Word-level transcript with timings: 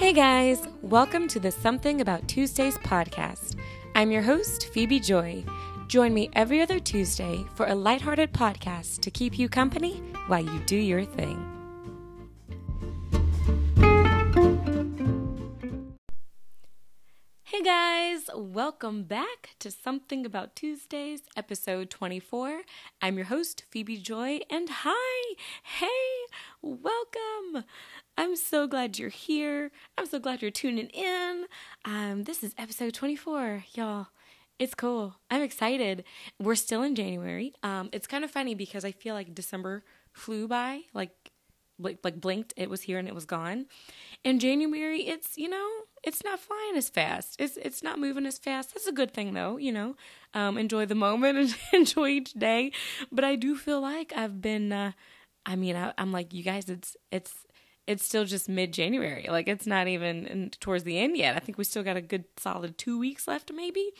Hey 0.00 0.14
guys, 0.14 0.66
welcome 0.80 1.28
to 1.28 1.38
the 1.38 1.50
Something 1.50 2.00
About 2.00 2.26
Tuesdays 2.26 2.78
podcast. 2.78 3.56
I'm 3.94 4.10
your 4.10 4.22
host, 4.22 4.70
Phebe 4.72 4.98
Joi. 4.98 5.44
Join 5.88 6.14
me 6.14 6.30
every 6.32 6.62
other 6.62 6.78
Tuesday 6.78 7.44
for 7.54 7.66
a 7.66 7.74
lighthearted 7.74 8.32
podcast 8.32 9.00
to 9.00 9.10
keep 9.10 9.38
you 9.38 9.46
company 9.46 10.02
while 10.26 10.40
you 10.40 10.58
do 10.60 10.76
your 10.76 11.04
thing. 11.04 11.60
Hey 17.44 17.62
guys, 17.62 18.30
welcome 18.34 19.02
back 19.02 19.50
to 19.58 19.70
Something 19.70 20.24
About 20.24 20.56
Tuesdays, 20.56 21.20
episode 21.36 21.90
24. 21.90 22.62
I'm 23.02 23.16
your 23.16 23.26
host, 23.26 23.64
Phebe 23.70 23.98
Joi, 23.98 24.40
and 24.48 24.70
hi, 24.70 25.34
hey, 25.62 26.26
welcome. 26.62 27.64
I'm 28.16 28.36
so 28.36 28.66
glad 28.66 28.98
you're 28.98 29.08
here. 29.08 29.70
I'm 29.96 30.06
so 30.06 30.18
glad 30.18 30.42
you're 30.42 30.50
tuning 30.50 30.88
in. 30.88 31.46
Um, 31.84 32.24
this 32.24 32.42
is 32.42 32.54
episode 32.58 32.94
24, 32.94 33.64
y'all. 33.74 34.08
It's 34.58 34.74
cool. 34.74 35.16
I'm 35.30 35.42
excited. 35.42 36.04
We're 36.38 36.54
still 36.54 36.82
in 36.82 36.94
January. 36.94 37.54
Um, 37.62 37.88
it's 37.92 38.06
kind 38.06 38.24
of 38.24 38.30
funny 38.30 38.54
because 38.54 38.84
I 38.84 38.92
feel 38.92 39.14
like 39.14 39.34
December 39.34 39.84
flew 40.12 40.46
by, 40.46 40.82
like 40.92 41.30
like, 41.78 41.98
like 42.04 42.20
blinked. 42.20 42.52
It 42.56 42.68
was 42.68 42.82
here 42.82 42.98
and 42.98 43.08
it 43.08 43.14
was 43.14 43.24
gone. 43.24 43.66
In 44.22 44.38
January, 44.38 45.00
it's 45.08 45.38
you 45.38 45.48
know 45.48 45.68
it's 46.02 46.22
not 46.22 46.38
flying 46.40 46.76
as 46.76 46.90
fast. 46.90 47.36
It's 47.38 47.56
it's 47.56 47.82
not 47.82 47.98
moving 47.98 48.26
as 48.26 48.38
fast. 48.38 48.74
That's 48.74 48.86
a 48.86 48.92
good 48.92 49.12
thing 49.12 49.32
though. 49.32 49.56
You 49.56 49.72
know, 49.72 49.96
um, 50.34 50.58
enjoy 50.58 50.86
the 50.86 50.94
moment 50.94 51.38
and 51.38 51.56
enjoy 51.72 52.08
each 52.08 52.34
day. 52.34 52.72
But 53.10 53.24
I 53.24 53.36
do 53.36 53.56
feel 53.56 53.80
like 53.80 54.12
I've 54.14 54.40
been. 54.42 54.72
Uh, 54.72 54.92
I 55.46 55.56
mean, 55.56 55.74
I, 55.74 55.94
I'm 55.96 56.12
like 56.12 56.34
you 56.34 56.42
guys. 56.42 56.68
It's 56.68 56.96
it's 57.10 57.46
it's 57.86 58.04
still 58.04 58.24
just 58.24 58.48
mid 58.48 58.72
January. 58.72 59.26
Like 59.28 59.48
it's 59.48 59.66
not 59.66 59.88
even 59.88 60.50
towards 60.60 60.84
the 60.84 60.98
end 60.98 61.16
yet. 61.16 61.36
I 61.36 61.40
think 61.40 61.58
we 61.58 61.64
still 61.64 61.82
got 61.82 61.96
a 61.96 62.02
good 62.02 62.24
solid 62.36 62.78
two 62.78 62.98
weeks 62.98 63.26
left, 63.26 63.52
maybe 63.52 63.90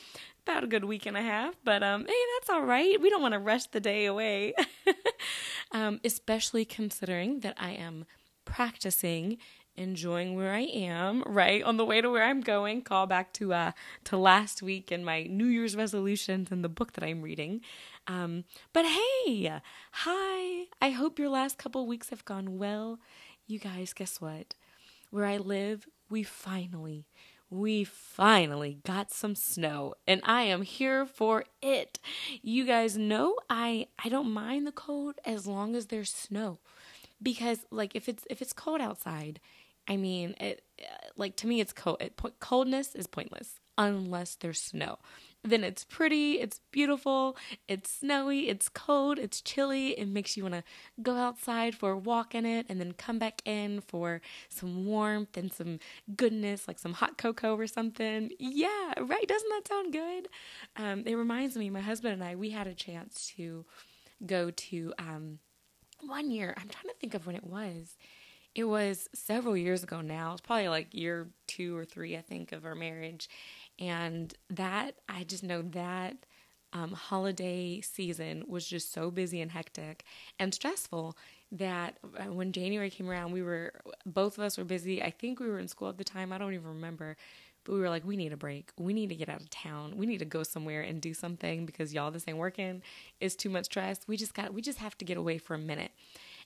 about 0.47 0.65
a 0.65 0.69
good 0.69 0.85
week 0.85 1.07
and 1.07 1.17
a 1.17 1.23
half. 1.23 1.55
But 1.65 1.83
um, 1.83 2.07
hey, 2.07 2.23
that's 2.39 2.51
all 2.51 2.65
right. 2.65 3.01
We 3.01 3.11
don't 3.11 3.23
want 3.23 3.35
to 3.35 3.41
rush 3.41 3.67
the 3.67 3.81
day 3.81 4.07
away, 4.07 4.55
um, 5.73 6.01
especially 6.05 6.65
considering 6.65 7.41
that 7.41 7.55
I 7.59 7.71
am 7.73 8.05
practicing 8.45 9.39
enjoying 9.77 10.35
where 10.37 10.53
I 10.53 10.61
am, 10.61 11.23
right? 11.27 11.63
On 11.63 11.77
the 11.77 11.85
way 11.85 12.01
to 12.01 12.11
where 12.11 12.25
I'm 12.25 12.41
going, 12.41 12.83
call 12.83 13.07
back 13.07 13.33
to 13.35 13.55
uh 13.55 13.73
to 14.05 14.17
last 14.17 14.63
week 14.63 14.91
and 14.91 15.05
my 15.05 15.25
New 15.25 15.47
Year's 15.47 15.77
resolutions 15.77 16.51
and 16.51 16.63
the 16.63 16.69
book 16.69 16.93
that 16.93 17.05
I'm 17.05 17.23
reading. 17.23 17.63
Um, 18.07 18.45
but 18.73 18.85
hey, 18.85 19.61
hi. 19.93 20.67
I 20.83 20.91
hope 20.91 21.19
your 21.19 21.29
last 21.29 21.59
couple 21.59 21.87
weeks 21.87 22.11
have 22.11 22.25
gone 22.25 22.59
well. 22.59 22.99
You 23.51 23.59
guys, 23.59 23.93
guess 23.93 24.21
what? 24.21 24.55
Where 25.11 25.27
I 25.27 25.37
live, 25.37 25.89
we 26.09 26.23
finally, 26.23 27.09
we 27.51 27.83
finally 27.83 28.79
got 28.85 29.11
some 29.11 29.35
snow 29.35 29.95
and 30.07 30.21
I 30.25 30.43
am 30.43 30.63
here 30.63 31.05
for 31.05 31.45
it. 31.61 31.99
You 32.43 32.65
guys 32.65 32.97
know 32.97 33.35
I 33.51 33.89
I 34.05 34.09
don't 34.09 34.31
mind 34.33 34.69
the 34.69 34.73
cold 34.73 35.17
as 35.25 35.49
long 35.49 35.75
as 35.75 35.87
there's 35.87 36.13
snow. 36.13 36.61
Because 37.21 37.67
like 37.73 37.97
if 37.97 38.09
it's 38.09 38.23
if 38.31 38.41
it's 38.41 38.53
cold 38.53 38.81
outside, 38.81 39.41
I 39.89 39.97
mean, 39.97 40.37
it 40.39 40.63
like 41.17 41.35
to 41.39 41.49
me 41.49 41.61
it's 41.61 41.73
cold. 41.73 41.97
It, 42.01 42.21
coldness 42.39 42.95
is 42.95 43.09
pointless 43.09 43.59
unless 43.77 44.37
there's 44.37 44.61
snow 44.61 44.99
then 45.43 45.65
it's 45.65 45.85
pretty, 45.85 46.35
it's 46.35 46.61
beautiful, 46.71 47.37
it's 47.67 47.91
snowy, 47.91 48.49
it's 48.49 48.69
cold, 48.69 49.19
it's 49.19 49.41
chilly. 49.41 49.99
It 49.99 50.07
makes 50.07 50.37
you 50.37 50.43
want 50.43 50.55
to 50.55 50.65
go 51.03 51.17
outside 51.17 51.75
for 51.75 51.93
a 51.93 51.99
walk 51.99 52.35
in 52.35 52.45
it 52.45 52.67
and 52.69 52.79
then 52.79 52.93
come 52.93 53.19
back 53.19 53.41
in 53.47 53.81
for 53.81 54.21
some 54.49 54.85
warmth 54.85 55.37
and 55.37 55.53
some 55.53 55.79
goodness, 56.15 56.69
like 56.69 56.79
some 56.79 56.93
hot 56.93 57.17
cocoa 57.17 57.57
or 57.57 57.67
something. 57.67 58.31
Yeah, 58.39 58.93
right. 59.01 59.27
Doesn't 59.27 59.49
that 59.49 59.69
sound 59.69 59.93
good? 59.93 60.29
Um, 60.77 61.05
it 61.07 61.15
reminds 61.15 61.57
me, 61.57 61.71
my 61.71 61.81
husband 61.81 62.15
and 62.15 62.25
I, 62.25 62.37
we 62.37 62.51
had 62.51 62.67
a 62.67 62.75
chance 62.75 63.33
to 63.37 63.65
go 64.27 64.51
to 64.51 64.93
um, 64.99 65.39
one 66.01 66.31
year. 66.31 66.55
I'm 66.57 66.69
trying 66.69 66.93
to 66.93 67.01
think 67.01 67.15
of 67.15 67.27
when 67.27 67.37
it 67.37 67.45
was. 67.45 67.97
It 68.55 68.65
was 68.65 69.09
several 69.15 69.57
years 69.57 69.85
ago 69.85 70.01
now. 70.01 70.33
It's 70.33 70.41
probably 70.41 70.69
like 70.69 70.93
year 70.93 71.29
two 71.47 71.77
or 71.77 71.85
three, 71.85 72.17
I 72.17 72.21
think, 72.21 72.53
of 72.53 72.65
our 72.65 72.75
marriage 72.75 73.29
and 73.81 74.33
that, 74.51 74.97
I 75.09 75.25
just 75.25 75.43
know 75.43 75.63
that 75.63 76.17
um, 76.73 76.93
holiday 76.93 77.81
season 77.81 78.45
was 78.47 78.67
just 78.67 78.93
so 78.93 79.11
busy 79.11 79.41
and 79.41 79.51
hectic 79.51 80.05
and 80.39 80.55
stressful 80.55 81.17
that 81.51 81.99
uh, 82.17 82.33
when 82.33 82.53
January 82.53 82.91
came 82.91 83.11
around, 83.11 83.33
we 83.33 83.43
were, 83.43 83.73
both 84.07 84.39
of 84.39 84.45
us 84.45 84.57
were 84.57 84.65
busy. 84.65 85.03
I 85.03 85.11
think 85.11 85.41
we 85.41 85.49
were 85.49 85.59
in 85.59 85.67
school 85.67 85.89
at 85.89 85.99
the 85.99 86.05
time. 86.05 86.33
I 86.33 86.39
don't 86.39 86.55
even 86.55 86.69
remember. 86.69 87.17
But 87.65 87.75
we 87.75 87.81
were 87.81 87.91
like, 87.91 88.07
we 88.07 88.17
need 88.17 88.33
a 88.33 88.37
break. 88.37 88.71
We 88.79 88.95
need 88.95 89.09
to 89.09 89.15
get 89.15 89.29
out 89.29 89.41
of 89.41 89.51
town. 89.51 89.97
We 89.97 90.07
need 90.07 90.19
to 90.19 90.25
go 90.25 90.43
somewhere 90.43 90.81
and 90.83 91.01
do 91.01 91.13
something 91.13 91.67
because 91.67 91.93
y'all, 91.93 92.11
this 92.11 92.25
ain't 92.27 92.39
working. 92.39 92.83
It's 93.21 93.35
too 93.35 93.51
much 93.51 93.67
stress. 93.67 94.01
We 94.07 94.17
just 94.17 94.33
got, 94.33 94.55
we 94.55 94.63
just 94.63 94.79
have 94.79 94.97
to 94.99 95.05
get 95.05 95.17
away 95.17 95.39
for 95.39 95.55
a 95.55 95.59
minute. 95.59 95.91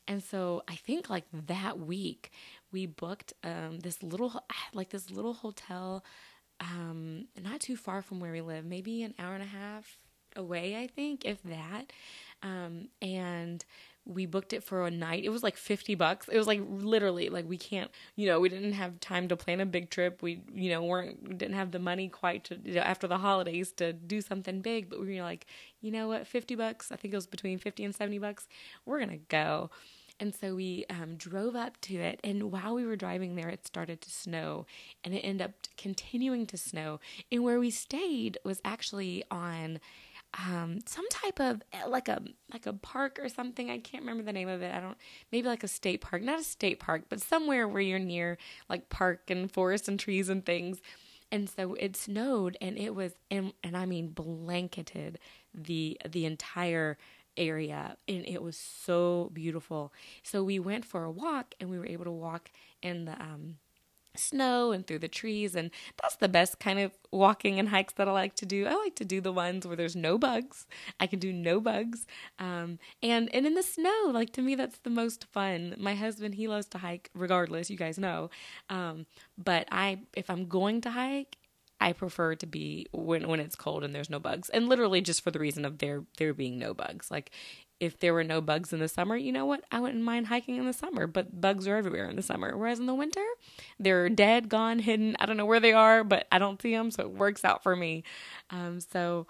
And 0.09 0.23
so 0.23 0.63
I 0.69 0.75
think 0.75 1.09
like 1.09 1.25
that 1.47 1.79
week, 1.79 2.33
we 2.73 2.87
booked 2.87 3.33
um, 3.45 3.79
this 3.81 4.03
little, 4.03 4.43
like 4.73 4.91
this 4.91 5.11
little 5.11 5.35
hotel 5.35 6.05
um, 6.73 7.27
not 7.43 7.61
too 7.61 7.77
far 7.77 8.03
from 8.03 8.21
where 8.21 8.33
we 8.33 8.41
live, 8.41 8.65
maybe 8.65 9.03
an 9.03 9.15
hour 9.19 9.35
and 9.35 9.43
a 9.43 9.47
half 9.47 9.99
away, 10.37 10.77
I 10.77 10.87
think, 10.87 11.25
if 11.25 11.43
that. 11.45 11.93
Um, 12.43 12.89
and 13.01 13.65
we 14.07 14.27
booked 14.27 14.53
it 14.53 14.63
for 14.63 14.87
a 14.87 14.91
night. 14.91 15.25
It 15.25 15.31
was 15.31 15.43
like 15.43 15.57
50 15.57 15.95
bucks. 15.95 16.29
It 16.29 16.37
was 16.37 16.47
like 16.47 16.61
literally 16.69 17.31
like 17.31 17.49
we 17.49 17.57
can't, 17.57 17.91
you 18.17 18.27
know, 18.27 18.39
we 18.39 18.51
didn't 18.51 18.73
have 18.73 19.01
time 19.01 19.29
to 19.29 19.37
plan 19.37 19.61
a 19.61 19.67
big 19.67 19.89
trip. 19.89 20.23
We, 20.23 20.43
you 20.53 20.71
know, 20.71 20.85
weren't 20.85 21.39
didn't 21.39 21.55
have 21.55 21.71
the 21.71 21.79
money 21.79 22.09
quite 22.09 22.45
to 22.45 22.59
you 22.63 22.75
know, 22.75 22.83
after 22.83 23.07
the 23.07 23.19
holidays 23.19 23.73
to 23.73 23.95
do 23.95 24.21
something 24.21 24.61
big, 24.61 24.91
but 24.91 25.01
we 25.01 25.17
were 25.17 25.23
like, 25.23 25.47
you 25.81 25.91
know 25.91 26.09
what, 26.09 26.27
50 26.27 26.55
bucks. 26.55 26.93
I 26.93 26.97
think 26.97 27.15
it 27.15 27.17
was 27.17 27.27
between 27.27 27.59
50 27.59 27.85
and 27.85 27.95
70 27.95 28.19
bucks. 28.19 28.47
We're 28.85 28.99
going 28.99 29.11
to 29.11 29.25
go. 29.29 29.71
And 30.21 30.35
so 30.35 30.55
we 30.55 30.85
um, 30.89 31.17
drove 31.17 31.57
up 31.57 31.81
to 31.83 31.97
it, 31.97 32.21
and 32.23 32.53
while 32.53 32.75
we 32.75 32.87
were 32.87 32.97
driving 32.97 33.35
there, 33.35 33.49
it 33.49 33.67
started 33.67 34.01
to 34.03 34.11
snow, 34.11 34.65
and 35.03 35.13
it 35.13 35.21
ended 35.21 35.47
up 35.47 35.53
continuing 35.77 36.47
to 36.47 36.57
snow. 36.57 37.01
And 37.33 37.43
where 37.43 37.59
we 37.59 37.71
stayed 37.71 38.39
was 38.45 38.61
actually 38.65 39.25
on 39.31 39.81
um, 40.39 40.81
some 40.87 41.09
type 41.11 41.41
of 41.41 41.63
eh, 41.73 41.85
like 41.87 42.09
a 42.09 42.23
like 42.53 42.67
a 42.67 42.73
park 42.73 43.19
or 43.21 43.29
something. 43.29 43.71
I 43.71 43.79
can't 43.79 44.03
remember 44.03 44.23
the 44.23 44.33
name 44.33 44.49
of 44.49 44.63
it. 44.63 44.75
I 44.75 44.81
don't 44.81 44.97
maybe 45.31 45.49
like 45.49 45.65
a 45.65 45.69
state 45.69 46.01
park, 46.01 46.23
not 46.23 46.41
a 46.41 46.45
state 46.45 46.81
park, 46.81 47.05
but 47.09 47.21
somewhere 47.21 47.69
where 47.69 47.83
you're 47.83 47.99
near 47.99 48.39
like 48.69 48.89
park 48.89 49.31
and 49.31 49.51
forest 49.51 49.89
and 49.89 49.99
trees 49.99 50.29
and 50.29 50.45
things. 50.45 50.81
And 51.31 51.49
so 51.49 51.75
it 51.75 51.97
snowed, 51.97 52.57
and 52.61 52.79
it 52.79 52.95
was 52.95 53.13
and 53.31 53.53
and 53.63 53.77
I 53.77 53.87
mean 53.87 54.09
blanketed 54.09 55.19
the 55.53 55.99
the 56.09 56.27
entire 56.27 56.99
area 57.37 57.97
and 58.09 58.27
it 58.27 58.43
was 58.43 58.57
so 58.57 59.31
beautiful. 59.33 59.93
So 60.23 60.43
we 60.45 60.59
went 60.59 60.85
for 60.85 61.05
a 61.05 61.11
walk 61.11 61.55
and 61.61 61.71
we 61.71 61.79
were 61.79 61.87
able 61.87 62.05
to 62.05 62.11
walk 62.11 62.51
in 62.83 63.05
the 63.05 63.21
um, 63.21 63.57
snow 64.17 64.73
and 64.73 64.87
through 64.87 64.99
the 65.01 65.09
trees 65.09 65.55
and 65.55 65.71
that's 66.01 66.17
the 66.17 66.29
best 66.29 66.61
kind 66.61 66.79
of 66.79 66.93
walking 67.11 67.59
and 67.59 67.69
hikes 67.69 67.95
that 67.95 68.09
I 68.09 68.13
like 68.13 68.37
to 68.37 68.47
do. 68.47 68.67
I 68.67 68.75
like 68.75 68.95
to 68.97 69.05
do 69.05 69.21
the 69.21 69.33
ones 69.33 69.67
where 69.67 69.77
there's 69.77 69.97
no 69.97 70.19
bugs. 70.19 70.67
I 71.01 71.07
can 71.07 71.19
do 71.19 71.33
no 71.33 71.61
bugs. 71.61 72.07
Um, 72.39 72.79
and 73.03 73.33
and 73.35 73.47
in 73.47 73.55
the 73.55 73.63
snow, 73.63 74.11
like 74.13 74.31
to 74.35 74.43
me 74.43 74.55
that's 74.55 74.79
the 74.79 74.91
most 74.91 75.27
fun. 75.33 75.75
My 75.79 75.95
husband, 75.95 76.35
he 76.35 76.49
loves 76.49 76.67
to 76.69 76.79
hike 76.79 77.11
regardless, 77.15 77.71
you 77.71 77.77
guys 77.77 77.99
know. 77.99 78.31
Um, 78.71 79.07
but 79.37 79.67
I 79.71 80.01
if 80.17 80.31
I'm 80.31 80.47
going 80.47 80.81
to 80.83 80.91
hike, 80.91 81.37
I 81.85 81.93
prefer 81.93 82.35
to 82.37 82.47
be 82.47 82.87
when 82.93 83.29
when 83.29 83.41
it's 83.41 83.57
cold 83.57 83.85
and 83.85 83.95
there's 83.95 84.09
no 84.09 84.19
bugs. 84.19 84.49
And 84.49 84.71
literally 84.71 85.03
just 85.03 85.21
for 85.21 85.31
the 85.31 85.39
reason 85.39 85.67
of 85.67 85.79
there 85.79 86.05
there 86.17 86.33
being 86.33 86.59
no 86.59 86.73
bugs. 86.73 87.11
Like 87.11 87.31
if 87.79 87.99
there 87.99 88.15
were 88.15 88.25
no 88.25 88.41
bugs 88.41 88.73
in 88.73 88.79
the 88.79 88.89
summer, 88.89 89.17
you 89.17 89.31
know 89.31 89.45
what? 89.45 89.63
I 89.71 89.81
wouldn't 89.81 90.03
mind 90.03 90.29
hiking 90.29 90.57
in 90.57 90.65
the 90.65 90.73
summer, 90.73 91.07
but 91.07 91.43
bugs 91.43 91.69
are 91.69 91.77
everywhere 91.77 92.09
in 92.09 92.17
the 92.17 92.23
summer. 92.23 92.57
Whereas 92.57 92.81
in 92.81 92.87
the 92.87 92.95
winter, 92.95 93.25
they're 93.79 94.09
dead, 94.09 94.49
gone, 94.49 94.79
hidden. 94.79 95.15
I 95.21 95.27
don't 95.27 95.37
know 95.37 95.45
where 95.45 95.61
they 95.61 95.75
are, 95.75 96.05
but 96.05 96.27
I 96.33 96.39
don't 96.39 96.63
see 96.63 96.75
them, 96.75 96.91
so 96.91 97.03
it 97.03 97.11
works 97.11 97.45
out 97.45 97.63
for 97.63 97.77
me. 97.77 98.03
Um, 98.49 98.81
so 98.81 99.27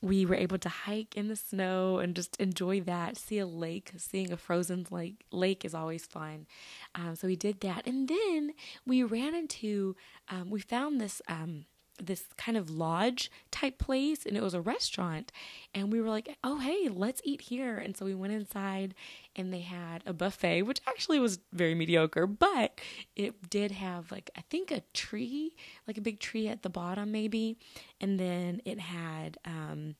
we 0.00 0.24
were 0.24 0.36
able 0.36 0.58
to 0.58 0.68
hike 0.70 1.14
in 1.14 1.28
the 1.28 1.36
snow 1.36 1.98
and 1.98 2.16
just 2.16 2.36
enjoy 2.40 2.80
that. 2.82 3.18
See 3.18 3.38
a 3.38 3.46
lake, 3.46 3.92
seeing 3.98 4.32
a 4.32 4.38
frozen 4.38 4.86
lake 4.90 5.24
lake 5.30 5.62
is 5.62 5.74
always 5.74 6.06
fun. 6.06 6.46
Um, 6.94 7.16
so 7.16 7.26
we 7.26 7.36
did 7.36 7.60
that, 7.60 7.86
and 7.86 8.08
then 8.08 8.54
we 8.86 9.02
ran 9.02 9.34
into, 9.34 9.94
um, 10.30 10.48
we 10.48 10.60
found 10.60 11.02
this. 11.02 11.20
Um, 11.28 11.66
this 12.02 12.24
kind 12.36 12.56
of 12.56 12.70
lodge 12.70 13.30
type 13.50 13.78
place 13.78 14.24
and 14.24 14.36
it 14.36 14.42
was 14.42 14.54
a 14.54 14.60
restaurant 14.60 15.32
and 15.74 15.92
we 15.92 16.00
were 16.00 16.08
like 16.08 16.36
oh 16.44 16.58
hey 16.58 16.88
let's 16.88 17.20
eat 17.24 17.42
here. 17.42 17.78
And 17.78 17.96
so 17.96 18.04
we 18.04 18.14
went 18.14 18.32
inside 18.32 18.94
and 19.36 19.52
they 19.52 19.60
had 19.60 20.02
a 20.04 20.12
buffet 20.12 20.62
which 20.62 20.80
actually 20.86 21.18
was 21.18 21.38
very 21.52 21.74
mediocre 21.74 22.26
but 22.26 22.80
it 23.16 23.48
did 23.50 23.70
have 23.70 24.10
like 24.10 24.30
i 24.36 24.42
think 24.50 24.70
a 24.70 24.82
tree 24.92 25.54
like 25.86 25.96
a 25.96 26.02
big 26.02 26.20
tree 26.20 26.48
at 26.48 26.62
the 26.62 26.68
bottom 26.68 27.12
maybe 27.12 27.56
and 28.00 28.18
then 28.18 28.60
it 28.64 28.80
had 28.80 29.38
um 29.44 29.94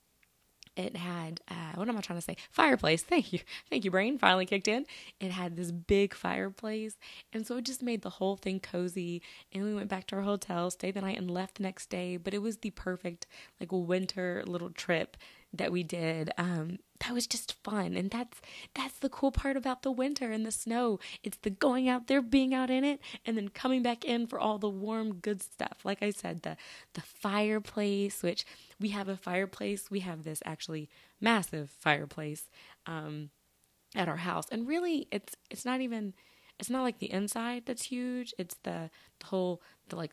it 0.79 0.97
had 0.97 1.41
uh, 1.51 1.73
what 1.75 1.89
am 1.89 1.97
I 1.97 2.01
trying 2.01 2.19
to 2.19 2.25
say? 2.25 2.37
Fireplace. 2.51 3.03
Thank 3.03 3.33
you, 3.33 3.41
thank 3.69 3.85
you, 3.85 3.91
brain. 3.91 4.19
Finally 4.19 4.47
kicked 4.47 4.69
in. 4.69 4.87
It 5.21 5.33
had 5.33 5.57
this 5.57 5.73
big 5.73 6.15
fireplace, 6.15 6.97
and 7.33 7.47
so 7.47 7.57
it 7.57 7.65
just 7.65 7.83
made 7.83 8.03
the 8.03 8.11
whole 8.11 8.37
thing 8.37 8.61
cozy. 8.61 9.23
And 9.53 9.65
we 9.65 9.75
went 9.75 9.89
back 9.89 10.07
to 10.09 10.17
our 10.17 10.23
hotel, 10.23 10.71
stayed 10.71 10.95
the 10.95 11.01
night, 11.01 11.19
and 11.19 11.31
left 11.31 11.57
the 11.57 11.65
next 11.65 11.91
day. 11.91 12.17
But 12.17 12.33
it 12.35 12.43
was 12.43 12.59
the 12.59 12.71
perfect 12.71 13.27
like 13.61 13.71
winter 13.73 14.43
little 14.47 14.71
trip 14.71 15.17
that 15.53 15.73
we 15.73 15.83
did. 15.83 16.31
Um, 16.39 16.79
that 17.01 17.13
was 17.13 17.27
just 17.27 17.55
fun, 17.63 17.97
and 17.97 18.11
that's 18.11 18.41
that's 18.75 18.99
the 18.99 19.09
cool 19.09 19.31
part 19.31 19.57
about 19.57 19.83
the 19.83 19.91
winter 19.91 20.33
and 20.33 20.45
the 20.45 20.51
snow. 20.51 20.99
It's 21.23 21.39
the 21.39 21.51
going 21.51 21.89
out 21.89 22.07
there, 22.07 22.21
being 22.21 22.55
out 22.55 22.71
in 22.71 22.85
it, 22.85 23.01
and 23.25 23.37
then 23.37 23.49
coming 23.49 23.83
back 23.83 24.05
in 24.05 24.27
for 24.27 24.39
all 24.39 24.59
the 24.59 24.69
warm, 24.69 25.15
good 25.15 25.43
stuff. 25.43 25.79
Like 25.85 26.03
I 26.03 26.11
said, 26.11 26.43
the 26.43 26.57
the 26.95 27.01
fireplace, 27.01 28.23
which 28.23 28.45
we 28.81 28.89
have 28.91 29.09
a 29.09 29.17
fireplace. 29.17 29.91
We 29.91 30.01
have 30.01 30.25
this 30.25 30.43
actually 30.45 30.89
massive 31.21 31.71
fireplace 31.71 32.51
um, 32.87 33.31
at 33.95 34.09
our 34.09 34.17
house, 34.17 34.47
and 34.51 34.67
really, 34.67 35.07
it's 35.11 35.35
it's 35.51 35.65
not 35.65 35.81
even 35.81 36.15
it's 36.59 36.71
not 36.71 36.83
like 36.83 36.99
the 36.99 37.13
inside 37.13 37.65
that's 37.67 37.85
huge. 37.85 38.35
It's 38.39 38.57
the 38.65 38.91
the 39.21 39.27
whole 39.27 39.63
the 39.89 39.97
like 39.97 40.13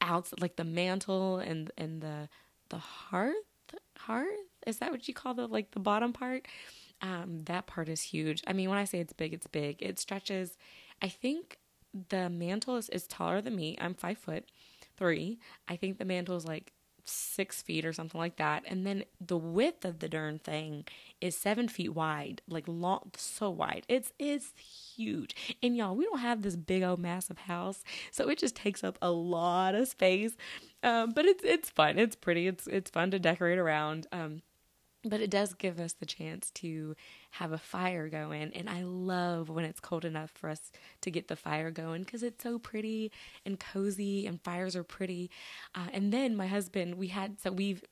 outs 0.00 0.32
like 0.40 0.56
the 0.56 0.64
mantle 0.64 1.38
and 1.38 1.70
and 1.76 2.00
the 2.00 2.28
the 2.70 2.78
hearth 2.78 3.36
hearth 3.98 4.51
is 4.66 4.78
that 4.78 4.90
what 4.90 5.08
you 5.08 5.14
call 5.14 5.34
the 5.34 5.46
like 5.46 5.70
the 5.72 5.80
bottom 5.80 6.12
part? 6.12 6.46
Um, 7.00 7.42
that 7.44 7.66
part 7.66 7.88
is 7.88 8.00
huge. 8.02 8.42
I 8.46 8.52
mean, 8.52 8.68
when 8.68 8.78
I 8.78 8.84
say 8.84 9.00
it's 9.00 9.12
big, 9.12 9.34
it's 9.34 9.46
big. 9.46 9.82
It 9.82 9.98
stretches. 9.98 10.56
I 11.00 11.08
think 11.08 11.58
the 12.08 12.30
mantle 12.30 12.76
is, 12.76 12.88
is 12.90 13.06
taller 13.06 13.40
than 13.40 13.56
me. 13.56 13.76
I'm 13.80 13.94
five 13.94 14.18
foot 14.18 14.44
three. 14.96 15.38
I 15.68 15.76
think 15.76 15.98
the 15.98 16.04
mantle 16.04 16.36
is 16.36 16.44
like 16.44 16.72
six 17.04 17.62
feet 17.62 17.84
or 17.84 17.92
something 17.92 18.20
like 18.20 18.36
that. 18.36 18.62
And 18.66 18.86
then 18.86 19.04
the 19.20 19.36
width 19.36 19.84
of 19.84 19.98
the 19.98 20.08
darn 20.08 20.38
thing 20.38 20.84
is 21.20 21.36
seven 21.36 21.68
feet 21.68 21.94
wide, 21.94 22.42
like 22.48 22.64
long, 22.66 23.10
so 23.16 23.50
wide. 23.50 23.84
It's 23.88 24.12
it's 24.18 24.52
huge. 24.96 25.56
And 25.62 25.76
y'all, 25.76 25.96
we 25.96 26.04
don't 26.04 26.20
have 26.20 26.42
this 26.42 26.56
big 26.56 26.82
old 26.82 27.00
massive 27.00 27.38
house, 27.38 27.82
so 28.10 28.28
it 28.28 28.38
just 28.38 28.56
takes 28.56 28.84
up 28.84 28.98
a 29.02 29.10
lot 29.10 29.74
of 29.74 29.88
space. 29.88 30.36
Um, 30.82 31.12
but 31.12 31.24
it's 31.24 31.44
it's 31.44 31.70
fun. 31.70 31.98
It's 31.98 32.16
pretty. 32.16 32.46
It's 32.46 32.66
it's 32.66 32.90
fun 32.90 33.10
to 33.10 33.18
decorate 33.18 33.58
around. 33.58 34.06
Um, 34.12 34.42
but 35.04 35.20
it 35.20 35.30
does 35.30 35.54
give 35.54 35.80
us 35.80 35.94
the 35.94 36.06
chance 36.06 36.50
to 36.50 36.94
have 37.32 37.52
a 37.52 37.58
fire 37.58 38.08
going 38.08 38.52
and 38.54 38.68
i 38.68 38.82
love 38.82 39.48
when 39.48 39.64
it's 39.64 39.80
cold 39.80 40.04
enough 40.04 40.30
for 40.30 40.48
us 40.48 40.70
to 41.00 41.10
get 41.10 41.28
the 41.28 41.36
fire 41.36 41.70
going 41.70 42.02
because 42.02 42.22
it's 42.22 42.42
so 42.42 42.58
pretty 42.58 43.10
and 43.44 43.58
cozy 43.60 44.26
and 44.26 44.40
fires 44.42 44.76
are 44.76 44.84
pretty. 44.84 45.30
Uh, 45.74 45.88
and 45.92 46.12
then 46.12 46.36
my 46.36 46.46
husband 46.46 46.94
we 46.96 47.08
had 47.08 47.40
so 47.40 47.50
we've 47.50 47.84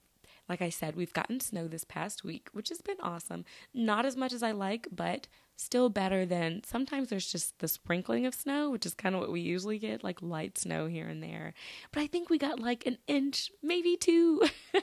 like 0.49 0.63
i 0.63 0.69
said 0.69 0.97
we've 0.97 1.13
gotten 1.13 1.41
snow 1.41 1.69
this 1.69 1.85
past 1.85 2.25
week 2.25 2.49
which 2.53 2.69
has 2.69 2.81
been 2.81 2.97
awesome. 3.01 3.45
Not 3.75 4.07
as 4.07 4.17
much 4.17 4.33
as 4.33 4.43
i 4.43 4.53
like 4.53 4.89
but 4.93 5.29
still 5.61 5.91
better 5.91 6.25
than 6.25 6.63
sometimes 6.65 7.11
there's 7.11 7.31
just 7.31 7.59
the 7.59 7.69
sprinkling 7.69 8.25
of 8.25 8.35
snow, 8.35 8.71
which 8.71 8.87
is 8.87 8.95
kind 8.95 9.15
of 9.15 9.21
what 9.21 9.31
we 9.31 9.41
usually 9.41 9.79
get, 9.79 10.03
like 10.03 10.23
light 10.23 10.57
snow 10.57 10.87
here 10.87 11.07
and 11.07 11.23
there. 11.23 11.53
But 11.93 12.01
I 12.01 12.07
think 12.07 12.31
we 12.31 12.39
got 12.39 12.59
like 12.59 12.87
an 12.87 12.97
inch, 13.07 13.51
maybe 13.63 13.97
two. 13.97 14.43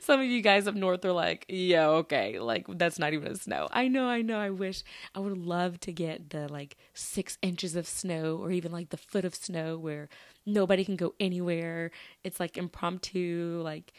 Some 0.00 0.20
of 0.20 0.26
you 0.26 0.42
guys 0.42 0.66
up 0.66 0.74
north 0.74 1.04
are 1.04 1.12
like, 1.12 1.46
yeah, 1.48 1.88
okay, 1.88 2.38
like 2.38 2.66
that's 2.68 2.98
not 2.98 3.14
even 3.14 3.32
a 3.32 3.36
snow. 3.36 3.68
I 3.72 3.88
know, 3.88 4.06
I 4.06 4.20
know. 4.20 4.38
I 4.38 4.50
wish 4.50 4.84
I 5.14 5.20
would 5.20 5.38
love 5.38 5.80
to 5.80 5.92
get 5.92 6.30
the 6.30 6.46
like 6.52 6.76
six 6.92 7.38
inches 7.40 7.74
of 7.74 7.86
snow 7.86 8.36
or 8.36 8.50
even 8.50 8.70
like 8.70 8.90
the 8.90 8.96
foot 8.98 9.24
of 9.24 9.34
snow 9.34 9.78
where 9.78 10.08
nobody 10.44 10.84
can 10.84 10.96
go 10.96 11.14
anywhere. 11.20 11.90
It's 12.22 12.38
like 12.38 12.58
impromptu, 12.58 13.62
like 13.64 13.92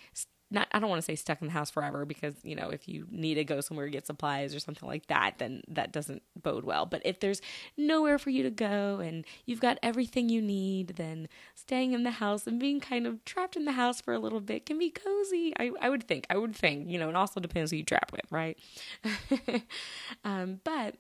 not 0.53 0.67
I 0.71 0.79
don't 0.79 0.89
want 0.89 1.01
to 1.01 1.05
say 1.05 1.15
stuck 1.15 1.41
in 1.41 1.47
the 1.47 1.53
house 1.53 1.69
forever 1.69 2.05
because 2.05 2.35
you 2.43 2.55
know 2.55 2.69
if 2.69 2.87
you 2.87 3.07
need 3.09 3.35
to 3.35 3.43
go 3.43 3.61
somewhere 3.61 3.85
to 3.85 3.91
get 3.91 4.05
supplies 4.05 4.55
or 4.55 4.59
something 4.59 4.87
like 4.87 5.07
that 5.07 5.35
then 5.39 5.63
that 5.67 5.91
doesn't 5.91 6.21
bode 6.41 6.63
well. 6.63 6.85
But 6.85 7.01
if 7.05 7.19
there's 7.19 7.41
nowhere 7.77 8.17
for 8.17 8.29
you 8.29 8.43
to 8.43 8.49
go 8.49 8.99
and 8.99 9.25
you've 9.45 9.59
got 9.59 9.79
everything 9.83 10.29
you 10.29 10.41
need 10.41 10.95
then 10.97 11.27
staying 11.55 11.93
in 11.93 12.03
the 12.03 12.11
house 12.11 12.47
and 12.47 12.59
being 12.59 12.79
kind 12.79 13.07
of 13.07 13.23
trapped 13.25 13.55
in 13.55 13.65
the 13.65 13.73
house 13.73 13.99
for 13.99 14.13
a 14.13 14.19
little 14.19 14.41
bit 14.41 14.65
can 14.65 14.77
be 14.79 14.89
cozy. 14.89 15.53
I, 15.59 15.71
I 15.81 15.89
would 15.89 16.07
think 16.07 16.25
I 16.29 16.37
would 16.37 16.55
think 16.55 16.89
you 16.89 16.99
know 16.99 17.09
it 17.09 17.15
also 17.15 17.39
depends 17.39 17.71
who 17.71 17.77
you 17.77 17.83
trap 17.83 18.11
with 18.11 18.31
right? 18.31 18.57
Um, 20.23 20.59
but 20.63 20.95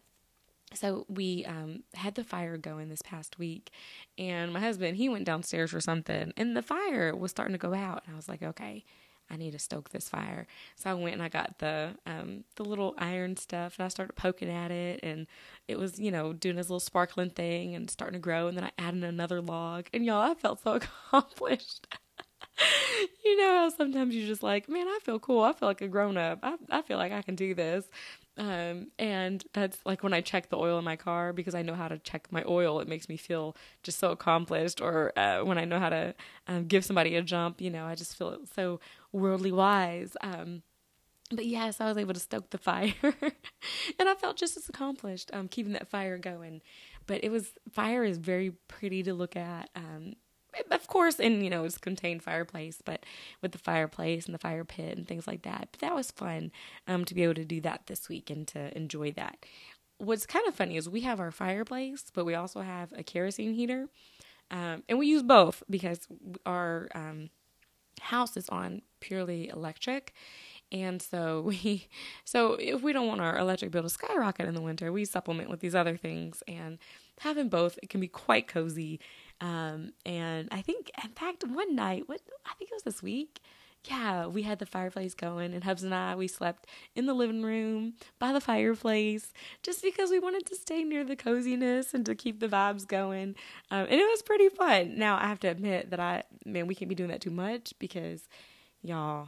so 0.73 1.05
we 1.07 1.45
um, 1.45 1.83
had 1.93 2.15
the 2.15 2.23
fire 2.23 2.57
going 2.57 2.89
this 2.89 3.01
past 3.01 3.37
week 3.37 3.71
and 4.17 4.51
my 4.51 4.59
husband 4.59 4.97
he 4.97 5.09
went 5.09 5.25
downstairs 5.25 5.71
for 5.71 5.79
something 5.79 6.33
and 6.37 6.57
the 6.57 6.61
fire 6.61 7.15
was 7.15 7.31
starting 7.31 7.53
to 7.53 7.59
go 7.59 7.73
out 7.73 8.03
and 8.05 8.13
i 8.13 8.15
was 8.15 8.27
like 8.27 8.41
okay 8.41 8.83
I 9.29 9.37
need 9.37 9.51
to 9.51 9.59
stoke 9.59 9.89
this 9.89 10.09
fire. 10.09 10.47
So 10.75 10.89
I 10.89 10.93
went 10.93 11.13
and 11.13 11.23
I 11.23 11.29
got 11.29 11.59
the 11.59 11.95
um, 12.05 12.43
the 12.55 12.65
little 12.65 12.93
iron 12.97 13.37
stuff 13.37 13.77
and 13.77 13.85
I 13.85 13.89
started 13.89 14.13
poking 14.15 14.49
at 14.49 14.71
it 14.71 14.99
and 15.03 15.27
it 15.67 15.77
was, 15.79 15.99
you 15.99 16.11
know, 16.11 16.33
doing 16.33 16.55
this 16.55 16.69
little 16.69 16.79
sparkling 16.79 17.29
thing 17.31 17.75
and 17.75 17.89
starting 17.89 18.13
to 18.13 18.23
grow 18.23 18.47
and 18.47 18.57
then 18.57 18.63
I 18.65 18.71
added 18.77 19.03
another 19.03 19.41
log 19.41 19.87
and 19.93 20.05
y'all 20.05 20.21
I 20.31 20.33
felt 20.35 20.61
so 20.61 20.73
accomplished. 21.11 21.87
you 23.25 23.37
know 23.37 23.51
how 23.51 23.69
sometimes 23.69 24.15
you're 24.15 24.27
just 24.27 24.43
like, 24.43 24.69
man, 24.69 24.87
I 24.87 24.99
feel 25.03 25.19
cool. 25.19 25.43
I 25.43 25.53
feel 25.53 25.67
like 25.67 25.81
a 25.81 25.87
grown 25.87 26.17
up. 26.17 26.39
I 26.43 26.55
I 26.69 26.81
feel 26.81 26.97
like 26.97 27.11
I 27.11 27.21
can 27.21 27.35
do 27.35 27.53
this. 27.55 27.85
Um, 28.37 28.87
and 28.97 29.43
that's 29.53 29.77
like 29.85 30.01
when 30.03 30.13
I 30.13 30.21
check 30.21 30.49
the 30.49 30.57
oil 30.57 30.79
in 30.79 30.85
my 30.85 30.95
car 30.95 31.33
because 31.33 31.53
I 31.53 31.61
know 31.61 31.75
how 31.75 31.87
to 31.87 31.99
check 31.99 32.31
my 32.31 32.43
oil, 32.47 32.79
it 32.79 32.87
makes 32.87 33.07
me 33.07 33.17
feel 33.17 33.55
just 33.83 33.99
so 33.99 34.11
accomplished. 34.11 34.81
Or 34.81 35.17
uh, 35.17 35.43
when 35.43 35.57
I 35.57 35.65
know 35.65 35.79
how 35.79 35.89
to 35.89 36.15
um, 36.47 36.65
give 36.65 36.83
somebody 36.83 37.15
a 37.15 37.21
jump, 37.21 37.61
you 37.61 37.69
know, 37.69 37.85
I 37.85 37.95
just 37.95 38.17
feel 38.17 38.39
so 38.55 38.79
worldly 39.11 39.51
wise. 39.51 40.17
Um, 40.21 40.63
but 41.31 41.45
yes, 41.45 41.79
I 41.79 41.87
was 41.87 41.97
able 41.97 42.13
to 42.13 42.19
stoke 42.19 42.49
the 42.49 42.57
fire, 42.57 42.93
and 43.03 44.09
I 44.09 44.15
felt 44.15 44.37
just 44.37 44.57
as 44.57 44.69
accomplished 44.69 45.31
um, 45.33 45.47
keeping 45.47 45.73
that 45.73 45.87
fire 45.87 46.17
going. 46.17 46.61
But 47.05 47.23
it 47.23 47.31
was 47.31 47.53
fire 47.71 48.03
is 48.03 48.17
very 48.17 48.51
pretty 48.67 49.03
to 49.03 49.13
look 49.13 49.35
at. 49.35 49.69
Of 50.71 50.87
course, 50.87 51.19
in 51.19 51.43
you 51.43 51.49
know 51.49 51.63
it's 51.65 51.77
contained 51.77 52.23
fireplace, 52.23 52.81
but 52.83 53.05
with 53.41 53.51
the 53.51 53.57
fireplace 53.57 54.25
and 54.25 54.33
the 54.33 54.39
fire 54.39 54.63
pit 54.63 54.97
and 54.97 55.07
things 55.07 55.27
like 55.27 55.43
that. 55.43 55.69
But 55.71 55.81
that 55.81 55.95
was 55.95 56.11
fun 56.11 56.51
um, 56.87 57.05
to 57.05 57.15
be 57.15 57.23
able 57.23 57.35
to 57.35 57.45
do 57.45 57.61
that 57.61 57.87
this 57.87 58.09
week 58.09 58.29
and 58.29 58.47
to 58.49 58.75
enjoy 58.75 59.11
that. 59.13 59.45
What's 59.97 60.25
kind 60.25 60.47
of 60.47 60.55
funny 60.55 60.77
is 60.77 60.89
we 60.89 61.01
have 61.01 61.19
our 61.19 61.31
fireplace, 61.31 62.05
but 62.13 62.25
we 62.25 62.35
also 62.35 62.61
have 62.61 62.91
a 62.93 63.03
kerosene 63.03 63.53
heater, 63.53 63.87
um, 64.51 64.83
and 64.89 64.99
we 64.99 65.07
use 65.07 65.23
both 65.23 65.63
because 65.69 66.07
our 66.45 66.89
um, 66.93 67.29
house 68.01 68.37
is 68.37 68.49
on 68.49 68.81
purely 68.99 69.49
electric. 69.49 70.13
And 70.71 71.01
so 71.01 71.41
we 71.45 71.87
so 72.25 72.53
if 72.53 72.81
we 72.81 72.93
don't 72.93 73.07
want 73.07 73.21
our 73.21 73.37
electric 73.37 73.71
bill 73.71 73.83
to 73.83 73.89
skyrocket 73.89 74.47
in 74.47 74.55
the 74.55 74.61
winter, 74.61 74.91
we 74.91 75.05
supplement 75.05 75.49
with 75.49 75.59
these 75.59 75.75
other 75.75 75.97
things 75.97 76.43
and 76.47 76.77
having 77.19 77.49
both 77.49 77.77
it 77.81 77.89
can 77.89 78.01
be 78.01 78.07
quite 78.07 78.47
cozy. 78.47 78.99
Um, 79.43 79.91
and 80.05 80.47
I 80.51 80.61
think 80.61 80.89
in 81.03 81.09
fact 81.11 81.45
one 81.45 81.75
night, 81.75 82.07
what 82.07 82.21
I 82.45 82.53
think 82.53 82.71
it 82.71 82.75
was 82.75 82.83
this 82.83 83.03
week, 83.03 83.41
yeah, 83.83 84.25
we 84.25 84.43
had 84.43 84.59
the 84.59 84.65
fireplace 84.65 85.13
going, 85.13 85.53
and 85.53 85.65
Hubs 85.65 85.83
and 85.83 85.93
I 85.93 86.15
we 86.15 86.29
slept 86.29 86.65
in 86.95 87.07
the 87.07 87.13
living 87.13 87.43
room 87.43 87.95
by 88.19 88.31
the 88.31 88.39
fireplace 88.39 89.33
just 89.61 89.83
because 89.83 90.11
we 90.11 90.19
wanted 90.19 90.45
to 90.45 90.55
stay 90.55 90.85
near 90.85 91.03
the 91.03 91.17
coziness 91.17 91.93
and 91.93 92.05
to 92.05 92.15
keep 92.15 92.39
the 92.39 92.47
vibes 92.47 92.87
going. 92.87 93.35
Um, 93.69 93.81
and 93.81 93.99
it 93.99 94.09
was 94.09 94.21
pretty 94.21 94.47
fun. 94.47 94.97
Now 94.97 95.17
I 95.17 95.27
have 95.27 95.41
to 95.41 95.49
admit 95.49 95.89
that 95.89 95.99
I 95.99 96.23
man 96.45 96.65
we 96.67 96.75
can't 96.75 96.87
be 96.87 96.95
doing 96.95 97.09
that 97.09 97.19
too 97.19 97.29
much 97.29 97.73
because 97.79 98.29
y'all, 98.81 99.27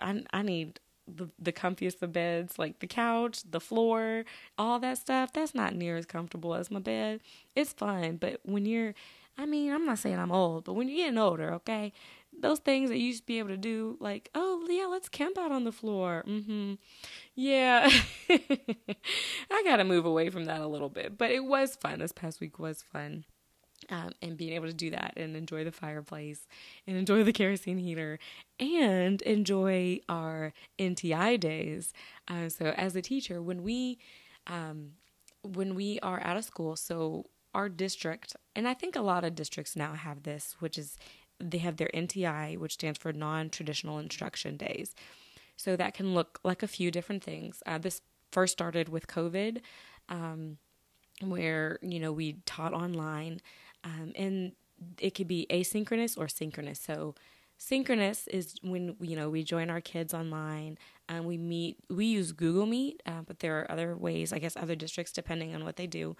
I 0.00 0.22
I 0.32 0.42
need 0.42 0.78
the 1.08 1.28
the 1.40 1.52
comfiest 1.52 2.00
of 2.02 2.12
beds, 2.12 2.60
like 2.60 2.78
the 2.78 2.86
couch, 2.86 3.42
the 3.50 3.60
floor, 3.60 4.24
all 4.56 4.78
that 4.78 4.98
stuff. 4.98 5.32
That's 5.32 5.52
not 5.56 5.74
near 5.74 5.96
as 5.96 6.06
comfortable 6.06 6.54
as 6.54 6.70
my 6.70 6.78
bed. 6.78 7.20
It's 7.56 7.72
fun, 7.72 8.18
but 8.18 8.38
when 8.44 8.66
you're 8.66 8.94
I 9.38 9.46
mean, 9.46 9.72
I'm 9.72 9.86
not 9.86 9.98
saying 9.98 10.18
I'm 10.18 10.32
old, 10.32 10.64
but 10.64 10.74
when 10.74 10.88
you're 10.88 10.98
getting 10.98 11.18
older, 11.18 11.54
okay, 11.54 11.92
those 12.38 12.58
things 12.58 12.90
that 12.90 12.98
you 12.98 13.06
used 13.06 13.22
to 13.22 13.26
be 13.26 13.38
able 13.38 13.48
to 13.50 13.56
do, 13.56 13.96
like, 14.00 14.30
oh 14.34 14.66
yeah, 14.68 14.86
let's 14.86 15.08
camp 15.08 15.38
out 15.38 15.52
on 15.52 15.64
the 15.64 15.72
floor. 15.72 16.24
Mm-hmm. 16.26 16.74
Yeah, 17.34 17.90
I 18.30 19.62
gotta 19.64 19.84
move 19.84 20.04
away 20.04 20.30
from 20.30 20.44
that 20.46 20.60
a 20.60 20.66
little 20.66 20.88
bit, 20.88 21.16
but 21.16 21.30
it 21.30 21.44
was 21.44 21.76
fun. 21.76 21.98
This 21.98 22.12
past 22.12 22.40
week 22.40 22.58
was 22.58 22.82
fun. 22.82 23.24
Um, 23.90 24.12
and 24.22 24.36
being 24.36 24.52
able 24.52 24.68
to 24.68 24.72
do 24.72 24.90
that 24.90 25.14
and 25.16 25.36
enjoy 25.36 25.64
the 25.64 25.72
fireplace 25.72 26.46
and 26.86 26.96
enjoy 26.96 27.24
the 27.24 27.32
kerosene 27.32 27.78
heater 27.78 28.20
and 28.60 29.20
enjoy 29.22 29.98
our 30.08 30.52
NTI 30.78 31.40
days. 31.40 31.92
Uh, 32.28 32.48
so 32.48 32.66
as 32.76 32.94
a 32.94 33.02
teacher, 33.02 33.42
when 33.42 33.64
we 33.64 33.98
um, 34.46 34.92
when 35.42 35.74
we 35.74 35.98
are 36.00 36.20
out 36.24 36.36
of 36.36 36.44
school, 36.44 36.76
so 36.76 37.26
our 37.54 37.68
district, 37.68 38.36
and 38.56 38.66
I 38.66 38.74
think 38.74 38.96
a 38.96 39.02
lot 39.02 39.24
of 39.24 39.34
districts 39.34 39.76
now 39.76 39.92
have 39.94 40.22
this, 40.22 40.56
which 40.58 40.78
is 40.78 40.96
they 41.38 41.58
have 41.58 41.76
their 41.76 41.90
NTI, 41.92 42.56
which 42.56 42.74
stands 42.74 42.98
for 42.98 43.12
non 43.12 43.50
traditional 43.50 43.98
instruction 43.98 44.56
days. 44.56 44.94
So 45.56 45.76
that 45.76 45.94
can 45.94 46.14
look 46.14 46.40
like 46.44 46.62
a 46.62 46.68
few 46.68 46.90
different 46.90 47.22
things. 47.22 47.62
Uh, 47.66 47.78
this 47.78 48.00
first 48.30 48.52
started 48.52 48.88
with 48.88 49.06
COVID, 49.06 49.60
um, 50.08 50.58
where 51.20 51.78
you 51.82 52.00
know 52.00 52.12
we 52.12 52.38
taught 52.46 52.72
online, 52.72 53.40
um, 53.84 54.12
and 54.16 54.52
it 54.98 55.14
could 55.14 55.28
be 55.28 55.46
asynchronous 55.50 56.16
or 56.18 56.28
synchronous. 56.28 56.80
So 56.80 57.14
synchronous 57.58 58.26
is 58.28 58.56
when 58.62 58.96
you 59.00 59.14
know 59.14 59.28
we 59.30 59.44
join 59.44 59.70
our 59.70 59.80
kids 59.80 60.14
online 60.14 60.78
and 61.08 61.26
we 61.26 61.36
meet. 61.36 61.76
We 61.90 62.06
use 62.06 62.32
Google 62.32 62.66
Meet, 62.66 63.02
uh, 63.06 63.22
but 63.26 63.40
there 63.40 63.60
are 63.60 63.70
other 63.70 63.96
ways. 63.96 64.32
I 64.32 64.38
guess 64.38 64.56
other 64.56 64.74
districts, 64.74 65.12
depending 65.12 65.54
on 65.54 65.64
what 65.64 65.76
they 65.76 65.86
do, 65.86 66.16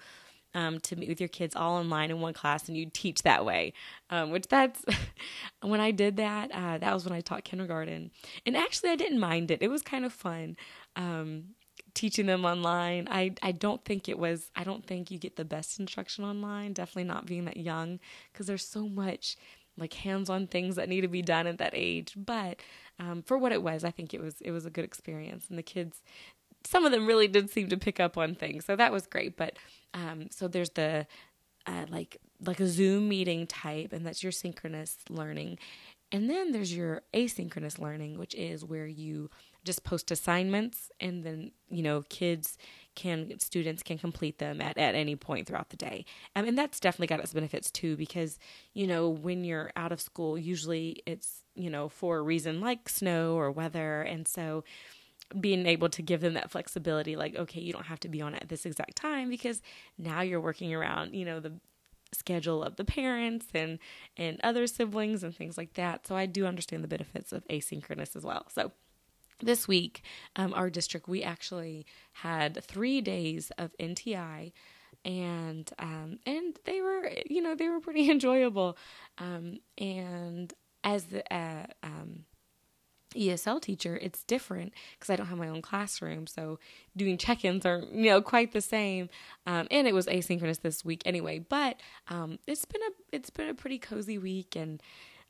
um, 0.53 0.79
to 0.81 0.95
meet 0.95 1.09
with 1.09 1.19
your 1.19 1.29
kids 1.29 1.55
all 1.55 1.75
online 1.77 2.11
in 2.11 2.21
one 2.21 2.33
class, 2.33 2.67
and 2.67 2.77
you 2.77 2.89
teach 2.91 3.23
that 3.23 3.45
way. 3.45 3.73
Um, 4.09 4.31
which 4.31 4.47
that's 4.47 4.83
when 5.61 5.79
I 5.79 5.91
did 5.91 6.17
that. 6.17 6.51
Uh, 6.51 6.77
that 6.77 6.93
was 6.93 7.05
when 7.05 7.13
I 7.13 7.21
taught 7.21 7.43
kindergarten, 7.43 8.11
and 8.45 8.57
actually 8.57 8.89
I 8.89 8.95
didn't 8.95 9.19
mind 9.19 9.51
it. 9.51 9.61
It 9.61 9.69
was 9.69 9.81
kind 9.81 10.05
of 10.05 10.13
fun. 10.13 10.57
Um, 10.95 11.55
teaching 11.93 12.25
them 12.25 12.43
online. 12.45 13.07
I, 13.09 13.33
I 13.43 13.51
don't 13.51 13.83
think 13.85 14.09
it 14.09 14.17
was, 14.17 14.49
I 14.55 14.63
don't 14.63 14.85
think 14.85 15.11
you 15.11 15.19
get 15.19 15.35
the 15.35 15.45
best 15.45 15.79
instruction 15.79 16.23
online, 16.25 16.73
definitely 16.73 17.03
not 17.03 17.27
being 17.27 17.45
that 17.45 17.57
young, 17.57 17.99
because 18.31 18.47
there's 18.47 18.65
so 18.65 18.87
much 18.87 19.37
like 19.77 19.93
hands-on 19.93 20.47
things 20.47 20.75
that 20.75 20.87
need 20.87 21.01
to 21.01 21.07
be 21.07 21.21
done 21.21 21.47
at 21.47 21.57
that 21.57 21.73
age. 21.73 22.13
But 22.15 22.59
um, 22.99 23.23
for 23.23 23.37
what 23.37 23.51
it 23.51 23.63
was, 23.63 23.83
I 23.83 23.91
think 23.91 24.13
it 24.13 24.21
was 24.21 24.39
it 24.41 24.51
was 24.51 24.65
a 24.65 24.69
good 24.69 24.85
experience, 24.85 25.47
and 25.49 25.57
the 25.57 25.63
kids, 25.63 26.01
some 26.65 26.85
of 26.85 26.91
them 26.91 27.05
really 27.05 27.27
did 27.27 27.49
seem 27.49 27.69
to 27.69 27.77
pick 27.77 27.99
up 27.99 28.17
on 28.17 28.35
things, 28.35 28.65
so 28.65 28.75
that 28.75 28.91
was 28.91 29.07
great. 29.07 29.37
But 29.37 29.57
um, 29.93 30.27
so 30.31 30.47
there's 30.47 30.71
the 30.71 31.07
uh, 31.65 31.85
like 31.89 32.17
like 32.45 32.59
a 32.59 32.67
Zoom 32.67 33.09
meeting 33.09 33.47
type, 33.47 33.93
and 33.93 34.05
that's 34.05 34.23
your 34.23 34.31
synchronous 34.31 34.97
learning, 35.09 35.59
and 36.11 36.29
then 36.29 36.51
there's 36.51 36.75
your 36.75 37.01
asynchronous 37.13 37.79
learning, 37.79 38.17
which 38.17 38.35
is 38.35 38.63
where 38.63 38.87
you 38.87 39.29
just 39.63 39.83
post 39.83 40.11
assignments 40.11 40.91
and 40.99 41.23
then 41.23 41.51
you 41.69 41.81
know 41.81 42.03
kids 42.09 42.57
can 42.95 43.39
students 43.39 43.81
can 43.81 43.97
complete 43.97 44.37
them 44.39 44.61
at, 44.61 44.77
at 44.77 44.95
any 44.95 45.15
point 45.15 45.47
throughout 45.47 45.69
the 45.69 45.77
day 45.77 46.05
um, 46.35 46.45
and 46.45 46.57
that's 46.57 46.79
definitely 46.79 47.07
got 47.07 47.19
its 47.19 47.33
benefits 47.33 47.71
too 47.71 47.95
because 47.95 48.39
you 48.73 48.85
know 48.85 49.09
when 49.09 49.43
you're 49.43 49.71
out 49.75 49.91
of 49.91 50.01
school 50.01 50.37
usually 50.37 51.01
it's 51.05 51.43
you 51.55 51.69
know 51.69 51.87
for 51.87 52.17
a 52.17 52.21
reason 52.21 52.59
like 52.59 52.89
snow 52.89 53.35
or 53.35 53.51
weather 53.51 54.01
and 54.01 54.27
so 54.27 54.63
being 55.39 55.65
able 55.65 55.89
to 55.89 56.01
give 56.01 56.21
them 56.21 56.33
that 56.33 56.51
flexibility 56.51 57.15
like 57.15 57.35
okay 57.35 57.59
you 57.59 57.73
don't 57.73 57.85
have 57.85 57.99
to 57.99 58.09
be 58.09 58.21
on 58.21 58.35
at 58.35 58.49
this 58.49 58.65
exact 58.65 58.95
time 58.95 59.29
because 59.29 59.61
now 59.97 60.21
you're 60.21 60.41
working 60.41 60.73
around 60.73 61.13
you 61.13 61.25
know 61.25 61.39
the 61.39 61.53
schedule 62.13 62.61
of 62.63 62.75
the 62.75 62.85
parents 62.85 63.47
and 63.55 63.79
and 64.17 64.39
other 64.43 64.67
siblings 64.67 65.23
and 65.23 65.35
things 65.35 65.57
like 65.57 65.73
that 65.73 66.05
so 66.05 66.15
i 66.15 66.25
do 66.25 66.45
understand 66.45 66.83
the 66.83 66.87
benefits 66.87 67.33
of 67.33 67.47
asynchronous 67.47 68.15
as 68.15 68.23
well 68.23 68.45
so 68.53 68.71
this 69.39 69.67
week, 69.67 70.03
um, 70.35 70.53
our 70.53 70.69
district, 70.69 71.07
we 71.07 71.23
actually 71.23 71.85
had 72.13 72.63
three 72.63 73.01
days 73.01 73.51
of 73.57 73.71
NTI, 73.79 74.51
and 75.05 75.69
um, 75.79 76.19
and 76.25 76.57
they 76.65 76.81
were, 76.81 77.11
you 77.29 77.41
know, 77.41 77.55
they 77.55 77.69
were 77.69 77.79
pretty 77.79 78.09
enjoyable. 78.09 78.77
Um, 79.17 79.59
and 79.77 80.53
as 80.83 81.05
the 81.05 81.33
uh, 81.33 81.65
um, 81.81 82.25
ESL 83.13 83.61
teacher, 83.61 83.97
it's 84.01 84.23
different 84.23 84.73
because 84.97 85.09
I 85.09 85.15
don't 85.15 85.27
have 85.27 85.37
my 85.37 85.47
own 85.47 85.61
classroom, 85.61 86.27
so 86.27 86.59
doing 86.95 87.17
check-ins 87.17 87.65
are 87.65 87.83
you 87.91 88.09
know 88.09 88.21
quite 88.21 88.51
the 88.51 88.61
same. 88.61 89.09
Um, 89.45 89.67
and 89.71 89.87
it 89.87 89.93
was 89.93 90.07
asynchronous 90.07 90.61
this 90.61 90.83
week 90.85 91.01
anyway, 91.05 91.39
but 91.39 91.79
um, 92.07 92.39
it's 92.47 92.65
been 92.65 92.81
a 92.81 93.15
it's 93.15 93.29
been 93.29 93.49
a 93.49 93.53
pretty 93.53 93.79
cozy 93.79 94.17
week 94.17 94.55
and 94.55 94.81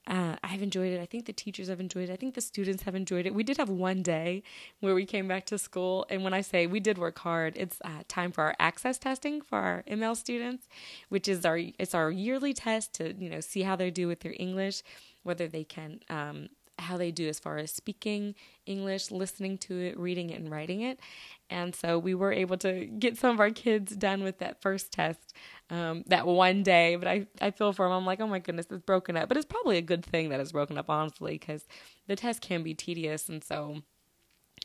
uh, 0.06 0.36
I've 0.44 0.62
enjoyed 0.62 0.92
it. 0.92 1.00
I 1.00 1.06
think 1.06 1.26
the 1.26 1.34
teachers 1.34 1.70
have 1.70 1.80
enjoyed 1.80 2.10
it. 2.10 2.14
I 2.14 2.18
think 2.18 2.36
the 2.36 2.42
students 2.42 2.84
have 2.84 2.96
enjoyed 2.96 3.26
it. 3.26 3.34
We 3.34 3.44
did 3.44 3.58
have 3.58 3.70
one 3.70 4.02
day 4.02 4.44
where 4.82 4.94
we 4.94 5.06
came 5.06 5.28
back 5.30 5.46
to 5.46 5.58
school, 5.58 6.06
and 6.10 6.24
when 6.24 6.34
I 6.34 6.42
say 6.42 6.68
we 6.68 6.82
did 6.82 6.98
work 6.98 7.20
hard, 7.20 7.54
it's 7.56 7.78
uh, 7.86 8.04
time 8.10 8.32
for 8.32 8.44
our 8.44 8.56
access 8.60 8.98
testing 8.98 9.42
for 9.42 9.58
our 9.58 9.84
ML 9.88 10.18
students, 10.18 10.68
which 11.08 11.28
is 11.30 11.46
our 11.46 11.58
it's 11.58 11.96
our 11.96 12.12
yearly 12.12 12.54
test 12.54 12.94
to 12.96 13.14
you 13.14 13.30
know 13.30 13.40
see 13.40 13.62
how 13.62 13.76
they 13.78 13.92
do 13.92 14.08
with 14.08 14.22
their 14.22 14.36
English, 14.38 14.84
whether 15.24 15.48
they 15.48 15.64
can 15.64 16.02
um, 16.10 16.50
how 16.80 16.98
they 16.98 17.12
do 17.12 17.28
as 17.28 17.40
far 17.40 17.58
as 17.58 17.72
speaking 17.72 18.36
English, 18.66 19.12
listening 19.12 19.58
to 19.60 19.80
it, 19.80 19.98
reading 19.98 20.30
it, 20.30 20.40
and 20.40 20.50
writing 20.52 20.82
it. 20.82 21.00
And 21.50 21.76
so 21.76 22.00
we 22.00 22.16
were 22.16 22.32
able 22.32 22.58
to 22.58 22.86
get 22.86 23.18
some 23.18 23.32
of 23.32 23.40
our 23.40 23.52
kids 23.52 23.96
done 23.96 24.24
with 24.24 24.40
that 24.40 24.62
first 24.62 24.92
test 24.92 25.34
um, 25.70 26.04
that 26.08 26.26
one 26.26 26.64
day. 26.64 26.96
But 26.96 27.08
I, 27.08 27.28
I 27.42 27.52
feel 27.52 27.74
for 27.74 27.86
them. 27.86 27.94
I'm 27.94 28.06
like, 28.06 28.22
oh 28.22 28.28
my 28.28 28.40
goodness, 28.40 28.68
it's 28.70 28.84
broken 28.84 29.16
up. 29.16 29.28
But 29.28 29.38
it's 29.38 29.46
probably 29.46 29.78
a 29.78 29.82
good 29.82 30.06
thing 30.06 30.30
that 30.30 30.40
it's 30.40 30.52
broken 30.52 30.78
up, 30.78 30.90
honestly, 30.90 31.34
because 31.34 31.66
the 32.08 32.16
test 32.16 32.42
can 32.42 32.64
be 32.64 32.74
tedious. 32.74 33.30
And 33.30 33.44
so 33.44 33.84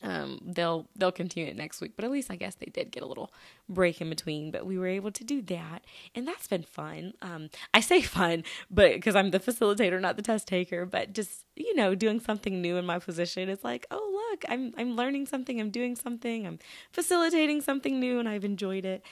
um, 0.03 0.41
they'll 0.45 0.89
they'll 0.97 1.13
continue 1.13 1.49
it 1.49 1.57
next 1.57 1.81
week. 1.81 1.93
But 1.97 2.05
at 2.05 2.11
least 2.11 2.31
I 2.31 2.37
guess 2.37 2.55
they 2.55 2.67
did 2.67 2.91
get 2.91 3.03
a 3.03 3.07
little 3.07 3.33
break 3.69 4.01
in 4.01 4.09
between. 4.09 4.51
But 4.51 4.67
we 4.67 4.79
were 4.79 4.87
able 4.87 5.11
to 5.13 5.25
do 5.25 5.43
that, 5.43 5.85
and 6.15 6.27
that's 6.27 6.47
been 6.47 6.63
fun. 6.63 7.15
Um, 7.23 7.51
I 7.75 7.81
say 7.81 8.03
fun, 8.19 8.45
but 8.71 8.95
because 8.95 9.17
I'm 9.17 9.31
the 9.31 9.41
facilitator, 9.41 10.01
not 10.01 10.17
the 10.17 10.23
test 10.23 10.47
taker. 10.47 10.87
But 10.87 11.13
just 11.13 11.45
you 11.57 11.75
know, 11.75 11.95
doing 11.95 12.21
something 12.21 12.61
new 12.61 12.77
in 12.77 12.87
my 12.87 12.99
position, 12.99 13.49
it's 13.49 13.65
like, 13.65 13.87
oh 13.91 14.31
look, 14.31 14.45
I'm 14.49 14.73
I'm 14.77 14.95
learning 14.95 15.27
something, 15.27 15.61
I'm 15.61 15.71
doing 15.71 15.97
something, 15.97 16.47
I'm 16.47 16.59
facilitating 16.93 17.61
something 17.61 17.99
new, 17.99 18.19
and 18.19 18.29
I've 18.29 18.45
enjoyed 18.45 18.85
it. 18.85 19.03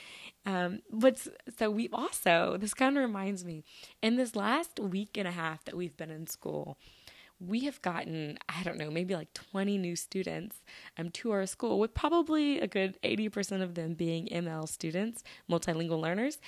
Um, 0.45 0.79
but 0.91 1.27
so 1.57 1.69
we've 1.69 1.93
also 1.93 2.57
this 2.57 2.73
kind 2.73 2.97
of 2.97 3.03
reminds 3.03 3.43
me 3.43 3.65
in 4.01 4.15
this 4.15 4.35
last 4.35 4.79
week 4.79 5.17
and 5.17 5.27
a 5.27 5.31
half 5.31 5.65
that 5.65 5.75
we've 5.75 5.97
been 5.97 6.11
in 6.11 6.27
school 6.27 6.77
we 7.39 7.61
have 7.61 7.81
gotten, 7.81 8.37
I 8.49 8.63
don't 8.63 8.77
know, 8.77 8.89
maybe 8.89 9.15
like 9.15 9.33
20 9.33 9.77
new 9.77 9.95
students 9.95 10.61
um, 10.97 11.09
to 11.11 11.31
our 11.31 11.45
school, 11.45 11.79
with 11.79 11.93
probably 11.93 12.59
a 12.59 12.67
good 12.67 12.97
80% 13.03 13.61
of 13.61 13.75
them 13.75 13.93
being 13.93 14.27
ML 14.27 14.67
students, 14.67 15.23
multilingual 15.49 16.01
learners. 16.01 16.39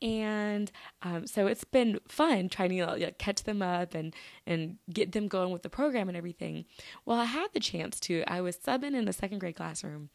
And 0.00 0.72
um, 1.02 1.28
so 1.28 1.46
it's 1.46 1.62
been 1.62 2.00
fun 2.08 2.48
trying 2.48 2.70
to 2.70 2.74
you 2.74 2.86
know, 2.86 3.10
catch 3.18 3.44
them 3.44 3.62
up 3.62 3.94
and, 3.94 4.14
and 4.46 4.78
get 4.92 5.12
them 5.12 5.28
going 5.28 5.52
with 5.52 5.62
the 5.62 5.70
program 5.70 6.08
and 6.08 6.16
everything. 6.16 6.64
Well, 7.06 7.20
I 7.20 7.26
had 7.26 7.48
the 7.52 7.60
chance 7.60 8.00
to, 8.00 8.24
I 8.26 8.40
was 8.40 8.56
subbing 8.56 8.96
in 8.96 9.06
a 9.06 9.12
second 9.12 9.38
grade 9.38 9.54
classroom 9.54 10.10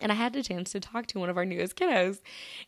and 0.00 0.12
I 0.12 0.14
had 0.14 0.32
the 0.32 0.42
chance 0.42 0.70
to 0.72 0.80
talk 0.80 1.06
to 1.08 1.18
one 1.18 1.30
of 1.30 1.36
our 1.36 1.44
newest 1.44 1.76
kiddos, 1.76 2.20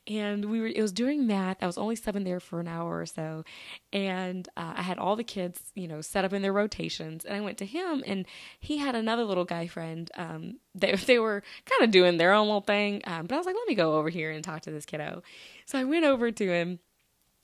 and 0.06 0.46
we 0.46 0.60
were. 0.60 0.66
It 0.66 0.80
was 0.80 0.92
during 0.92 1.26
math. 1.26 1.58
I 1.62 1.66
was 1.66 1.78
only 1.78 1.96
seven 1.96 2.24
there 2.24 2.40
for 2.40 2.60
an 2.60 2.68
hour 2.68 2.98
or 2.98 3.06
so, 3.06 3.44
and 3.92 4.48
uh, 4.56 4.74
I 4.76 4.82
had 4.82 4.98
all 4.98 5.16
the 5.16 5.24
kids, 5.24 5.72
you 5.74 5.86
know, 5.86 6.00
set 6.00 6.24
up 6.24 6.32
in 6.32 6.42
their 6.42 6.52
rotations. 6.52 7.24
And 7.24 7.36
I 7.36 7.40
went 7.40 7.58
to 7.58 7.66
him, 7.66 8.02
and 8.06 8.26
he 8.58 8.78
had 8.78 8.94
another 8.94 9.24
little 9.24 9.44
guy 9.44 9.66
friend. 9.66 10.10
Um, 10.16 10.58
they 10.74 10.94
they 10.94 11.18
were 11.18 11.42
kind 11.66 11.84
of 11.84 11.90
doing 11.90 12.16
their 12.16 12.32
own 12.32 12.46
little 12.46 12.60
thing, 12.62 13.02
um, 13.04 13.26
but 13.26 13.34
I 13.34 13.38
was 13.38 13.46
like, 13.46 13.56
let 13.56 13.68
me 13.68 13.74
go 13.74 13.94
over 13.94 14.08
here 14.08 14.30
and 14.30 14.42
talk 14.42 14.62
to 14.62 14.70
this 14.70 14.86
kiddo. 14.86 15.22
So 15.66 15.78
I 15.78 15.84
went 15.84 16.04
over 16.04 16.30
to 16.30 16.46
him. 16.46 16.80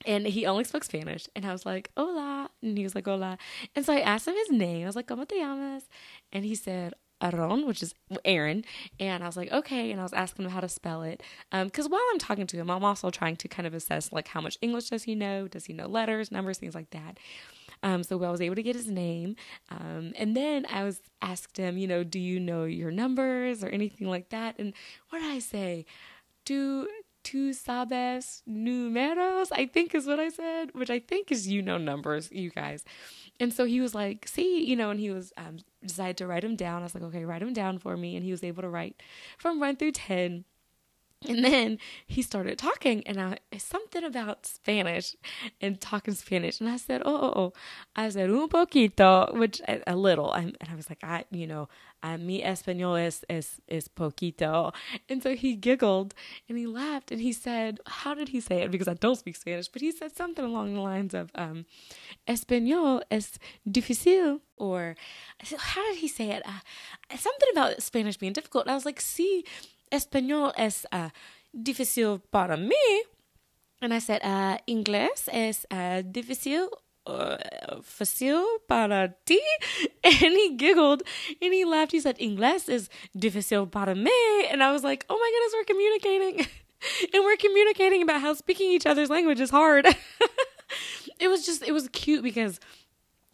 And 0.04 0.26
he 0.26 0.45
only 0.45 0.64
spoke 0.64 0.85
Spanish. 0.85 1.26
And 1.35 1.47
I 1.47 1.52
was 1.52 1.64
like, 1.64 1.90
hola. 1.97 2.50
And 2.62 2.76
he 2.76 2.85
was 2.85 2.95
like, 2.95 3.06
hola. 3.06 3.38
And 3.75 3.85
so 3.85 3.95
I 3.95 4.00
asked 4.00 4.28
him 4.28 4.35
his 4.35 4.50
name. 4.50 4.83
I 4.83 4.87
was 4.87 4.95
like, 4.95 5.06
¿Cómo 5.06 5.26
te 5.26 5.40
llamas? 5.40 5.88
And 6.35 6.45
he 6.45 6.54
said, 6.54 6.92
Aaron, 7.20 7.66
which 7.66 7.82
is 7.82 7.94
Aaron, 8.25 8.64
and 9.00 9.23
I 9.23 9.26
was 9.26 9.37
like, 9.37 9.50
okay, 9.52 9.90
and 9.90 10.00
I 10.00 10.02
was 10.02 10.12
asking 10.12 10.44
him 10.44 10.50
how 10.50 10.61
to 10.61 10.68
spell 10.68 11.02
it, 11.02 11.23
because 11.50 11.87
um, 11.87 11.92
while 11.92 12.02
I'm 12.12 12.18
talking 12.18 12.46
to 12.46 12.56
him, 12.56 12.70
I'm 12.70 12.85
also 12.85 13.11
trying 13.11 13.37
to 13.37 13.49
kind 13.49 13.66
of 13.66 13.75
assess 13.75 14.12
like 14.12 14.28
how 14.28 14.40
much 14.40 14.58
English 14.61 14.90
does 14.90 15.04
he 15.04 15.14
know, 15.14 15.49
does 15.49 15.64
he 15.64 15.73
know 15.73 15.87
letters, 15.87 16.30
numbers, 16.30 16.58
things 16.58 16.75
like 16.75 16.90
that. 16.90 17.18
Um, 17.82 18.02
so 18.02 18.23
I 18.23 18.30
was 18.30 18.40
able 18.40 18.54
to 18.54 18.62
get 18.62 18.76
his 18.76 18.88
name, 18.88 19.37
um, 19.70 20.12
and 20.16 20.37
then 20.37 20.66
I 20.73 20.85
was 20.85 21.00
asked 21.20 21.56
him, 21.56 21.76
you 21.76 21.87
know, 21.87 22.04
do 22.04 22.18
you 22.18 22.40
know 22.40 22.64
your 22.64 22.90
numbers 22.90 23.62
or 23.62 23.68
anything 23.68 24.08
like 24.08 24.30
that? 24.30 24.56
And 24.58 24.73
what 25.11 25.20
did 25.20 25.30
I 25.30 25.38
say? 25.38 25.85
Do 26.44 26.88
tu 27.26 27.52
sabes 27.52 28.42
números? 28.49 29.49
I 29.50 29.66
think 29.66 29.95
is 29.95 30.06
what 30.06 30.21
I 30.21 30.28
said, 30.28 30.71
which 30.75 30.90
I 30.90 31.00
think 31.00 31.33
is 31.33 31.49
you 31.49 31.61
know 31.61 31.76
numbers, 31.76 32.28
you 32.30 32.50
guys. 32.50 32.85
And 33.40 33.52
so 33.52 33.64
he 33.64 33.80
was 33.80 33.95
like, 33.95 34.28
see, 34.28 34.64
you 34.64 34.76
know, 34.76 34.90
and 34.90 35.00
he 35.00 35.11
was 35.11 35.33
um, 35.37 35.59
decided 35.85 36.16
to 36.18 36.26
write 36.26 36.42
them 36.42 36.56
down. 36.56 36.83
I 36.83 36.85
was 36.85 36.95
like, 36.95 37.04
okay, 37.04 37.25
write 37.25 37.40
them 37.40 37.52
down 37.52 37.78
for 37.78 37.97
me. 37.97 38.14
And 38.16 38.25
he 38.25 38.30
was 38.30 38.45
able 38.45 38.62
to 38.62 38.68
write 38.68 39.02
from 39.38 39.59
one 39.59 39.76
through 39.76 39.92
10. 39.92 40.45
And 41.28 41.45
then 41.45 41.78
he 42.06 42.23
started 42.23 42.59
talking, 42.59 43.06
and 43.06 43.21
I 43.21 43.38
something 43.59 44.04
about 44.04 44.47
Spanish 44.47 45.16
and 45.61 45.80
talking 45.80 46.14
Spanish. 46.14 46.61
And 46.61 46.68
I 46.68 46.76
said, 46.76 47.02
oh, 47.04 47.16
oh, 47.16 47.33
oh. 47.37 47.52
I 47.95 48.09
said, 48.11 48.30
un 48.30 48.49
poquito, 48.49 49.35
which 49.35 49.61
a, 49.61 49.83
a 49.87 49.97
little. 49.97 50.30
I, 50.30 50.40
and 50.40 50.68
I 50.71 50.75
was 50.75 50.88
like, 50.88 51.02
I, 51.02 51.25
you 51.30 51.47
know, 51.47 51.68
I, 52.02 52.16
mi 52.16 52.42
español 52.42 53.00
es, 53.00 53.25
es, 53.28 53.61
es 53.68 53.88
poquito. 53.88 54.73
And 55.09 55.23
so 55.23 55.35
he 55.35 55.56
giggled 55.56 56.14
and 56.49 56.59
he 56.59 56.66
laughed 56.66 57.11
and 57.11 57.21
he 57.21 57.33
said, 57.33 57.80
how 57.87 58.14
did 58.14 58.28
he 58.28 58.40
say 58.40 58.62
it? 58.62 58.71
Because 58.71 58.88
I 58.88 58.95
don't 58.95 59.18
speak 59.18 59.37
Spanish, 59.37 59.68
but 59.68 59.83
he 59.83 59.90
said 59.90 60.14
something 60.14 60.45
along 60.45 60.75
the 60.75 60.80
lines 60.80 61.14
of, 61.14 61.30
um, 61.35 61.66
español 62.28 63.02
es 63.11 63.38
difícil. 63.68 64.40
Or 64.59 64.97
how 65.59 65.85
did 65.90 65.99
he 65.99 66.09
say 66.09 66.30
it? 66.30 66.42
Uh, 66.47 67.16
something 67.16 67.49
about 67.52 67.83
Spanish 67.83 68.16
being 68.16 68.33
difficult. 68.33 68.64
And 68.64 68.71
I 68.71 68.75
was 68.75 68.87
like, 68.87 69.00
see, 69.00 69.45
español 69.90 70.52
es 70.57 70.87
uh, 70.93 71.11
difícil 71.52 72.21
para 72.31 72.57
mí. 72.57 73.02
And 73.81 73.93
I 73.93 73.99
said, 73.99 74.23
uh, 74.25 74.59
inglés 74.66 75.28
es 75.33 75.66
uh, 75.71 76.02
difícil 76.02 76.69
uh, 77.07 77.37
fácil 77.83 78.45
para 78.69 79.14
ti? 79.25 79.40
And 80.05 80.33
he 80.33 80.57
giggled 80.57 81.02
and 81.40 81.55
he 81.55 81.64
laughed. 81.64 81.93
He 81.93 82.00
said, 82.00 82.19
Inglés 82.19 82.69
is 82.69 82.88
difícil 83.16 83.71
para 83.71 83.95
mí. 83.95 84.11
And 84.50 84.62
I 84.62 84.73
was 84.73 84.83
like, 84.83 85.05
oh 85.09 85.16
my 85.16 85.31
goodness, 85.33 85.55
we're 85.55 85.64
communicating. 85.64 86.47
and 87.14 87.25
we're 87.25 87.37
communicating 87.37 88.02
about 88.02 88.21
how 88.21 88.35
speaking 88.35 88.71
each 88.71 88.87
other's 88.87 89.11
language 89.11 89.40
is 89.40 89.50
hard. 89.50 89.87
it 91.19 91.28
was 91.28 91.47
just, 91.47 91.62
it 91.62 91.73
was 91.73 91.88
cute 91.88 92.23
because 92.23 92.61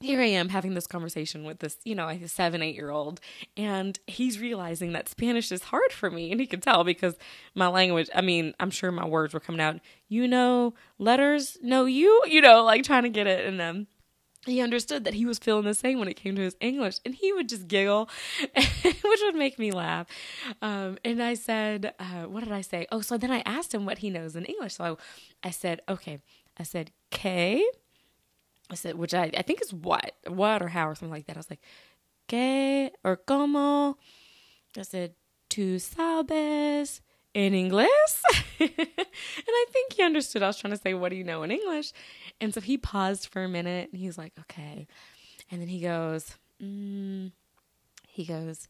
here 0.02 0.20
I 0.20 0.26
am 0.26 0.48
having 0.48 0.74
this 0.74 0.86
conversation 0.86 1.44
with 1.44 1.60
this, 1.60 1.78
you 1.84 1.94
know, 1.94 2.08
a 2.08 2.28
seven, 2.28 2.62
eight 2.62 2.74
year 2.74 2.90
old, 2.90 3.20
and 3.56 3.98
he's 4.06 4.38
realizing 4.38 4.92
that 4.92 5.08
Spanish 5.08 5.52
is 5.52 5.64
hard 5.64 5.92
for 5.92 6.10
me. 6.10 6.30
And 6.30 6.40
he 6.40 6.46
can 6.46 6.60
tell 6.60 6.84
because 6.84 7.16
my 7.54 7.68
language, 7.68 8.10
I 8.14 8.20
mean, 8.20 8.54
I'm 8.60 8.70
sure 8.70 8.92
my 8.92 9.06
words 9.06 9.34
were 9.34 9.40
coming 9.40 9.60
out, 9.60 9.80
you 10.08 10.26
know, 10.26 10.74
letters, 10.98 11.58
no, 11.62 11.84
you, 11.84 12.22
you 12.26 12.40
know, 12.40 12.62
like 12.64 12.84
trying 12.84 13.04
to 13.04 13.08
get 13.08 13.26
it. 13.26 13.46
And 13.46 13.60
um, 13.60 13.86
he 14.46 14.60
understood 14.60 15.04
that 15.04 15.14
he 15.14 15.24
was 15.24 15.38
feeling 15.38 15.64
the 15.64 15.74
same 15.74 15.98
when 15.98 16.08
it 16.08 16.14
came 16.14 16.34
to 16.34 16.42
his 16.42 16.56
English, 16.60 16.98
and 17.04 17.14
he 17.14 17.32
would 17.32 17.48
just 17.48 17.68
giggle, 17.68 18.08
which 18.54 19.20
would 19.22 19.36
make 19.36 19.58
me 19.58 19.70
laugh. 19.70 20.06
Um, 20.60 20.98
and 21.04 21.22
I 21.22 21.34
said, 21.34 21.94
uh, 21.98 22.24
What 22.24 22.42
did 22.42 22.52
I 22.52 22.62
say? 22.62 22.86
Oh, 22.90 23.00
so 23.00 23.16
then 23.16 23.30
I 23.30 23.42
asked 23.46 23.72
him 23.72 23.86
what 23.86 23.98
he 23.98 24.10
knows 24.10 24.34
in 24.34 24.44
English. 24.44 24.74
So 24.74 24.98
I, 25.44 25.48
I 25.48 25.50
said, 25.50 25.82
Okay. 25.88 26.20
I 26.58 26.64
said, 26.64 26.90
K. 27.10 27.64
I 28.70 28.74
said, 28.74 28.96
which 28.96 29.14
I, 29.14 29.30
I 29.36 29.42
think 29.42 29.60
is 29.60 29.72
what, 29.72 30.12
what 30.26 30.62
or 30.62 30.68
how 30.68 30.88
or 30.88 30.94
something 30.94 31.12
like 31.12 31.26
that. 31.26 31.36
I 31.36 31.40
was 31.40 31.50
like, 31.50 31.60
que 32.28 32.90
or 33.04 33.16
como. 33.16 33.96
I 34.76 34.82
said, 34.82 35.14
tu 35.50 35.76
sabes 35.76 37.00
in 37.34 37.54
English? 37.54 37.88
and 38.60 38.70
I 38.70 39.66
think 39.70 39.92
he 39.92 40.02
understood. 40.02 40.42
I 40.42 40.46
was 40.46 40.58
trying 40.58 40.72
to 40.72 40.80
say, 40.80 40.94
what 40.94 41.10
do 41.10 41.16
you 41.16 41.24
know 41.24 41.42
in 41.42 41.50
English? 41.50 41.92
And 42.40 42.54
so 42.54 42.60
he 42.60 42.78
paused 42.78 43.28
for 43.28 43.44
a 43.44 43.48
minute 43.48 43.90
and 43.92 44.00
he's 44.00 44.16
like, 44.16 44.32
okay. 44.40 44.86
And 45.50 45.60
then 45.60 45.68
he 45.68 45.80
goes, 45.80 46.36
mm, 46.62 47.32
he 48.08 48.24
goes, 48.24 48.68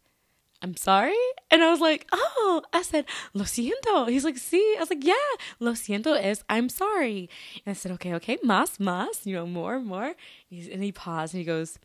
I'm 0.63 0.77
sorry? 0.77 1.15
And 1.51 1.63
I 1.63 1.71
was 1.71 1.81
like, 1.81 2.07
oh, 2.13 2.63
I 2.73 2.83
said, 2.83 3.05
lo 3.35 3.45
siento. 3.45 4.09
He's 4.09 4.25
like, 4.25 4.39
see? 4.39 4.75
I 4.77 4.81
was 4.81 4.91
like, 4.91 5.05
yeah, 5.05 5.15
lo 5.59 5.73
siento 5.73 6.17
es 6.17 6.45
I'm 6.49 6.69
sorry. 6.69 7.29
And 7.67 7.73
I 7.73 7.75
said, 7.75 7.93
okay, 7.93 8.15
okay, 8.15 8.37
más, 8.39 8.79
más, 8.79 9.27
you 9.27 9.35
know, 9.35 9.47
more, 9.47 9.81
more. 9.81 10.15
He's, 10.49 10.69
and 10.69 10.83
he 10.83 10.93
paused 10.93 11.35
and 11.35 11.41
he 11.41 11.45
goes, 11.45 11.79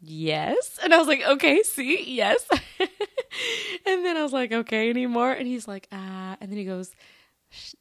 yes. 0.00 0.78
And 0.82 0.94
I 0.94 0.98
was 0.98 1.08
like, 1.08 1.22
okay, 1.26 1.62
see, 1.62 2.14
yes. 2.14 2.46
and 2.80 4.04
then 4.04 4.16
I 4.16 4.22
was 4.22 4.32
like, 4.32 4.52
okay, 4.52 4.88
anymore? 4.88 5.32
And 5.32 5.48
he's 5.48 5.66
like, 5.66 5.88
ah. 5.90 6.36
And 6.40 6.50
then 6.50 6.58
he 6.58 6.64
goes, 6.64 6.94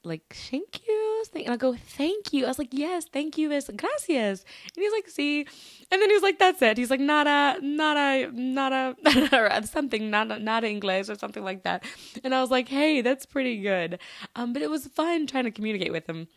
like 0.03 0.35
thank 0.49 0.87
you? 0.87 1.23
And 1.33 1.49
i 1.49 1.57
go 1.57 1.75
thank 1.75 2.33
you. 2.33 2.45
I 2.45 2.47
was 2.47 2.59
like 2.59 2.69
yes 2.71 3.05
thank 3.05 3.37
you 3.37 3.51
is 3.51 3.69
gracias. 3.75 4.43
And 4.75 4.83
he's 4.83 4.91
like 4.91 5.07
see? 5.09 5.41
And 5.91 6.01
then 6.01 6.09
he's 6.09 6.21
like 6.21 6.39
that's 6.39 6.61
it. 6.61 6.77
He's 6.77 6.89
like 6.89 6.99
nada 6.99 7.59
nada 7.61 8.31
nada 8.33 9.63
something 9.67 10.09
not 10.09 10.41
not 10.41 10.63
english 10.63 11.09
or 11.09 11.15
something 11.15 11.43
like 11.43 11.63
that. 11.63 11.83
And 12.23 12.33
i 12.35 12.41
was 12.41 12.51
like 12.51 12.67
hey 12.67 13.01
that's 13.01 13.25
pretty 13.25 13.61
good. 13.61 13.99
Um 14.35 14.53
but 14.53 14.61
it 14.61 14.69
was 14.69 14.87
fun 14.87 15.27
trying 15.27 15.45
to 15.45 15.51
communicate 15.51 15.91
with 15.91 16.07
him. 16.07 16.27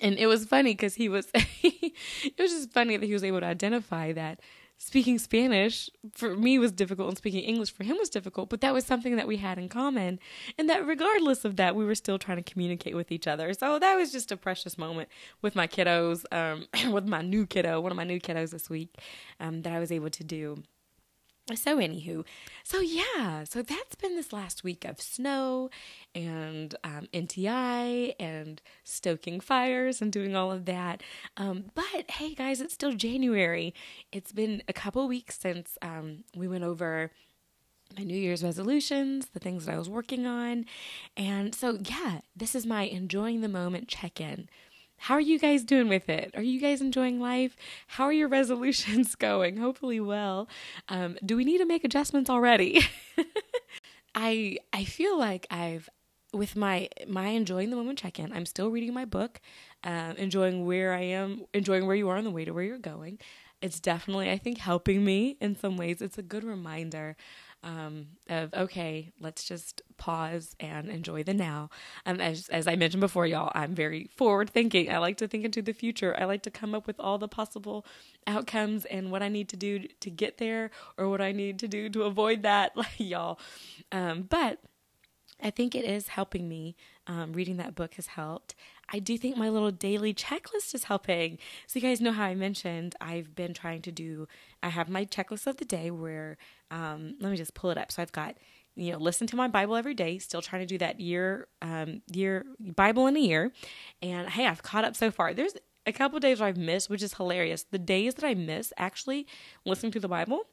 And 0.00 0.16
it 0.18 0.26
was 0.26 0.44
funny 0.46 0.72
because 0.72 0.94
he 0.94 1.08
was 1.08 1.28
it 1.34 2.38
was 2.38 2.50
just 2.50 2.72
funny 2.72 2.96
that 2.96 3.06
he 3.06 3.12
was 3.12 3.24
able 3.24 3.40
to 3.40 3.46
identify 3.46 4.12
that 4.12 4.40
speaking 4.84 5.16
Spanish 5.16 5.88
for 6.12 6.36
me 6.36 6.58
was 6.58 6.72
difficult 6.72 7.08
and 7.08 7.16
speaking 7.16 7.40
English 7.44 7.70
for 7.70 7.84
him 7.84 7.96
was 7.98 8.10
difficult, 8.10 8.48
but 8.48 8.60
that 8.62 8.74
was 8.74 8.84
something 8.84 9.14
that 9.14 9.28
we 9.28 9.36
had 9.36 9.56
in 9.56 9.68
common. 9.68 10.18
And 10.58 10.68
that 10.68 10.84
regardless 10.84 11.44
of 11.44 11.54
that, 11.56 11.76
we 11.76 11.84
were 11.84 11.94
still 11.94 12.18
trying 12.18 12.42
to 12.42 12.42
communicate 12.42 12.96
with 12.96 13.12
each 13.12 13.28
other. 13.28 13.54
So 13.54 13.78
that 13.78 13.94
was 13.94 14.10
just 14.10 14.32
a 14.32 14.36
precious 14.36 14.76
moment 14.76 15.08
with 15.40 15.54
my 15.54 15.68
kiddos, 15.68 16.24
um, 16.32 16.66
with 16.92 17.06
my 17.06 17.22
new 17.22 17.46
kiddo, 17.46 17.80
one 17.80 17.92
of 17.92 17.96
my 17.96 18.02
new 18.02 18.18
kiddos 18.18 18.50
this 18.50 18.68
week, 18.68 18.98
um, 19.38 19.62
that 19.62 19.72
I 19.72 19.78
was 19.78 19.92
able 19.92 20.10
to 20.10 20.24
do. 20.24 20.56
So, 21.50 21.78
anywho, 21.78 22.24
so 22.62 22.80
yeah, 22.80 23.42
so 23.44 23.62
that's 23.62 23.96
been 23.96 24.14
this 24.14 24.32
last 24.32 24.62
week 24.62 24.84
of 24.84 25.00
snow 25.00 25.70
and 26.14 26.72
um, 26.84 27.08
NTI 27.12 28.14
and 28.20 28.62
stoking 28.84 29.40
fires 29.40 30.00
and 30.00 30.12
doing 30.12 30.36
all 30.36 30.52
of 30.52 30.66
that. 30.66 31.02
Um, 31.36 31.64
but 31.74 32.12
hey, 32.12 32.34
guys, 32.34 32.60
it's 32.60 32.74
still 32.74 32.92
January. 32.92 33.74
It's 34.12 34.30
been 34.30 34.62
a 34.68 34.72
couple 34.72 35.06
weeks 35.08 35.36
since 35.36 35.76
um, 35.82 36.22
we 36.36 36.46
went 36.46 36.62
over 36.62 37.10
my 37.98 38.04
New 38.04 38.16
Year's 38.16 38.44
resolutions, 38.44 39.26
the 39.34 39.40
things 39.40 39.66
that 39.66 39.74
I 39.74 39.78
was 39.78 39.90
working 39.90 40.26
on. 40.26 40.64
And 41.16 41.54
so, 41.54 41.78
yeah, 41.82 42.20
this 42.36 42.54
is 42.54 42.64
my 42.64 42.84
enjoying 42.84 43.40
the 43.40 43.48
moment 43.48 43.88
check 43.88 44.20
in. 44.20 44.48
How 45.02 45.14
are 45.14 45.20
you 45.20 45.40
guys 45.40 45.64
doing 45.64 45.88
with 45.88 46.08
it? 46.08 46.30
Are 46.36 46.44
you 46.44 46.60
guys 46.60 46.80
enjoying 46.80 47.18
life? 47.18 47.56
How 47.88 48.04
are 48.04 48.12
your 48.12 48.28
resolutions 48.38 49.16
going? 49.16 49.56
Hopefully, 49.56 49.98
well. 49.98 50.48
Um, 50.88 51.16
do 51.26 51.36
we 51.36 51.44
need 51.44 51.58
to 51.58 51.66
make 51.66 51.82
adjustments 51.82 52.30
already? 52.30 52.86
I 54.14 54.58
I 54.72 54.84
feel 54.84 55.18
like 55.18 55.48
I've 55.50 55.88
with 56.32 56.54
my 56.54 56.88
my 57.08 57.30
enjoying 57.30 57.70
the 57.70 57.76
moment 57.76 57.98
check 57.98 58.20
in. 58.20 58.32
I'm 58.32 58.46
still 58.46 58.70
reading 58.70 58.94
my 58.94 59.04
book, 59.04 59.40
uh, 59.82 60.14
enjoying 60.18 60.66
where 60.66 60.92
I 60.92 61.02
am, 61.02 61.46
enjoying 61.52 61.88
where 61.88 61.96
you 61.96 62.08
are 62.08 62.16
on 62.16 62.22
the 62.22 62.30
way 62.30 62.44
to 62.44 62.52
where 62.52 62.62
you're 62.62 62.78
going. 62.78 63.18
It's 63.60 63.80
definitely 63.80 64.30
I 64.30 64.38
think 64.38 64.58
helping 64.58 65.04
me 65.04 65.36
in 65.40 65.56
some 65.56 65.76
ways. 65.76 66.00
It's 66.00 66.18
a 66.18 66.22
good 66.22 66.44
reminder 66.44 67.16
um, 67.62 68.08
of 68.28 68.52
okay, 68.54 69.12
let's 69.20 69.44
just 69.44 69.82
pause 69.96 70.56
and 70.58 70.88
enjoy 70.88 71.22
the 71.22 71.34
now. 71.34 71.70
Um, 72.04 72.20
as 72.20 72.48
as 72.48 72.66
I 72.66 72.76
mentioned 72.76 73.00
before, 73.00 73.26
y'all, 73.26 73.52
I'm 73.54 73.74
very 73.74 74.10
forward 74.16 74.50
thinking. 74.50 74.90
I 74.90 74.98
like 74.98 75.16
to 75.18 75.28
think 75.28 75.44
into 75.44 75.62
the 75.62 75.72
future. 75.72 76.16
I 76.18 76.24
like 76.24 76.42
to 76.42 76.50
come 76.50 76.74
up 76.74 76.86
with 76.86 76.98
all 76.98 77.18
the 77.18 77.28
possible 77.28 77.86
outcomes 78.26 78.84
and 78.86 79.10
what 79.10 79.22
I 79.22 79.28
need 79.28 79.48
to 79.50 79.56
do 79.56 79.86
to 80.00 80.10
get 80.10 80.38
there, 80.38 80.70
or 80.98 81.08
what 81.08 81.20
I 81.20 81.32
need 81.32 81.58
to 81.60 81.68
do 81.68 81.88
to 81.90 82.02
avoid 82.02 82.42
that, 82.42 82.76
like 82.76 82.98
y'all. 82.98 83.38
Um, 83.92 84.22
but 84.22 84.58
I 85.40 85.50
think 85.50 85.74
it 85.74 85.84
is 85.84 86.08
helping 86.08 86.48
me. 86.48 86.76
Um, 87.08 87.32
reading 87.32 87.56
that 87.56 87.74
book 87.74 87.94
has 87.94 88.06
helped. 88.06 88.54
I 88.92 88.98
do 88.98 89.16
think 89.16 89.36
my 89.36 89.48
little 89.48 89.70
daily 89.70 90.12
checklist 90.12 90.74
is 90.74 90.84
helping. 90.84 91.38
So, 91.66 91.78
you 91.78 91.82
guys 91.82 92.00
know 92.00 92.12
how 92.12 92.24
I 92.24 92.34
mentioned 92.34 92.94
I've 93.00 93.34
been 93.34 93.54
trying 93.54 93.82
to 93.82 93.92
do, 93.92 94.28
I 94.62 94.68
have 94.68 94.88
my 94.88 95.04
checklist 95.04 95.46
of 95.46 95.56
the 95.56 95.64
day 95.64 95.90
where, 95.90 96.36
um, 96.70 97.14
let 97.20 97.30
me 97.30 97.36
just 97.36 97.54
pull 97.54 97.70
it 97.70 97.78
up. 97.78 97.90
So, 97.90 98.02
I've 98.02 98.12
got, 98.12 98.36
you 98.76 98.92
know, 98.92 98.98
listen 98.98 99.26
to 99.28 99.36
my 99.36 99.48
Bible 99.48 99.76
every 99.76 99.94
day, 99.94 100.18
still 100.18 100.42
trying 100.42 100.62
to 100.62 100.66
do 100.66 100.78
that 100.78 101.00
year, 101.00 101.48
um, 101.62 102.02
year, 102.12 102.44
Bible 102.60 103.06
in 103.06 103.16
a 103.16 103.20
year. 103.20 103.52
And 104.02 104.28
hey, 104.28 104.46
I've 104.46 104.62
caught 104.62 104.84
up 104.84 104.96
so 104.96 105.10
far. 105.10 105.32
There's 105.32 105.54
a 105.86 105.92
couple 105.92 106.20
days 106.20 106.40
where 106.40 106.48
I've 106.48 106.56
missed, 106.56 106.90
which 106.90 107.02
is 107.02 107.14
hilarious. 107.14 107.64
The 107.64 107.78
days 107.78 108.14
that 108.14 108.24
I 108.24 108.34
miss 108.34 108.72
actually 108.76 109.26
listening 109.64 109.92
to 109.92 110.00
the 110.00 110.08
Bible, 110.08 110.46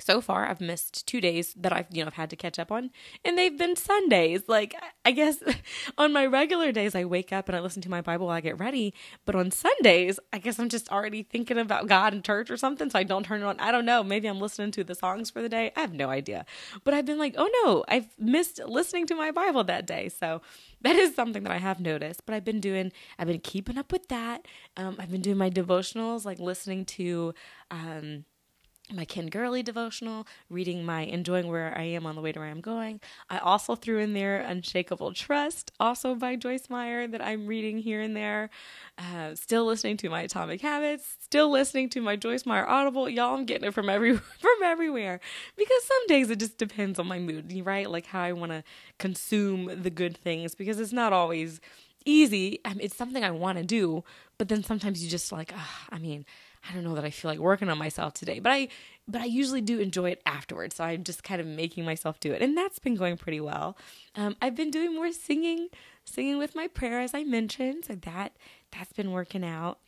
so 0.00 0.20
far 0.20 0.46
I've 0.46 0.60
missed 0.60 1.06
two 1.06 1.20
days 1.20 1.54
that 1.54 1.72
I've 1.72 1.86
you 1.90 2.02
know 2.02 2.06
I've 2.08 2.14
had 2.14 2.30
to 2.30 2.36
catch 2.36 2.58
up 2.58 2.72
on 2.72 2.90
and 3.24 3.36
they've 3.36 3.56
been 3.56 3.76
Sundays. 3.76 4.42
Like 4.48 4.74
I 5.04 5.12
guess 5.12 5.38
on 5.98 6.12
my 6.12 6.26
regular 6.26 6.72
days 6.72 6.94
I 6.94 7.04
wake 7.04 7.32
up 7.32 7.48
and 7.48 7.56
I 7.56 7.60
listen 7.60 7.82
to 7.82 7.90
my 7.90 8.00
Bible 8.00 8.26
while 8.26 8.36
I 8.36 8.40
get 8.40 8.58
ready 8.58 8.94
but 9.24 9.34
on 9.34 9.50
Sundays 9.50 10.18
I 10.32 10.38
guess 10.38 10.58
I'm 10.58 10.68
just 10.68 10.90
already 10.90 11.22
thinking 11.22 11.58
about 11.58 11.88
God 11.88 12.12
and 12.12 12.24
church 12.24 12.50
or 12.50 12.56
something 12.56 12.90
so 12.90 12.98
I 12.98 13.02
don't 13.02 13.24
turn 13.24 13.42
it 13.42 13.44
on. 13.44 13.60
I 13.60 13.70
don't 13.70 13.84
know. 13.84 14.02
Maybe 14.02 14.28
I'm 14.28 14.40
listening 14.40 14.70
to 14.72 14.84
the 14.84 14.94
songs 14.94 15.30
for 15.30 15.42
the 15.42 15.48
day. 15.48 15.72
I 15.76 15.80
have 15.80 15.92
no 15.92 16.08
idea. 16.08 16.46
But 16.84 16.94
I've 16.94 17.06
been 17.06 17.18
like 17.18 17.34
oh 17.36 17.50
no 17.64 17.84
I've 17.88 18.08
missed 18.18 18.60
listening 18.66 19.06
to 19.08 19.14
my 19.14 19.30
Bible 19.30 19.64
that 19.64 19.86
day. 19.86 20.08
So 20.08 20.40
that 20.80 20.96
is 20.96 21.14
something 21.14 21.42
that 21.42 21.52
I 21.52 21.58
have 21.58 21.80
noticed 21.80 22.24
but 22.26 22.34
I've 22.34 22.44
been 22.44 22.60
doing 22.60 22.92
I've 23.18 23.28
been 23.28 23.40
keeping 23.40 23.78
up 23.78 23.92
with 23.92 24.08
that. 24.08 24.46
Um, 24.76 24.96
I've 24.98 25.10
been 25.10 25.22
doing 25.22 25.38
my 25.38 25.50
devotionals 25.50 26.24
like 26.24 26.38
listening 26.38 26.84
to 26.86 27.34
um 27.70 28.24
my 28.94 29.04
Ken 29.04 29.26
Gurley 29.26 29.62
devotional, 29.62 30.26
reading 30.50 30.84
my 30.84 31.02
Enjoying 31.02 31.48
Where 31.48 31.76
I 31.76 31.82
Am 31.84 32.06
on 32.06 32.14
the 32.14 32.20
Way 32.20 32.32
to 32.32 32.40
Where 32.40 32.48
I'm 32.48 32.60
Going. 32.60 33.00
I 33.30 33.38
also 33.38 33.74
threw 33.74 33.98
in 33.98 34.12
there 34.12 34.40
Unshakable 34.40 35.12
Trust, 35.14 35.72
also 35.80 36.14
by 36.14 36.36
Joyce 36.36 36.68
Meyer, 36.68 37.06
that 37.08 37.22
I'm 37.22 37.46
reading 37.46 37.78
here 37.78 38.00
and 38.00 38.16
there. 38.16 38.50
Uh, 38.98 39.34
still 39.34 39.64
listening 39.64 39.96
to 39.98 40.10
my 40.10 40.22
Atomic 40.22 40.60
Habits, 40.60 41.16
still 41.20 41.50
listening 41.50 41.88
to 41.90 42.00
my 42.00 42.16
Joyce 42.16 42.44
Meyer 42.44 42.68
Audible. 42.68 43.08
Y'all, 43.08 43.34
I'm 43.34 43.44
getting 43.44 43.68
it 43.68 43.74
from 43.74 43.88
every 43.88 44.16
from 44.40 44.62
everywhere 44.62 45.20
because 45.56 45.84
some 45.84 46.06
days 46.08 46.30
it 46.30 46.38
just 46.38 46.58
depends 46.58 46.98
on 46.98 47.06
my 47.06 47.18
mood, 47.18 47.52
right? 47.64 47.90
Like 47.90 48.06
how 48.06 48.20
I 48.20 48.32
want 48.32 48.52
to 48.52 48.62
consume 48.98 49.82
the 49.82 49.90
good 49.90 50.16
things 50.16 50.54
because 50.54 50.78
it's 50.78 50.92
not 50.92 51.12
always 51.12 51.60
easy. 52.04 52.60
I 52.64 52.70
mean, 52.70 52.80
it's 52.82 52.96
something 52.96 53.24
I 53.24 53.30
want 53.30 53.58
to 53.58 53.64
do, 53.64 54.04
but 54.38 54.48
then 54.48 54.62
sometimes 54.62 55.02
you 55.02 55.10
just 55.10 55.32
like, 55.32 55.52
uh, 55.52 55.60
I 55.90 55.98
mean, 55.98 56.24
I 56.68 56.74
don't 56.74 56.84
know 56.84 56.94
that 56.94 57.04
I 57.04 57.10
feel 57.10 57.30
like 57.30 57.40
working 57.40 57.68
on 57.68 57.78
myself 57.78 58.14
today, 58.14 58.38
but 58.38 58.52
I 58.52 58.68
but 59.08 59.20
I 59.20 59.24
usually 59.24 59.60
do 59.60 59.80
enjoy 59.80 60.10
it 60.10 60.22
afterwards. 60.24 60.76
So 60.76 60.84
I'm 60.84 61.02
just 61.02 61.24
kind 61.24 61.40
of 61.40 61.46
making 61.46 61.84
myself 61.84 62.20
do 62.20 62.32
it, 62.32 62.42
and 62.42 62.56
that's 62.56 62.78
been 62.78 62.94
going 62.94 63.16
pretty 63.16 63.40
well. 63.40 63.76
Um, 64.14 64.36
I've 64.40 64.54
been 64.54 64.70
doing 64.70 64.94
more 64.94 65.12
singing, 65.12 65.68
singing 66.04 66.38
with 66.38 66.54
my 66.54 66.68
prayer 66.68 67.00
as 67.00 67.14
I 67.14 67.24
mentioned, 67.24 67.86
so 67.86 67.94
that 67.94 68.36
that's 68.70 68.92
been 68.92 69.10
working 69.10 69.44
out. 69.44 69.78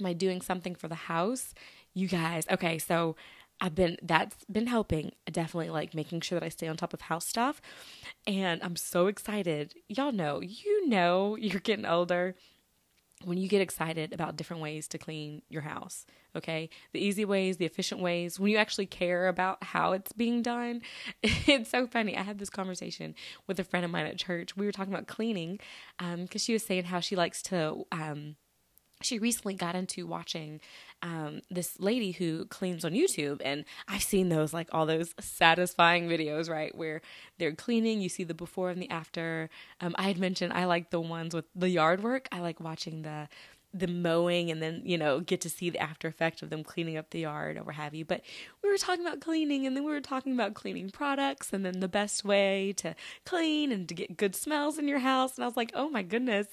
Am 0.00 0.06
I 0.06 0.12
doing 0.12 0.40
something 0.40 0.74
for 0.74 0.88
the 0.88 0.94
house? 0.94 1.54
You 1.94 2.08
guys, 2.08 2.46
okay, 2.50 2.78
so 2.78 3.14
I've 3.60 3.76
been 3.76 3.96
that's 4.02 4.44
been 4.50 4.66
helping 4.66 5.12
definitely 5.30 5.70
like 5.70 5.94
making 5.94 6.22
sure 6.22 6.40
that 6.40 6.44
I 6.44 6.48
stay 6.48 6.66
on 6.66 6.76
top 6.76 6.92
of 6.92 7.02
house 7.02 7.26
stuff. 7.26 7.60
And 8.26 8.60
I'm 8.60 8.74
so 8.74 9.06
excited. 9.06 9.74
Y'all 9.88 10.10
know, 10.10 10.40
you 10.40 10.88
know 10.88 11.36
you're 11.40 11.60
getting 11.60 11.86
older 11.86 12.34
when 13.24 13.38
you 13.38 13.48
get 13.48 13.60
excited 13.60 14.12
about 14.12 14.36
different 14.36 14.62
ways 14.62 14.88
to 14.88 14.98
clean 14.98 15.42
your 15.48 15.62
house, 15.62 16.06
okay? 16.36 16.68
The 16.92 17.00
easy 17.00 17.24
ways, 17.24 17.56
the 17.56 17.64
efficient 17.66 18.00
ways, 18.00 18.38
when 18.38 18.50
you 18.50 18.56
actually 18.56 18.86
care 18.86 19.28
about 19.28 19.62
how 19.62 19.92
it's 19.92 20.12
being 20.12 20.42
done. 20.42 20.82
It's 21.22 21.70
so 21.70 21.86
funny. 21.86 22.16
I 22.16 22.22
had 22.22 22.38
this 22.38 22.50
conversation 22.50 23.14
with 23.46 23.58
a 23.58 23.64
friend 23.64 23.84
of 23.84 23.90
mine 23.90 24.06
at 24.06 24.18
church. 24.18 24.56
We 24.56 24.64
were 24.64 24.72
talking 24.72 24.92
about 24.92 25.06
cleaning 25.06 25.58
because 25.98 26.14
um, 26.14 26.38
she 26.38 26.52
was 26.52 26.62
saying 26.62 26.84
how 26.84 27.00
she 27.00 27.16
likes 27.16 27.42
to 27.44 27.84
um, 27.92 28.36
she 29.04 29.18
recently 29.18 29.54
got 29.54 29.74
into 29.74 30.06
watching 30.06 30.60
um, 31.02 31.40
this 31.50 31.80
lady 31.80 32.12
who 32.12 32.44
cleans 32.46 32.84
on 32.84 32.92
YouTube, 32.92 33.40
and 33.44 33.64
I've 33.88 34.02
seen 34.02 34.28
those 34.28 34.54
like 34.54 34.68
all 34.72 34.86
those 34.86 35.14
satisfying 35.20 36.08
videos, 36.08 36.48
right, 36.48 36.74
where 36.74 37.02
they're 37.38 37.54
cleaning. 37.54 38.00
You 38.00 38.08
see 38.08 38.24
the 38.24 38.34
before 38.34 38.70
and 38.70 38.80
the 38.80 38.90
after. 38.90 39.50
Um, 39.80 39.94
I 39.98 40.04
had 40.04 40.18
mentioned 40.18 40.52
I 40.52 40.64
like 40.66 40.90
the 40.90 41.00
ones 41.00 41.34
with 41.34 41.44
the 41.54 41.68
yard 41.68 42.02
work. 42.02 42.28
I 42.30 42.40
like 42.40 42.60
watching 42.60 43.02
the 43.02 43.28
the 43.74 43.86
mowing 43.86 44.50
and 44.50 44.62
then 44.62 44.82
you 44.84 44.98
know 44.98 45.20
get 45.20 45.40
to 45.40 45.48
see 45.48 45.70
the 45.70 45.78
after 45.78 46.06
effect 46.08 46.42
of 46.42 46.50
them 46.50 46.62
cleaning 46.62 46.96
up 46.96 47.10
the 47.10 47.20
yard 47.20 47.56
or 47.56 47.62
what 47.62 47.74
have 47.74 47.94
you. 47.94 48.04
But 48.04 48.22
we 48.62 48.70
were 48.70 48.78
talking 48.78 49.04
about 49.04 49.20
cleaning 49.20 49.66
and 49.66 49.76
then 49.76 49.84
we 49.84 49.90
were 49.90 50.00
talking 50.00 50.34
about 50.34 50.54
cleaning 50.54 50.90
products 50.90 51.52
and 51.52 51.64
then 51.64 51.80
the 51.80 51.88
best 51.88 52.24
way 52.24 52.74
to 52.78 52.94
clean 53.24 53.72
and 53.72 53.88
to 53.88 53.94
get 53.94 54.16
good 54.16 54.36
smells 54.36 54.78
in 54.78 54.88
your 54.88 54.98
house. 54.98 55.36
And 55.36 55.44
i 55.44 55.46
was 55.46 55.56
like 55.56 55.72
oh 55.74 55.88
my 55.88 56.02
goodness 56.02 56.48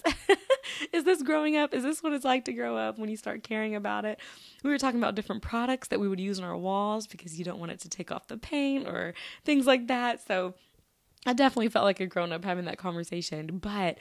is 0.93 1.03
this 1.03 1.21
growing 1.23 1.58
up? 1.58 1.73
Is 1.73 1.84
this 1.84 2.01
what 2.01 2.13
it's 2.13 2.25
like 2.25 2.45
to 2.45 2.53
grow 2.53 2.77
up 2.77 2.97
when 2.97 3.10
you 3.10 3.17
start 3.17 3.43
caring 3.43 3.75
about 3.75 4.05
it? 4.05 4.19
We 4.63 4.69
were 4.69 4.77
talking 4.77 4.99
about 4.99 5.15
different 5.15 5.41
products 5.41 5.89
that 5.89 5.99
we 5.99 6.08
would 6.08 6.19
use 6.19 6.39
on 6.39 6.45
our 6.45 6.58
walls 6.58 7.08
because 7.08 7.38
you 7.38 7.45
don't 7.45 7.60
want 7.60 7.71
it 7.71 7.79
to 7.82 7.89
take 7.89 8.12
off 8.12 8.27
the 8.27 8.38
paint 8.38 8.88
or 8.88 9.13
things 9.45 9.65
like 9.65 9.88
that. 9.88 10.25
So 10.25 10.55
I 11.25 11.34
definitely 11.34 11.69
felt 11.69 11.86
like 11.86 11.99
a 11.99 12.05
grown 12.05 12.32
up 12.32 12.45
having 12.45 12.65
that 12.65 12.77
conversation, 12.77 13.58
but 13.58 13.97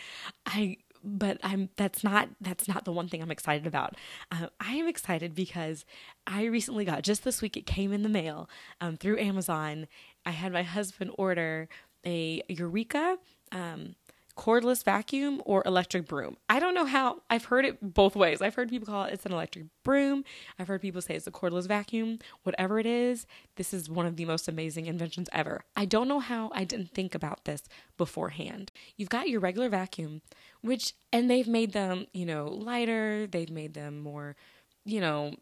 I 0.47 0.77
but 1.03 1.39
I'm 1.43 1.71
that's 1.77 2.05
not 2.05 2.29
that's 2.41 2.69
not 2.69 2.85
the 2.85 2.93
one 2.93 3.09
thing 3.09 3.23
I'm 3.23 3.31
excited 3.31 3.67
about. 3.67 3.97
Uh, 4.31 4.49
I 4.61 4.75
am 4.75 4.89
excited 4.89 5.35
because 5.35 5.85
I 6.27 6.45
recently 6.45 6.85
got 6.85 7.03
just 7.03 7.25
this 7.25 7.43
week 7.43 7.57
it 7.57 7.67
came 7.67 7.93
in 7.93 8.03
the 8.03 8.09
mail 8.09 8.49
um, 8.81 8.97
through 8.97 9.19
Amazon. 9.19 9.87
I 10.27 10.31
had 10.31 10.53
my 10.53 10.63
husband 10.63 11.13
order 11.17 11.69
a 12.05 12.43
Eureka 12.49 13.19
um, 13.53 13.95
cordless 14.39 14.85
vacuum 14.85 15.43
or 15.45 15.63
electric 15.67 16.07
broom. 16.07 16.37
I 16.49 16.61
don't 16.61 16.75
know 16.75 16.85
how. 16.85 17.23
I've 17.29 17.47
heard 17.47 17.65
it 17.65 17.79
both 17.83 18.15
ways. 18.15 18.41
I've 18.41 18.55
heard 18.55 18.71
people 18.71 18.87
call 18.87 19.05
it 19.05 19.13
it's 19.13 19.27
an 19.27 19.33
electric 19.33 19.67
broom. 19.83 20.25
I've 20.59 20.69
heard 20.69 20.81
people 20.81 21.03
say 21.03 21.17
it's 21.17 21.27
a 21.27 21.33
cordless 21.33 21.67
vacuum. 21.67 22.21
Whatever 22.45 22.79
it 22.79 22.87
is, 22.87 23.27
this 23.57 23.75
is 23.75 23.91
one 23.91 24.07
of 24.07 24.17
the 24.17 24.25
most 24.25 24.47
amazing 24.47 24.87
inventions 24.87 25.29
ever. 25.33 25.63
I 25.75 25.85
don't 25.87 26.07
know 26.07 26.21
how 26.21 26.51
I 26.55 26.63
didn't 26.63 26.95
think 26.95 27.17
about 27.17 27.45
this 27.45 27.63
beforehand. 27.97 28.71
You've 28.97 29.09
got 29.09 29.29
your 29.29 29.41
regular 29.41 29.69
vacuum, 29.69 30.23
which 30.63 30.95
and 31.13 31.31
they've 31.31 31.49
made 31.49 31.73
them, 31.73 32.07
you 32.13 32.27
know, 32.27 32.47
lighter, 32.47 33.27
they've 33.27 33.51
made 33.51 33.75
them 33.75 34.01
more, 34.01 34.37
you 34.85 35.01
know, 35.01 35.35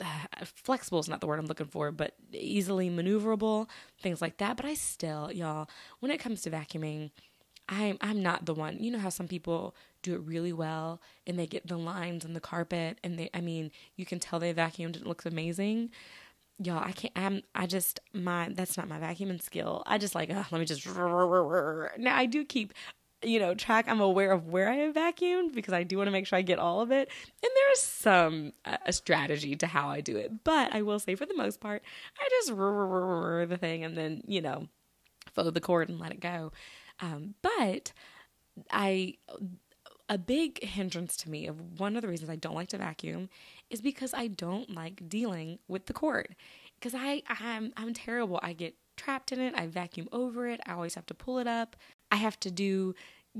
flexible 0.44 0.98
is 1.00 1.08
not 1.08 1.20
the 1.20 1.26
word 1.26 1.38
I'm 1.38 1.46
looking 1.46 1.66
for, 1.66 1.90
but 1.90 2.14
easily 2.32 2.90
maneuverable, 2.90 3.68
things 4.00 4.20
like 4.20 4.38
that. 4.38 4.56
But 4.56 4.66
I 4.66 4.74
still, 4.74 5.32
y'all, 5.32 5.68
when 6.00 6.10
it 6.10 6.18
comes 6.18 6.42
to 6.42 6.50
vacuuming, 6.50 7.10
I'm 7.68 7.98
I'm 8.00 8.22
not 8.22 8.46
the 8.46 8.54
one. 8.54 8.78
You 8.82 8.90
know 8.90 8.98
how 8.98 9.10
some 9.10 9.28
people 9.28 9.74
do 10.02 10.14
it 10.14 10.20
really 10.22 10.52
well 10.52 11.00
and 11.26 11.38
they 11.38 11.46
get 11.46 11.66
the 11.66 11.76
lines 11.76 12.24
on 12.24 12.32
the 12.32 12.40
carpet 12.40 12.98
and 13.04 13.18
they 13.18 13.30
I 13.34 13.40
mean, 13.40 13.70
you 13.96 14.06
can 14.06 14.18
tell 14.18 14.38
they 14.38 14.54
vacuumed 14.54 14.96
it 14.96 15.06
looks 15.06 15.26
amazing. 15.26 15.90
Y'all, 16.60 16.82
I 16.82 16.92
can't 16.92 17.12
I'm 17.14 17.42
I 17.54 17.66
just 17.66 18.00
my 18.14 18.48
that's 18.52 18.76
not 18.78 18.88
my 18.88 18.98
vacuuming 18.98 19.42
skill. 19.42 19.82
I 19.86 19.98
just 19.98 20.14
like, 20.14 20.30
let 20.30 20.52
me 20.52 20.64
just 20.64 20.86
Now 21.98 22.16
I 22.16 22.26
do 22.26 22.44
keep 22.44 22.72
you 23.22 23.40
know, 23.40 23.54
track 23.54 23.86
I'm 23.88 24.00
aware 24.00 24.30
of 24.30 24.46
where 24.46 24.68
I 24.68 24.76
have 24.76 24.94
vacuumed 24.94 25.52
because 25.54 25.74
I 25.74 25.82
do 25.82 25.96
want 25.96 26.06
to 26.06 26.12
make 26.12 26.26
sure 26.26 26.38
I 26.38 26.42
get 26.42 26.58
all 26.58 26.80
of 26.80 26.92
it. 26.92 27.08
And 27.42 27.50
there's 27.54 27.80
some 27.80 28.52
uh, 28.64 28.76
a 28.86 28.92
strategy 28.92 29.56
to 29.56 29.66
how 29.66 29.88
I 29.88 30.00
do 30.00 30.16
it. 30.16 30.44
But 30.44 30.72
I 30.72 30.82
will 30.82 30.98
say 30.98 31.14
for 31.14 31.26
the 31.26 31.36
most 31.36 31.60
part, 31.60 31.82
I 32.18 32.28
just 32.30 32.48
the 32.48 33.58
thing 33.58 33.84
and 33.84 33.96
then, 33.96 34.22
you 34.26 34.40
know, 34.40 34.68
follow 35.32 35.50
the 35.50 35.60
cord 35.60 35.88
and 35.88 35.98
let 35.98 36.12
it 36.12 36.20
go. 36.20 36.52
Um, 37.00 37.34
but 37.42 37.92
I, 38.70 39.14
a 40.08 40.18
big 40.18 40.62
hindrance 40.62 41.16
to 41.18 41.30
me 41.30 41.46
of 41.46 41.80
one 41.80 41.96
of 41.96 42.02
the 42.02 42.08
reasons 42.08 42.30
I 42.30 42.36
don't 42.36 42.54
like 42.54 42.68
to 42.68 42.78
vacuum 42.78 43.28
is 43.68 43.80
because 43.80 44.14
I 44.14 44.28
don't 44.28 44.74
like 44.74 45.08
dealing 45.08 45.58
with 45.68 45.86
the 45.86 45.92
cord. 45.92 46.34
Because 46.78 46.94
I, 46.94 47.22
I'm, 47.28 47.72
I'm 47.76 47.92
terrible. 47.94 48.38
I 48.42 48.52
get 48.52 48.74
trapped 48.96 49.32
in 49.32 49.40
it. 49.40 49.54
I 49.56 49.66
vacuum 49.66 50.08
over 50.12 50.46
it. 50.48 50.60
I 50.66 50.72
always 50.72 50.94
have 50.94 51.06
to 51.06 51.14
pull 51.14 51.38
it 51.38 51.46
up. 51.46 51.76
I 52.10 52.16
have 52.16 52.38
to 52.40 52.50
do 52.50 52.94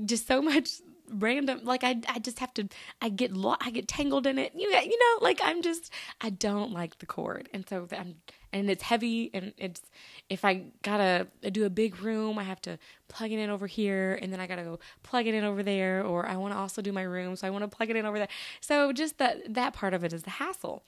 just 0.05 0.27
so 0.27 0.41
much 0.51 0.81
random 1.11 1.61
like 1.63 1.83
I 1.83 1.99
I 2.07 2.19
just 2.19 2.39
have 2.39 2.53
to 2.53 2.67
I 3.01 3.09
get 3.09 3.33
lo- 3.33 3.55
I 3.59 3.71
get 3.71 3.87
tangled 3.87 4.27
in 4.27 4.37
it. 4.37 4.53
You 4.55 4.69
you 4.69 4.99
know, 4.99 5.23
like 5.23 5.39
I'm 5.43 5.61
just 5.61 5.91
I 6.21 6.29
don't 6.29 6.71
like 6.71 6.99
the 6.99 7.05
cord. 7.05 7.49
And 7.53 7.67
so 7.67 7.87
I'm 7.91 8.15
and 8.51 8.69
it's 8.69 8.83
heavy 8.83 9.29
and 9.33 9.53
it's 9.57 9.81
if 10.29 10.45
I 10.45 10.65
gotta 10.83 11.27
do 11.51 11.65
a 11.65 11.69
big 11.69 12.01
room, 12.01 12.37
I 12.37 12.43
have 12.43 12.61
to 12.61 12.77
plug 13.07 13.31
it 13.31 13.39
in 13.39 13.49
over 13.49 13.67
here 13.67 14.19
and 14.21 14.31
then 14.31 14.39
I 14.39 14.47
gotta 14.47 14.63
go 14.63 14.79
plug 15.03 15.27
it 15.27 15.33
in 15.33 15.43
over 15.43 15.63
there, 15.63 16.03
or 16.05 16.27
I 16.27 16.37
want 16.37 16.53
to 16.53 16.59
also 16.59 16.81
do 16.81 16.91
my 16.91 17.03
room, 17.03 17.35
so 17.35 17.47
I 17.47 17.49
want 17.49 17.63
to 17.63 17.75
plug 17.75 17.89
it 17.89 17.95
in 17.95 18.05
over 18.05 18.17
there. 18.17 18.29
So 18.61 18.91
just 18.91 19.17
that 19.17 19.53
that 19.53 19.73
part 19.73 19.93
of 19.93 20.03
it 20.03 20.13
is 20.13 20.23
the 20.23 20.31
hassle. 20.31 20.83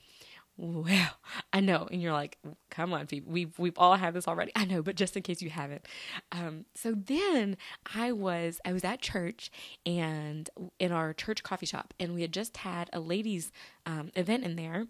Well, 0.56 1.16
I 1.52 1.60
know, 1.60 1.88
and 1.90 2.02
you're 2.02 2.12
like, 2.12 2.38
come 2.70 2.92
on, 2.92 3.06
people, 3.06 3.32
we've 3.32 3.58
we've 3.58 3.78
all 3.78 3.96
had 3.96 4.14
this 4.14 4.28
already. 4.28 4.52
I 4.54 4.64
know, 4.64 4.82
but 4.82 4.96
just 4.96 5.16
in 5.16 5.22
case 5.22 5.40
you 5.40 5.50
haven't. 5.50 5.86
Um, 6.30 6.66
so 6.74 6.92
then 6.94 7.56
I 7.94 8.12
was 8.12 8.60
I 8.64 8.72
was 8.72 8.84
at 8.84 9.00
church 9.00 9.50
and 9.86 10.48
in 10.78 10.92
our 10.92 11.14
church 11.14 11.42
coffee 11.42 11.66
shop, 11.66 11.94
and 11.98 12.14
we 12.14 12.22
had 12.22 12.32
just 12.32 12.58
had 12.58 12.90
a 12.92 13.00
ladies' 13.00 13.50
um, 13.86 14.10
event 14.14 14.44
in 14.44 14.56
there 14.56 14.86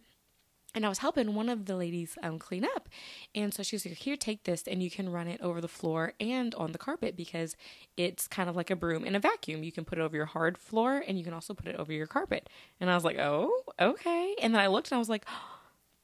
and 0.75 0.87
I 0.87 0.89
was 0.89 0.99
helping 0.99 1.35
one 1.35 1.49
of 1.49 1.67
the 1.67 1.77
ladies 1.77 2.17
um, 2.23 2.39
clean 2.39 2.65
up. 2.65 2.89
And 3.35 3.53
so 3.53 3.63
she 3.63 3.77
was 3.77 3.85
like, 3.85 3.97
Here, 3.97 4.17
take 4.17 4.45
this, 4.45 4.65
and 4.67 4.83
you 4.83 4.91
can 4.91 5.11
run 5.11 5.29
it 5.29 5.41
over 5.41 5.61
the 5.61 5.69
floor 5.69 6.15
and 6.19 6.55
on 6.55 6.73
the 6.73 6.79
carpet 6.79 7.17
because 7.17 7.57
it's 7.97 8.27
kind 8.27 8.49
of 8.49 8.57
like 8.57 8.71
a 8.71 8.77
broom 8.77 9.05
in 9.05 9.15
a 9.15 9.21
vacuum. 9.21 9.63
You 9.63 9.73
can 9.73 9.85
put 9.85 9.99
it 9.99 10.03
over 10.03 10.17
your 10.17 10.27
hard 10.27 10.57
floor 10.57 11.03
and 11.07 11.19
you 11.19 11.25
can 11.25 11.35
also 11.35 11.55
put 11.55 11.67
it 11.67 11.77
over 11.77 11.93
your 11.93 12.07
carpet. 12.07 12.49
And 12.81 12.91
I 12.91 12.95
was 12.95 13.05
like, 13.05 13.19
Oh, 13.19 13.63
okay. 13.79 14.35
And 14.41 14.55
then 14.55 14.61
I 14.61 14.69
looked 14.69 14.91
and 14.91 14.97
I 14.97 14.99
was 14.99 15.09
like, 15.09 15.27
oh, 15.29 15.52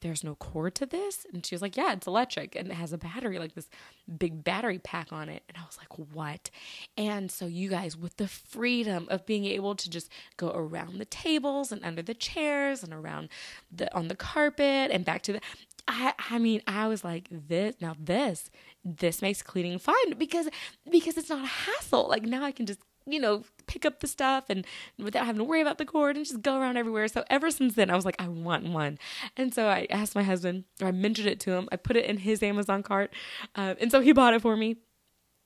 there's 0.01 0.23
no 0.23 0.35
cord 0.35 0.75
to 0.75 0.85
this? 0.85 1.25
And 1.33 1.45
she 1.45 1.55
was 1.55 1.61
like, 1.61 1.77
yeah, 1.77 1.93
it's 1.93 2.07
electric 2.07 2.55
and 2.55 2.69
it 2.69 2.73
has 2.73 2.93
a 2.93 2.97
battery, 2.97 3.39
like 3.39 3.55
this 3.55 3.69
big 4.17 4.43
battery 4.43 4.79
pack 4.79 5.11
on 5.11 5.29
it. 5.29 5.43
And 5.47 5.57
I 5.57 5.65
was 5.65 5.77
like, 5.77 5.97
what? 6.13 6.49
And 6.97 7.31
so, 7.31 7.45
you 7.45 7.69
guys, 7.69 7.97
with 7.97 8.17
the 8.17 8.27
freedom 8.27 9.07
of 9.09 9.25
being 9.25 9.45
able 9.45 9.75
to 9.75 9.89
just 9.89 10.09
go 10.37 10.51
around 10.53 10.97
the 10.97 11.05
tables 11.05 11.71
and 11.71 11.83
under 11.83 12.01
the 12.01 12.13
chairs 12.13 12.83
and 12.83 12.93
around 12.93 13.29
the 13.71 13.93
on 13.95 14.07
the 14.07 14.15
carpet 14.15 14.91
and 14.91 15.05
back 15.05 15.21
to 15.23 15.33
the 15.33 15.41
I, 15.87 16.13
I 16.29 16.37
mean, 16.37 16.61
I 16.67 16.87
was 16.87 17.03
like, 17.03 17.27
this 17.31 17.75
now 17.81 17.95
this 17.99 18.51
this 18.85 19.21
makes 19.21 19.41
cleaning 19.41 19.79
fun 19.79 19.95
because 20.17 20.47
because 20.89 21.17
it's 21.17 21.29
not 21.29 21.43
a 21.43 21.47
hassle. 21.47 22.07
Like 22.07 22.23
now 22.23 22.43
I 22.43 22.51
can 22.51 22.67
just 22.67 22.79
you 23.11 23.19
know, 23.19 23.43
pick 23.67 23.85
up 23.85 23.99
the 23.99 24.07
stuff 24.07 24.45
and 24.49 24.65
without 24.97 25.25
having 25.25 25.39
to 25.39 25.43
worry 25.43 25.61
about 25.61 25.77
the 25.77 25.85
cord 25.85 26.15
and 26.15 26.25
just 26.25 26.41
go 26.41 26.59
around 26.59 26.77
everywhere. 26.77 27.07
So 27.07 27.23
ever 27.29 27.51
since 27.51 27.75
then, 27.75 27.89
I 27.89 27.95
was 27.95 28.05
like, 28.05 28.15
I 28.19 28.27
want 28.27 28.67
one. 28.67 28.97
And 29.37 29.53
so 29.53 29.67
I 29.67 29.87
asked 29.89 30.15
my 30.15 30.23
husband, 30.23 30.65
or 30.81 30.87
I 30.87 30.91
mentioned 30.91 31.27
it 31.27 31.39
to 31.41 31.51
him. 31.51 31.69
I 31.71 31.75
put 31.75 31.95
it 31.95 32.05
in 32.05 32.17
his 32.17 32.41
Amazon 32.41 32.83
cart. 32.83 33.13
Uh, 33.55 33.75
and 33.79 33.91
so 33.91 34.01
he 34.01 34.11
bought 34.11 34.33
it 34.33 34.41
for 34.41 34.57
me. 34.57 34.77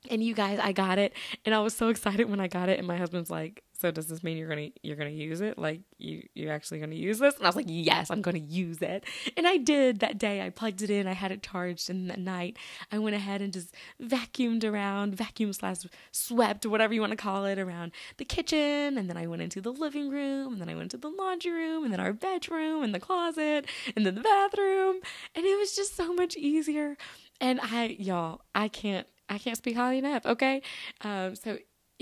And 0.10 0.24
you 0.24 0.34
guys, 0.34 0.60
I 0.62 0.74
got 0.74 1.00
it. 1.00 1.14
And 1.46 1.56
I 1.56 1.60
was 1.60 1.74
so 1.74 1.88
excited 1.90 2.30
when 2.30 2.40
I 2.40 2.48
got 2.48 2.70
it. 2.70 2.78
And 2.78 2.88
my 2.88 2.98
husband's 2.98 3.30
like, 3.30 3.64
so 3.84 3.92
does 3.92 4.08
this 4.08 4.24
mean 4.24 4.38
you're 4.38 4.48
gonna 4.48 4.70
you're 4.82 4.96
gonna 4.96 5.10
use 5.10 5.42
it? 5.42 5.58
Like 5.58 5.82
you 5.98 6.26
you're 6.34 6.54
actually 6.54 6.80
gonna 6.80 6.96
use 6.96 7.20
this? 7.20 7.36
And 7.36 7.44
i 7.44 7.50
was 7.50 7.58
like 7.58 7.66
yes 7.68 8.10
i'm 8.10 8.22
gonna 8.22 8.38
use 8.38 8.82
it. 8.82 9.04
And 9.36 9.46
i 9.46 9.58
did 9.58 10.00
that 10.00 10.18
day. 10.18 10.42
I 10.42 10.52
plugged 10.52 10.82
it 10.82 10.90
in. 10.90 11.06
I 11.06 11.12
had 11.12 11.34
it 11.34 11.44
charged 11.44 11.90
and 11.90 12.10
that 12.10 12.18
night. 12.18 12.56
I 12.94 13.00
went 13.00 13.18
ahead 13.18 13.42
and 13.42 13.52
just 13.52 13.76
vacuumed 14.02 14.64
around 14.64 15.16
vacuum 15.18 15.52
slash 15.52 15.80
swept 16.14 16.66
whatever 16.66 16.94
you 16.94 17.02
want 17.02 17.12
to 17.12 17.18
call 17.18 17.44
it 17.44 17.60
around 17.60 17.92
the 18.16 18.24
kitchen. 18.24 18.98
And 18.98 19.10
then 19.10 19.18
i 19.18 19.28
went 19.28 19.42
into 19.42 19.60
the 19.60 19.74
living 19.74 20.10
room. 20.10 20.54
And 20.54 20.62
then 20.62 20.70
i 20.70 20.76
went 20.76 20.92
to 20.92 20.98
the 20.98 21.10
laundry 21.10 21.52
room. 21.52 21.84
And 21.84 21.92
then 21.92 22.00
our 22.00 22.14
bedroom 22.14 22.84
and 22.84 22.96
the 22.96 23.02
closet 23.02 23.66
and 23.98 24.06
then 24.06 24.16
the 24.16 24.22
bathroom. 24.22 25.02
And 25.36 25.46
it 25.46 25.60
was 25.60 25.76
just 25.76 25.98
so 25.98 26.14
much 26.14 26.38
easier. 26.38 26.96
And 27.42 27.60
i 27.62 27.98
y'all 28.00 28.44
i 28.56 28.70
can't 28.70 29.08
I 29.30 29.38
can't 29.40 29.58
speak 29.58 29.76
highly 29.76 29.98
enough. 29.98 30.26
Okay. 30.26 30.62
Um, 31.02 31.36
so 31.36 31.58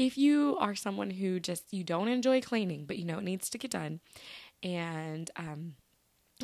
if 0.06 0.18
you 0.18 0.58
are 0.60 0.76
someone 0.76 1.12
who 1.12 1.40
just 1.40 1.72
you 1.72 1.84
don't 1.84 2.08
enjoy 2.08 2.42
cleaning 2.42 2.86
but 2.86 2.98
you 2.98 3.06
know 3.06 3.20
it 3.20 3.24
needs 3.24 3.50
to 3.50 3.58
get 3.58 3.72
done 3.72 4.00
and 4.64 5.30
um 5.38 5.74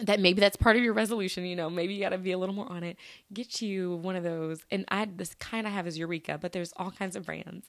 that 0.04 0.20
maybe 0.20 0.40
that's 0.40 0.56
part 0.58 0.76
of 0.76 0.84
your 0.84 0.94
resolution 0.94 1.44
you 1.46 1.56
know 1.56 1.70
maybe 1.70 1.94
you 1.94 2.00
got 2.00 2.10
to 2.10 2.20
be 2.20 2.32
a 2.32 2.38
little 2.38 2.54
more 2.54 2.72
on 2.72 2.84
it 2.84 2.98
get 3.34 3.62
you 3.62 3.96
one 3.98 4.16
of 4.16 4.24
those 4.24 4.62
and 4.72 4.86
i 4.90 5.06
this 5.06 5.34
kind 5.36 5.66
of 5.66 5.74
have 5.74 5.88
is 5.88 5.98
eureka 5.98 6.38
but 6.40 6.52
there's 6.52 6.74
all 6.78 6.92
kinds 6.92 7.16
of 7.16 7.26
brands 7.26 7.68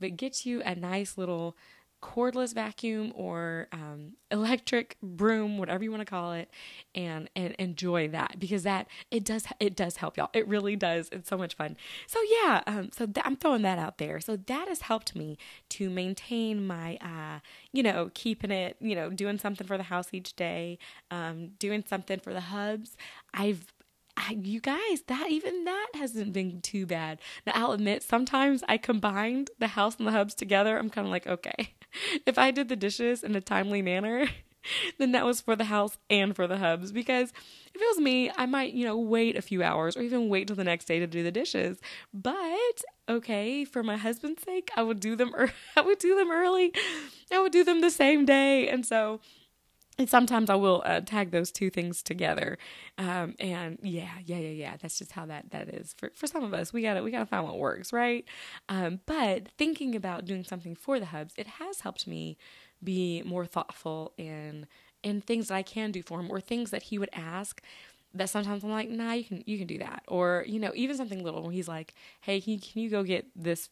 but 0.00 0.16
get 0.16 0.44
you 0.44 0.60
a 0.62 0.74
nice 0.74 1.16
little 1.16 1.56
cordless 2.00 2.54
vacuum 2.54 3.12
or 3.14 3.68
um, 3.72 4.12
electric 4.30 4.96
broom, 5.02 5.58
whatever 5.58 5.82
you 5.82 5.90
want 5.90 6.00
to 6.00 6.06
call 6.06 6.32
it, 6.32 6.50
and 6.94 7.28
and 7.34 7.54
enjoy 7.58 8.08
that 8.08 8.38
because 8.38 8.62
that 8.62 8.86
it 9.10 9.24
does 9.24 9.46
it 9.60 9.74
does 9.76 9.96
help 9.96 10.16
y'all. 10.16 10.30
It 10.32 10.46
really 10.46 10.76
does. 10.76 11.08
It's 11.10 11.28
so 11.28 11.36
much 11.36 11.54
fun. 11.54 11.76
So 12.06 12.18
yeah, 12.42 12.62
um, 12.66 12.90
so 12.92 13.06
th- 13.06 13.24
I'm 13.24 13.36
throwing 13.36 13.62
that 13.62 13.78
out 13.78 13.98
there. 13.98 14.20
So 14.20 14.36
that 14.36 14.68
has 14.68 14.82
helped 14.82 15.16
me 15.16 15.38
to 15.70 15.90
maintain 15.90 16.66
my, 16.66 16.96
uh, 17.00 17.40
you 17.72 17.82
know, 17.82 18.10
keeping 18.14 18.50
it, 18.50 18.76
you 18.80 18.94
know, 18.94 19.10
doing 19.10 19.38
something 19.38 19.66
for 19.66 19.76
the 19.76 19.84
house 19.84 20.08
each 20.12 20.36
day, 20.36 20.78
um, 21.10 21.50
doing 21.58 21.84
something 21.86 22.20
for 22.20 22.32
the 22.32 22.40
hubs. 22.40 22.96
I've 23.34 23.72
you 24.30 24.60
guys, 24.60 25.02
that 25.06 25.30
even 25.30 25.64
that 25.64 25.88
hasn't 25.94 26.32
been 26.32 26.60
too 26.60 26.86
bad. 26.86 27.20
Now, 27.46 27.52
I'll 27.54 27.72
admit, 27.72 28.02
sometimes 28.02 28.62
I 28.68 28.76
combined 28.78 29.50
the 29.58 29.68
house 29.68 29.96
and 29.98 30.06
the 30.06 30.12
hubs 30.12 30.34
together. 30.34 30.78
I'm 30.78 30.90
kind 30.90 31.06
of 31.06 31.10
like, 31.10 31.26
okay, 31.26 31.74
if 32.26 32.38
I 32.38 32.50
did 32.50 32.68
the 32.68 32.76
dishes 32.76 33.22
in 33.22 33.34
a 33.34 33.40
timely 33.40 33.82
manner, 33.82 34.26
then 34.98 35.12
that 35.12 35.24
was 35.24 35.40
for 35.40 35.56
the 35.56 35.64
house 35.64 35.98
and 36.10 36.34
for 36.34 36.46
the 36.46 36.58
hubs 36.58 36.92
because 36.92 37.32
if 37.74 37.80
it 37.80 37.96
was 37.96 37.98
me, 37.98 38.30
I 38.36 38.46
might, 38.46 38.72
you 38.72 38.84
know, 38.84 38.98
wait 38.98 39.36
a 39.36 39.42
few 39.42 39.62
hours 39.62 39.96
or 39.96 40.02
even 40.02 40.28
wait 40.28 40.46
till 40.46 40.56
the 40.56 40.64
next 40.64 40.86
day 40.86 40.98
to 40.98 41.06
do 41.06 41.22
the 41.22 41.30
dishes. 41.30 41.78
But 42.12 42.82
okay, 43.08 43.64
for 43.64 43.82
my 43.82 43.96
husband's 43.96 44.42
sake, 44.42 44.70
I 44.76 44.82
would 44.82 45.00
do 45.00 45.16
them 45.16 45.32
er- 45.34 45.52
I 45.76 45.80
would 45.82 45.98
do 45.98 46.16
them 46.16 46.30
early. 46.30 46.72
I 47.32 47.40
would 47.40 47.52
do 47.52 47.64
them 47.64 47.80
the 47.80 47.90
same 47.90 48.24
day. 48.24 48.68
And 48.68 48.84
so 48.84 49.20
and 49.98 50.08
sometimes 50.08 50.48
I 50.48 50.54
will 50.54 50.82
uh, 50.84 51.00
tag 51.00 51.30
those 51.32 51.50
two 51.50 51.70
things 51.70 52.02
together, 52.02 52.56
um, 52.98 53.34
and 53.40 53.78
yeah, 53.82 54.10
yeah, 54.24 54.38
yeah, 54.38 54.48
yeah. 54.50 54.76
That's 54.80 54.98
just 54.98 55.12
how 55.12 55.26
that 55.26 55.50
that 55.50 55.68
is 55.68 55.94
for 55.98 56.10
for 56.14 56.26
some 56.26 56.44
of 56.44 56.54
us. 56.54 56.72
We 56.72 56.82
gotta 56.82 57.02
we 57.02 57.10
gotta 57.10 57.26
find 57.26 57.44
what 57.44 57.58
works, 57.58 57.92
right? 57.92 58.24
Um, 58.68 59.00
but 59.06 59.48
thinking 59.58 59.96
about 59.96 60.24
doing 60.24 60.44
something 60.44 60.74
for 60.76 61.00
the 61.00 61.06
hubs, 61.06 61.34
it 61.36 61.46
has 61.46 61.80
helped 61.80 62.06
me 62.06 62.36
be 62.82 63.22
more 63.24 63.44
thoughtful 63.46 64.12
in 64.16 64.66
in 65.02 65.20
things 65.20 65.48
that 65.48 65.54
I 65.54 65.62
can 65.62 65.90
do 65.92 66.02
for 66.02 66.20
him, 66.20 66.30
or 66.30 66.40
things 66.40 66.70
that 66.70 66.84
he 66.84 66.98
would 66.98 67.10
ask 67.12 67.62
that 68.14 68.30
sometimes 68.30 68.64
I'm 68.64 68.70
like, 68.70 68.88
nah, 68.88 69.12
you 69.12 69.24
can 69.24 69.42
you 69.46 69.58
can 69.58 69.66
do 69.66 69.78
that, 69.78 70.02
or 70.08 70.44
you 70.46 70.58
know, 70.60 70.72
even 70.74 70.96
something 70.96 71.22
little 71.22 71.42
when 71.42 71.52
he's 71.52 71.68
like, 71.68 71.94
hey, 72.20 72.40
can 72.40 72.54
you, 72.54 72.60
can 72.60 72.82
you 72.82 72.90
go 72.90 73.02
get 73.02 73.26
this 73.36 73.68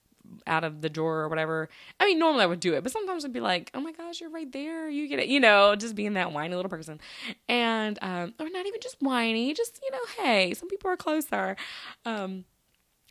out 0.46 0.64
of 0.64 0.80
the 0.80 0.88
drawer 0.88 1.20
or 1.20 1.28
whatever. 1.28 1.68
I 2.00 2.06
mean, 2.06 2.18
normally 2.18 2.42
I 2.44 2.46
would 2.46 2.60
do 2.60 2.74
it, 2.74 2.82
but 2.82 2.92
sometimes 2.92 3.24
I'd 3.24 3.32
be 3.32 3.40
like, 3.40 3.70
"Oh 3.74 3.80
my 3.80 3.92
gosh, 3.92 4.20
you're 4.20 4.30
right 4.30 4.50
there. 4.50 4.88
You 4.88 5.08
get 5.08 5.18
it." 5.18 5.28
You 5.28 5.40
know, 5.40 5.76
just 5.76 5.94
being 5.94 6.14
that 6.14 6.32
whiny 6.32 6.54
little 6.54 6.70
person, 6.70 7.00
and 7.48 7.98
um, 8.02 8.34
or 8.38 8.48
not 8.50 8.66
even 8.66 8.80
just 8.80 8.96
whiny, 9.00 9.54
just 9.54 9.80
you 9.82 9.90
know, 9.90 10.22
hey, 10.22 10.54
some 10.54 10.68
people 10.68 10.90
are 10.90 10.96
closer. 10.96 11.56
Um, 12.04 12.44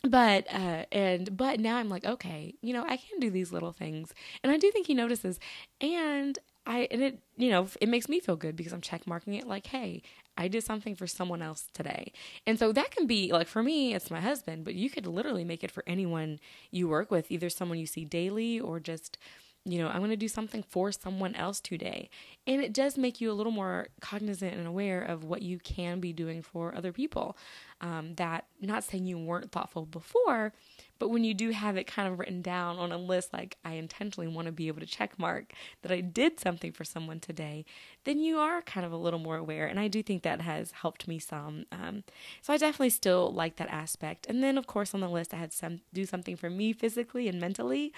but 0.02 0.46
uh 0.52 0.84
and 0.92 1.36
but 1.36 1.60
now 1.60 1.76
I'm 1.76 1.88
like, 1.88 2.04
okay, 2.04 2.54
you 2.62 2.72
know, 2.72 2.84
I 2.84 2.96
can 2.96 3.18
do 3.20 3.30
these 3.30 3.52
little 3.52 3.72
things, 3.72 4.12
and 4.42 4.52
I 4.52 4.56
do 4.56 4.70
think 4.70 4.86
he 4.86 4.94
notices, 4.94 5.38
and 5.80 6.38
I 6.66 6.88
and 6.90 7.02
it 7.02 7.18
you 7.36 7.50
know 7.50 7.68
it 7.80 7.88
makes 7.88 8.08
me 8.08 8.20
feel 8.20 8.36
good 8.36 8.56
because 8.56 8.72
I'm 8.72 8.80
check 8.80 9.06
marking 9.06 9.34
it 9.34 9.46
like, 9.46 9.66
hey, 9.66 10.02
I 10.36 10.48
did 10.48 10.64
something 10.64 10.94
for 10.94 11.06
someone 11.06 11.42
else 11.42 11.68
today. 11.72 12.12
And 12.46 12.58
so 12.58 12.72
that 12.72 12.90
can 12.90 13.06
be 13.06 13.32
like 13.32 13.48
for 13.48 13.62
me, 13.62 13.94
it's 13.94 14.10
my 14.10 14.20
husband, 14.20 14.64
but 14.64 14.74
you 14.74 14.90
could 14.90 15.06
literally 15.06 15.44
make 15.44 15.64
it 15.64 15.70
for 15.70 15.82
anyone 15.86 16.38
you 16.70 16.88
work 16.88 17.10
with, 17.10 17.30
either 17.30 17.48
someone 17.48 17.78
you 17.78 17.86
see 17.86 18.04
daily 18.04 18.60
or 18.60 18.78
just, 18.80 19.18
you 19.64 19.78
know, 19.78 19.88
I'm 19.88 19.98
going 19.98 20.10
to 20.10 20.16
do 20.16 20.28
something 20.28 20.62
for 20.62 20.92
someone 20.92 21.34
else 21.34 21.60
today. 21.60 22.10
And 22.46 22.62
it 22.62 22.72
does 22.72 22.96
make 22.96 23.20
you 23.20 23.30
a 23.30 23.34
little 23.34 23.52
more 23.52 23.88
cognizant 24.00 24.54
and 24.54 24.66
aware 24.66 25.02
of 25.02 25.24
what 25.24 25.42
you 25.42 25.58
can 25.58 26.00
be 26.00 26.12
doing 26.12 26.42
for 26.42 26.74
other 26.74 26.92
people. 26.92 27.36
Um, 27.80 28.14
that, 28.14 28.46
not 28.60 28.84
saying 28.84 29.04
you 29.06 29.18
weren't 29.18 29.52
thoughtful 29.52 29.84
before, 29.84 30.54
but 30.98 31.08
when 31.08 31.24
you 31.24 31.34
do 31.34 31.50
have 31.50 31.76
it 31.76 31.86
kind 31.86 32.08
of 32.08 32.18
written 32.18 32.40
down 32.40 32.78
on 32.78 32.90
a 32.90 32.96
list, 32.96 33.32
like 33.32 33.58
I 33.64 33.72
intentionally 33.72 34.28
want 34.28 34.46
to 34.46 34.52
be 34.52 34.68
able 34.68 34.80
to 34.80 34.86
check 34.86 35.18
mark 35.18 35.52
that 35.82 35.92
I 35.92 36.00
did 36.00 36.40
something 36.40 36.72
for 36.72 36.84
someone 36.84 37.20
today, 37.20 37.66
then 38.04 38.18
you 38.18 38.38
are 38.38 38.62
kind 38.62 38.86
of 38.86 38.92
a 38.92 38.96
little 38.96 39.18
more 39.18 39.36
aware. 39.36 39.66
And 39.66 39.78
I 39.78 39.88
do 39.88 40.02
think 40.02 40.22
that 40.22 40.40
has 40.40 40.70
helped 40.70 41.06
me 41.06 41.18
some. 41.18 41.66
Um, 41.70 42.04
so 42.40 42.54
I 42.54 42.56
definitely 42.56 42.90
still 42.90 43.30
like 43.30 43.56
that 43.56 43.68
aspect. 43.68 44.26
And 44.26 44.42
then, 44.42 44.56
of 44.56 44.66
course, 44.66 44.94
on 44.94 45.00
the 45.00 45.08
list, 45.08 45.34
I 45.34 45.36
had 45.36 45.52
some 45.52 45.80
do 45.92 46.06
something 46.06 46.36
for 46.36 46.48
me 46.48 46.72
physically 46.72 47.28
and 47.28 47.38
mentally. 47.38 47.92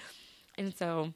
And 0.57 0.75
so 0.75 1.13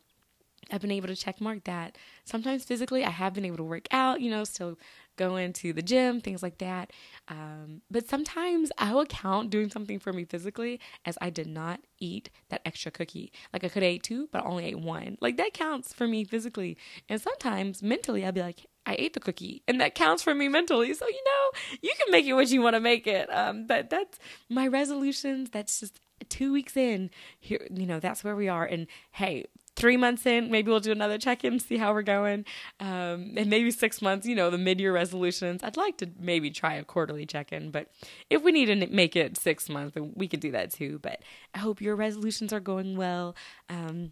I've 0.72 0.82
been 0.82 0.92
able 0.92 1.08
to 1.08 1.16
check 1.16 1.42
mark 1.42 1.64
that. 1.66 1.98
Sometimes 2.26 2.64
physically, 2.64 3.04
I 3.04 3.10
have 3.10 3.34
been 3.34 3.46
able 3.46 3.58
to 3.58 3.64
work 3.64 3.88
out, 3.92 4.22
you 4.22 4.30
know, 4.30 4.44
still 4.44 4.78
going 5.16 5.54
to 5.54 5.74
the 5.74 5.82
gym, 5.82 6.22
things 6.22 6.42
like 6.42 6.58
that. 6.58 6.92
Um, 7.28 7.82
but 7.92 8.10
sometimes 8.10 8.72
I 8.78 8.94
will 8.94 9.06
count 9.06 9.50
doing 9.50 9.70
something 9.70 10.00
for 10.00 10.12
me 10.12 10.26
physically 10.26 10.80
as 11.06 11.18
I 11.22 11.30
did 11.30 11.48
not 11.48 11.82
eat 12.00 12.30
that 12.50 12.62
extra 12.66 12.92
cookie. 12.92 13.32
Like 13.52 13.64
I 13.64 13.70
could 13.70 13.84
have 13.84 13.92
ate 13.92 14.04
two, 14.04 14.28
but 14.32 14.44
I 14.44 14.48
only 14.48 14.66
ate 14.66 14.80
one. 14.80 15.18
Like 15.22 15.38
that 15.38 15.54
counts 15.54 15.94
for 15.94 16.08
me 16.08 16.24
physically. 16.24 16.78
And 17.10 17.22
sometimes 17.22 17.84
mentally, 17.84 18.26
I'll 18.26 18.32
be 18.32 18.42
like, 18.42 18.66
I 18.86 18.96
ate 19.00 19.14
the 19.14 19.22
cookie, 19.22 19.64
and 19.66 19.80
that 19.80 19.96
counts 19.96 20.24
for 20.24 20.36
me 20.36 20.50
mentally. 20.50 20.94
So 20.94 21.08
you 21.08 21.24
know, 21.26 21.78
you 21.82 21.94
can 21.98 22.12
make 22.12 22.26
it 22.26 22.34
what 22.34 22.50
you 22.50 22.62
want 22.62 22.76
to 22.76 22.82
make 22.82 23.08
it. 23.08 23.32
Um, 23.34 23.66
but 23.66 23.90
that's 23.90 24.20
my 24.50 24.68
resolutions. 24.68 25.52
That's 25.52 25.80
just 25.80 26.02
two 26.30 26.54
weeks 26.54 26.78
in 26.78 27.10
here 27.40 27.68
you 27.74 27.86
know 27.86 28.00
that's 28.00 28.24
where 28.24 28.36
we 28.36 28.48
are 28.48 28.66
and 28.66 28.88
hey 29.12 29.46
three 29.76 29.98
months 29.98 30.26
in, 30.26 30.52
maybe 30.52 30.70
we'll 30.70 30.80
do 30.80 30.92
another 30.92 31.18
check 31.18 31.44
in, 31.44 31.60
see 31.60 31.78
how 31.78 31.94
we're 31.94 32.04
going. 32.04 32.46
Um, 32.80 33.34
and 33.38 33.50
maybe 33.50 33.72
six 33.72 34.02
months, 34.02 34.28
you 34.28 34.36
know, 34.36 34.50
the 34.50 34.58
mid 34.58 34.80
year 34.80 34.94
resolutions. 34.94 35.64
I'd 35.64 35.78
like 35.78 35.98
to 35.98 36.10
maybe 36.20 36.52
try 36.52 36.76
a 36.76 36.84
quarterly 36.84 37.26
check 37.26 37.52
in, 37.52 37.72
but 37.72 37.90
if 38.30 38.44
we 38.44 38.52
need 38.52 38.66
to 38.66 38.88
make 38.88 39.16
it 39.16 39.38
six 39.38 39.70
months, 39.70 39.98
we 40.16 40.28
could 40.28 40.40
do 40.40 40.52
that 40.52 40.72
too. 40.72 41.00
But 41.02 41.22
I 41.54 41.60
hope 41.60 41.82
your 41.82 41.96
resolutions 41.96 42.54
are 42.54 42.60
going 42.60 42.98
well. 42.98 43.36
Um, 43.70 44.12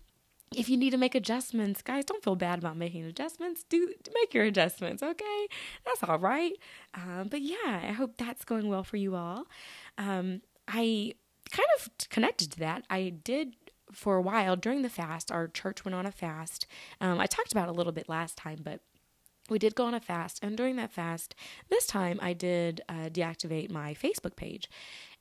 if 0.55 0.67
you 0.67 0.75
need 0.75 0.89
to 0.89 0.97
make 0.97 1.15
adjustments, 1.15 1.81
guys, 1.81 2.03
don't 2.03 2.23
feel 2.23 2.35
bad 2.35 2.59
about 2.59 2.75
making 2.75 3.05
adjustments. 3.05 3.63
Do 3.69 3.93
make 4.13 4.33
your 4.33 4.43
adjustments, 4.43 5.01
okay? 5.01 5.47
That's 5.85 6.03
all 6.03 6.19
right. 6.19 6.53
Um, 6.93 7.29
but 7.31 7.41
yeah, 7.41 7.55
I 7.83 7.93
hope 7.93 8.17
that's 8.17 8.43
going 8.43 8.67
well 8.67 8.83
for 8.83 8.97
you 8.97 9.15
all. 9.15 9.45
Um, 9.97 10.41
I 10.67 11.13
kind 11.51 11.67
of 11.77 11.89
connected 12.09 12.51
to 12.53 12.59
that. 12.59 12.85
I 12.89 13.13
did 13.23 13.55
for 13.93 14.15
a 14.15 14.21
while 14.21 14.55
during 14.55 14.81
the 14.81 14.89
fast, 14.89 15.31
our 15.31 15.47
church 15.47 15.85
went 15.85 15.95
on 15.95 16.05
a 16.05 16.11
fast. 16.11 16.65
Um, 16.99 17.19
I 17.19 17.25
talked 17.25 17.51
about 17.51 17.69
a 17.69 17.73
little 17.73 17.91
bit 17.91 18.09
last 18.09 18.37
time, 18.37 18.59
but 18.63 18.81
we 19.49 19.59
did 19.59 19.75
go 19.75 19.85
on 19.85 19.93
a 19.93 19.99
fast. 19.99 20.39
And 20.43 20.55
during 20.55 20.75
that 20.77 20.91
fast, 20.91 21.35
this 21.69 21.85
time 21.85 22.19
I 22.21 22.33
did 22.33 22.81
uh, 22.87 23.09
deactivate 23.09 23.69
my 23.69 23.93
Facebook 23.93 24.35
page. 24.35 24.69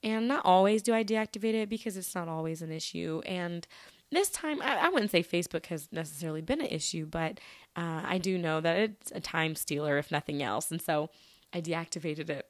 And 0.03 0.29
not 0.29 0.45
always 0.45 0.83
do 0.83 0.95
I 0.95 1.05
deactivate 1.05 1.55
it 1.55 1.69
because 1.69 1.97
it's 1.97 2.15
not 2.15 2.29
always 2.29 2.63
an 2.63 2.71
issue. 2.71 3.21
And 3.27 3.67
this 4.11 4.31
time, 4.31 4.61
I, 4.63 4.87
I 4.87 4.89
wouldn't 4.89 5.11
say 5.11 5.23
Facebook 5.23 5.67
has 5.67 5.89
necessarily 5.93 6.41
been 6.41 6.61
an 6.61 6.67
issue, 6.67 7.07
but 7.07 7.39
uh, 7.77 8.03
I 8.05 8.19
do 8.19 8.39
know 8.39 8.61
that 8.61 8.77
it's 8.79 9.13
a 9.13 9.21
time 9.21 9.55
stealer, 9.55 9.99
if 9.99 10.11
nothing 10.11 10.43
else. 10.43 10.71
And 10.71 10.81
so 10.81 11.11
I 11.53 11.61
deactivated 11.61 12.31
it. 12.31 12.47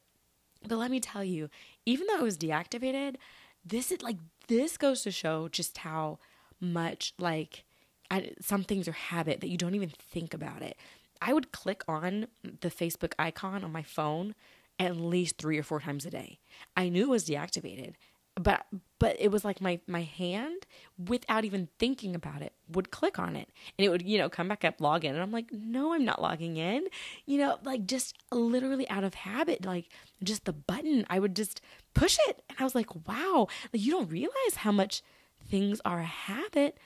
But 0.67 0.77
let 0.77 0.91
me 0.91 1.01
tell 1.01 1.25
you, 1.25 1.49
even 1.87 2.07
though 2.07 2.19
it 2.19 2.23
was 2.23 2.39
deactivated, 2.39 3.17
this 3.65 3.93
is 3.93 4.03
like 4.03 4.17
this 4.49 4.77
goes 4.77 5.03
to 5.03 5.11
show 5.11 5.49
just 5.49 5.79
how 5.79 6.19
much 6.61 7.15
like 7.19 7.65
I, 8.11 8.33
some 8.41 8.65
things 8.65 8.89
are 8.89 8.93
habit 8.93 9.41
that 9.41 9.49
you 9.49 9.57
don't 9.57 9.75
even 9.75 9.91
think 9.91 10.35
about 10.35 10.63
it. 10.63 10.77
I 11.23 11.33
would 11.33 11.53
click 11.53 11.83
on 11.87 12.27
the 12.43 12.71
Facebook 12.71 13.13
icon 13.19 13.63
on 13.65 13.73
my 13.73 13.83
phone 13.83 14.35
at 14.79 14.97
least 14.97 15.37
three 15.37 15.59
or 15.59 15.63
four 15.63 15.81
times 15.81 16.07
a 16.07 16.11
day. 16.11 16.39
I 16.77 16.89
knew 16.89 17.05
it 17.05 17.11
was 17.11 17.29
deactivated, 17.29 17.95
but 18.37 18.67
but 18.99 19.17
it 19.19 19.31
was 19.31 19.45
like 19.45 19.61
my 19.61 19.81
my 19.87 20.03
hand 20.03 20.67
without 21.09 21.45
even 21.45 21.69
thinking 21.79 22.15
about 22.15 22.43
it 22.43 22.53
would 22.69 22.91
click 22.91 23.19
on 23.19 23.37
it. 23.37 23.49
And 23.79 23.85
it 23.85 23.89
would 23.89 24.03
you 24.03 24.19
know 24.19 24.29
come 24.29 24.49
back 24.49 24.65
up 24.65 24.81
log 24.81 25.05
in. 25.05 25.15
And 25.15 25.23
i'm 25.23 25.33
like 25.33 25.53
no 25.53 25.93
i'm 25.93 26.05
not 26.05 26.23
logging 26.23 26.57
in. 26.57 26.87
You 27.27 27.39
know 27.39 27.59
like 27.65 27.87
just 27.87 28.17
literally 28.31 28.89
out 28.89 29.05
of 29.05 29.15
habit 29.15 29.65
like 29.65 29.89
just 30.23 30.45
the 30.45 30.53
button 30.53 31.07
i 31.11 31.19
would 31.19 31.35
just 31.35 31.61
push 31.95 32.19
it. 32.29 32.43
And 32.49 32.59
i 32.61 32.65
was 32.65 32.75
like 32.75 32.95
wow 33.09 33.49
like 33.73 33.83
you 33.83 33.93
don't 33.93 34.11
realize 34.11 34.57
how 34.57 34.73
much 34.73 35.03
things 35.49 35.81
are 35.85 36.01
a 36.01 36.05
habit 36.05 36.79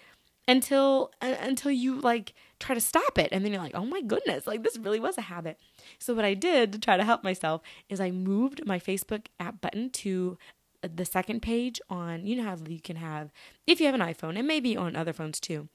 until 0.46 1.10
uh, 1.20 1.34
until 1.40 1.70
you 1.70 2.00
like 2.00 2.34
try 2.60 2.74
to 2.74 2.80
stop 2.80 3.18
it. 3.18 3.28
And 3.32 3.44
then 3.44 3.52
you're 3.52 3.62
like 3.62 3.74
oh 3.74 3.86
my 3.86 4.00
goodness 4.00 4.46
like 4.46 4.62
this 4.62 4.78
really 4.78 5.00
was 5.00 5.18
a 5.18 5.22
habit. 5.22 5.58
So 5.98 6.14
what 6.14 6.24
i 6.24 6.34
did 6.34 6.72
to 6.72 6.78
try 6.78 6.96
to 6.96 7.04
help 7.04 7.22
myself 7.22 7.60
is 7.88 8.00
i 8.00 8.10
moved 8.10 8.66
my 8.66 8.78
facebook 8.78 9.26
app 9.38 9.60
button 9.60 9.90
to 9.90 10.38
the 10.88 11.04
second 11.04 11.40
page 11.40 11.80
on, 11.88 12.26
you 12.26 12.36
know 12.36 12.44
how 12.44 12.56
you 12.66 12.80
can 12.80 12.96
have, 12.96 13.32
if 13.66 13.80
you 13.80 13.86
have 13.86 13.94
an 13.94 14.00
iPhone, 14.00 14.38
and 14.38 14.46
maybe 14.46 14.76
on 14.76 14.96
other 14.96 15.12
phones 15.12 15.40
too, 15.40 15.68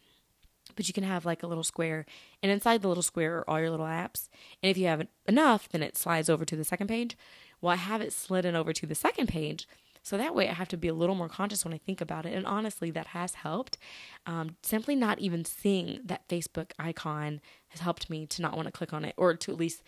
but 0.75 0.87
you 0.87 0.93
can 0.93 1.03
have 1.03 1.25
like 1.25 1.43
a 1.43 1.47
little 1.47 1.63
square, 1.63 2.05
and 2.41 2.51
inside 2.51 2.81
the 2.81 2.87
little 2.87 3.03
square 3.03 3.37
are 3.37 3.49
all 3.49 3.59
your 3.59 3.71
little 3.71 3.85
apps. 3.85 4.29
And 4.61 4.69
if 4.69 4.77
you 4.77 4.87
have 4.87 5.07
enough, 5.27 5.69
then 5.69 5.83
it 5.83 5.97
slides 5.97 6.29
over 6.29 6.45
to 6.45 6.55
the 6.55 6.63
second 6.63 6.87
page. 6.87 7.17
Well, 7.61 7.73
I 7.73 7.77
have 7.77 8.01
it 8.01 8.13
slidden 8.13 8.55
over 8.55 8.71
to 8.73 8.85
the 8.85 8.95
second 8.95 9.27
page. 9.27 9.67
So 10.01 10.17
that 10.17 10.33
way 10.33 10.47
I 10.47 10.53
have 10.53 10.69
to 10.69 10.77
be 10.77 10.87
a 10.87 10.93
little 10.93 11.15
more 11.15 11.27
conscious 11.27 11.65
when 11.65 11.73
I 11.73 11.77
think 11.77 11.99
about 12.01 12.25
it. 12.25 12.33
And 12.33 12.45
honestly, 12.45 12.89
that 12.91 13.07
has 13.07 13.35
helped. 13.35 13.77
Um, 14.25 14.55
simply 14.63 14.95
not 14.95 15.19
even 15.19 15.43
seeing 15.43 15.99
that 16.05 16.27
Facebook 16.27 16.71
icon 16.79 17.41
has 17.69 17.81
helped 17.81 18.09
me 18.09 18.25
to 18.27 18.41
not 18.41 18.55
want 18.55 18.67
to 18.67 18.71
click 18.71 18.93
on 18.93 19.03
it 19.03 19.13
or 19.17 19.33
to 19.33 19.51
at 19.51 19.57
least 19.57 19.83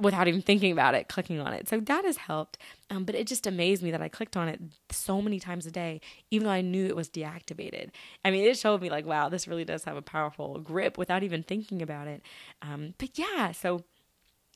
without 0.00 0.28
even 0.28 0.42
thinking 0.42 0.72
about 0.72 0.94
it, 0.94 1.08
clicking 1.08 1.40
on 1.40 1.52
it. 1.52 1.68
So 1.68 1.78
that 1.80 2.04
has 2.04 2.16
helped. 2.16 2.58
Um, 2.90 3.04
but 3.04 3.14
it 3.14 3.26
just 3.26 3.46
amazed 3.46 3.82
me 3.82 3.90
that 3.90 4.02
I 4.02 4.08
clicked 4.08 4.36
on 4.36 4.48
it 4.48 4.60
so 4.90 5.20
many 5.20 5.38
times 5.38 5.66
a 5.66 5.70
day, 5.70 6.00
even 6.30 6.46
though 6.46 6.52
I 6.52 6.60
knew 6.60 6.86
it 6.86 6.96
was 6.96 7.08
deactivated. 7.08 7.90
I 8.24 8.30
mean, 8.30 8.44
it 8.44 8.58
showed 8.58 8.82
me 8.82 8.90
like, 8.90 9.06
wow, 9.06 9.28
this 9.28 9.46
really 9.46 9.64
does 9.64 9.84
have 9.84 9.96
a 9.96 10.02
powerful 10.02 10.58
grip 10.58 10.98
without 10.98 11.22
even 11.22 11.42
thinking 11.42 11.82
about 11.82 12.08
it. 12.08 12.22
Um, 12.62 12.94
but 12.98 13.18
yeah, 13.18 13.52
so 13.52 13.84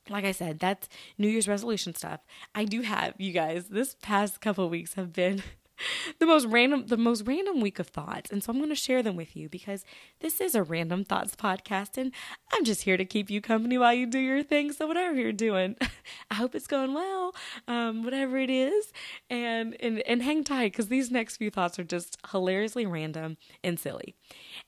like 0.09 0.25
I 0.25 0.31
said, 0.31 0.59
that's 0.59 0.87
New 1.17 1.27
Year's 1.27 1.47
resolution 1.47 1.95
stuff. 1.95 2.19
I 2.53 2.65
do 2.65 2.81
have, 2.81 3.13
you 3.17 3.31
guys, 3.31 3.69
this 3.69 3.95
past 4.01 4.41
couple 4.41 4.69
weeks 4.69 4.93
have 4.93 5.13
been 5.13 5.41
the 6.19 6.25
most 6.25 6.45
random 6.45 6.87
the 6.87 6.97
most 6.97 7.23
random 7.25 7.61
week 7.61 7.79
of 7.79 7.87
thoughts. 7.87 8.31
And 8.31 8.43
so 8.43 8.51
i'm 8.51 8.57
going 8.57 8.69
to 8.69 8.75
share 8.75 9.03
them 9.03 9.15
with 9.15 9.35
you 9.35 9.49
because 9.49 9.83
this 10.19 10.41
is 10.41 10.55
a 10.55 10.63
random 10.63 11.03
thoughts 11.03 11.35
podcast 11.35 11.97
and 11.97 12.11
i'm 12.51 12.63
just 12.63 12.83
here 12.83 12.97
to 12.97 13.05
keep 13.05 13.29
you 13.29 13.41
company 13.41 13.77
while 13.77 13.93
you 13.93 14.05
do 14.05 14.19
your 14.19 14.43
thing. 14.43 14.71
So 14.71 14.87
whatever 14.87 15.15
you're 15.15 15.31
doing 15.31 15.75
i 16.31 16.35
hope 16.35 16.55
it's 16.55 16.67
going 16.67 16.93
well 16.93 17.33
um, 17.67 18.03
whatever 18.03 18.37
it 18.37 18.49
is. 18.49 18.91
And 19.29 19.75
and, 19.81 19.99
and 20.01 20.21
hang 20.21 20.43
tight 20.43 20.71
because 20.71 20.87
these 20.87 21.11
next 21.11 21.37
few 21.37 21.49
thoughts 21.49 21.79
are 21.79 21.83
just 21.83 22.17
hilariously 22.31 22.85
random 22.85 23.37
and 23.63 23.79
silly. 23.79 24.15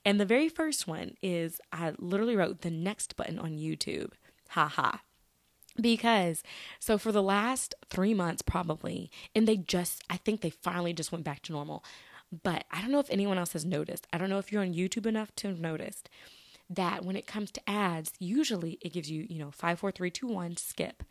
And 0.06 0.20
the 0.20 0.26
very 0.26 0.50
first 0.50 0.88
one 0.88 1.16
is 1.22 1.60
i 1.72 1.94
literally 1.98 2.36
wrote 2.36 2.62
the 2.62 2.72
next 2.72 3.16
button 3.16 3.40
on 3.40 3.58
youtube. 3.58 4.12
Ha 4.50 4.68
ha 4.68 5.02
because 5.82 6.44
so 6.80 6.98
for 6.98 7.12
the 7.12 7.24
last 7.24 7.76
three 7.90 8.14
months 8.14 8.42
probably 8.42 9.10
and 9.36 9.48
they 9.48 9.58
just 9.58 10.04
i 10.10 10.18
think 10.18 10.42
they 10.42 10.50
finally 10.50 10.94
just 10.94 11.12
went 11.12 11.24
back 11.24 11.42
to 11.44 11.52
normal. 11.52 11.84
But 12.44 12.66
i 12.72 12.82
don't 12.82 12.92
know 12.92 13.00
if 13.00 13.10
anyone 13.10 13.38
else 13.38 13.54
has 13.54 13.66
noticed. 13.66 14.08
I 14.12 14.18
don't 14.18 14.30
know 14.30 14.40
if 14.40 14.52
you're 14.52 14.62
on 14.62 14.74
youtube 14.74 15.06
enough 15.06 15.34
to 15.38 15.48
have 15.48 15.60
noticed 15.60 16.10
that 16.70 17.06
when 17.06 17.16
it 17.16 17.26
comes 17.28 17.52
to 17.52 17.70
ads 17.70 18.12
usually 18.20 18.78
it 18.82 18.92
gives 18.92 19.10
you 19.10 19.26
you 19.30 19.40
know 19.40 19.52
five 19.52 19.80
four 19.80 19.92
three 19.92 20.12
two 20.12 20.28
one 20.28 20.58
skip. 20.58 21.04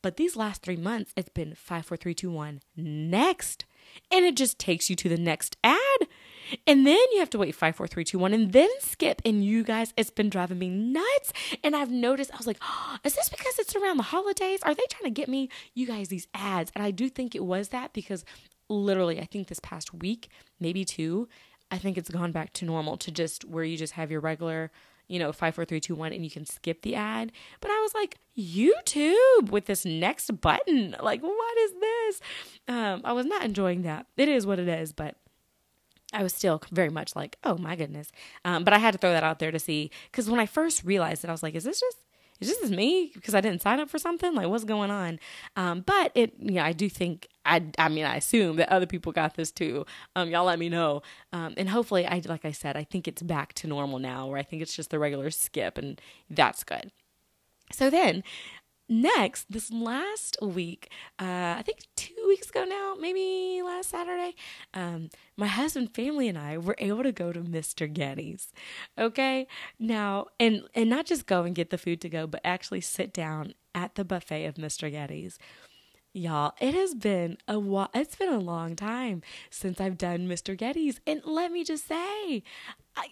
But 0.00 0.16
these 0.16 0.36
last 0.36 0.62
three 0.62 0.76
months 0.76 1.12
it's 1.16 1.30
been 1.30 1.54
five 1.54 1.86
four 1.86 1.96
three 1.96 2.14
two 2.14 2.30
one 2.30 2.60
next. 2.76 3.64
And 4.10 4.24
it 4.24 4.36
just 4.36 4.58
takes 4.58 4.90
you 4.90 4.96
to 4.96 5.08
the 5.08 5.16
next 5.16 5.56
ad 5.64 5.77
and 6.66 6.86
then 6.86 6.98
you 7.12 7.18
have 7.20 7.30
to 7.30 7.38
wait 7.38 7.54
five, 7.54 7.76
four, 7.76 7.86
three, 7.86 8.04
two, 8.04 8.18
one, 8.18 8.32
and 8.32 8.52
then 8.52 8.68
skip. 8.80 9.20
And 9.24 9.44
you 9.44 9.64
guys, 9.64 9.92
it's 9.96 10.10
been 10.10 10.30
driving 10.30 10.58
me 10.58 10.68
nuts. 10.68 11.32
And 11.62 11.74
I've 11.76 11.90
noticed, 11.90 12.32
I 12.32 12.36
was 12.36 12.46
like, 12.46 12.58
oh, 12.62 12.96
is 13.04 13.14
this 13.14 13.28
because 13.28 13.58
it's 13.58 13.76
around 13.76 13.96
the 13.96 14.04
holidays? 14.04 14.60
Are 14.62 14.74
they 14.74 14.84
trying 14.90 15.12
to 15.12 15.20
get 15.20 15.28
me, 15.28 15.48
you 15.74 15.86
guys, 15.86 16.08
these 16.08 16.28
ads? 16.34 16.70
And 16.74 16.84
I 16.84 16.90
do 16.90 17.08
think 17.08 17.34
it 17.34 17.44
was 17.44 17.68
that 17.68 17.92
because 17.92 18.24
literally, 18.68 19.20
I 19.20 19.24
think 19.24 19.48
this 19.48 19.60
past 19.60 19.94
week, 19.94 20.28
maybe 20.60 20.84
two, 20.84 21.28
I 21.70 21.78
think 21.78 21.98
it's 21.98 22.10
gone 22.10 22.32
back 22.32 22.52
to 22.54 22.64
normal 22.64 22.96
to 22.98 23.10
just 23.10 23.44
where 23.44 23.64
you 23.64 23.76
just 23.76 23.94
have 23.94 24.10
your 24.10 24.20
regular, 24.20 24.70
you 25.06 25.18
know, 25.18 25.32
five, 25.32 25.54
four, 25.54 25.64
three, 25.64 25.80
two, 25.80 25.94
one, 25.94 26.12
and 26.12 26.24
you 26.24 26.30
can 26.30 26.46
skip 26.46 26.82
the 26.82 26.94
ad. 26.94 27.32
But 27.60 27.70
I 27.70 27.80
was 27.80 27.92
like, 27.94 28.16
YouTube 28.36 29.50
with 29.50 29.66
this 29.66 29.84
next 29.84 30.40
button. 30.40 30.96
Like, 31.02 31.22
what 31.22 31.58
is 31.58 31.72
this? 31.80 32.20
Um, 32.68 33.02
I 33.04 33.12
was 33.12 33.26
not 33.26 33.44
enjoying 33.44 33.82
that. 33.82 34.06
It 34.16 34.28
is 34.28 34.46
what 34.46 34.58
it 34.58 34.68
is, 34.68 34.92
but 34.92 35.16
I 36.12 36.22
was 36.22 36.34
still 36.34 36.62
very 36.72 36.88
much 36.88 37.14
like, 37.14 37.36
oh 37.44 37.58
my 37.58 37.76
goodness. 37.76 38.10
Um, 38.44 38.64
but 38.64 38.72
I 38.72 38.78
had 38.78 38.92
to 38.92 38.98
throw 38.98 39.12
that 39.12 39.24
out 39.24 39.38
there 39.38 39.50
to 39.50 39.58
see 39.58 39.90
because 40.10 40.30
when 40.30 40.40
I 40.40 40.46
first 40.46 40.84
realized 40.84 41.24
it, 41.24 41.28
I 41.28 41.32
was 41.32 41.42
like, 41.42 41.54
is 41.54 41.64
this 41.64 41.80
just 41.80 41.98
is 42.40 42.48
this 42.48 42.58
is 42.58 42.70
me 42.70 43.10
because 43.14 43.34
I 43.34 43.40
didn't 43.40 43.62
sign 43.62 43.80
up 43.80 43.90
for 43.90 43.98
something? 43.98 44.32
Like, 44.34 44.46
what's 44.46 44.64
going 44.64 44.90
on? 44.90 45.18
Um, 45.56 45.80
but 45.80 46.12
it, 46.14 46.34
yeah, 46.38 46.64
I 46.64 46.72
do 46.72 46.88
think 46.88 47.26
I, 47.44 47.64
I 47.78 47.88
mean, 47.88 48.04
I 48.04 48.16
assume 48.16 48.56
that 48.56 48.68
other 48.70 48.86
people 48.86 49.10
got 49.10 49.34
this 49.34 49.50
too. 49.50 49.86
Um, 50.14 50.30
y'all 50.30 50.44
let 50.44 50.58
me 50.58 50.68
know, 50.68 51.02
um, 51.32 51.54
and 51.56 51.68
hopefully, 51.68 52.06
I 52.06 52.22
like 52.26 52.44
I 52.44 52.52
said, 52.52 52.76
I 52.76 52.84
think 52.84 53.08
it's 53.08 53.22
back 53.22 53.54
to 53.54 53.66
normal 53.66 53.98
now, 53.98 54.26
where 54.26 54.38
I 54.38 54.42
think 54.42 54.62
it's 54.62 54.74
just 54.74 54.90
the 54.90 54.98
regular 54.98 55.30
skip, 55.30 55.78
and 55.78 56.00
that's 56.30 56.62
good. 56.62 56.92
So 57.72 57.90
then, 57.90 58.22
next, 58.88 59.50
this 59.50 59.72
last 59.72 60.36
week, 60.40 60.90
uh, 61.18 61.56
I 61.58 61.62
think 61.64 61.80
two 61.96 62.14
weeks 62.28 62.50
ago 62.50 62.64
now, 62.64 62.94
maybe 63.00 63.62
Saturday, 63.88 64.34
um, 64.74 65.10
my 65.36 65.46
husband, 65.46 65.94
family, 65.94 66.28
and 66.28 66.38
I 66.38 66.58
were 66.58 66.76
able 66.78 67.02
to 67.02 67.12
go 67.12 67.32
to 67.32 67.40
Mr. 67.40 67.92
Gatti's. 67.92 68.52
Okay, 68.98 69.46
now 69.78 70.26
and 70.38 70.62
and 70.74 70.90
not 70.90 71.06
just 71.06 71.26
go 71.26 71.42
and 71.44 71.54
get 71.54 71.70
the 71.70 71.78
food 71.78 72.00
to 72.02 72.08
go, 72.08 72.26
but 72.26 72.40
actually 72.44 72.80
sit 72.80 73.12
down 73.12 73.54
at 73.74 73.94
the 73.94 74.04
buffet 74.04 74.46
of 74.46 74.54
Mr. 74.54 74.92
Gatti's. 74.92 75.38
Y'all, 76.14 76.54
it 76.60 76.74
has 76.74 76.94
been 76.94 77.36
a 77.46 77.58
while, 77.58 77.90
it's 77.94 78.16
been 78.16 78.32
a 78.32 78.38
long 78.38 78.74
time 78.74 79.22
since 79.50 79.80
I've 79.80 79.98
done 79.98 80.26
Mr. 80.26 80.56
Gatti's, 80.56 81.00
and 81.06 81.20
let 81.24 81.52
me 81.52 81.64
just 81.64 81.86
say, 81.86 82.42
I 82.96 83.08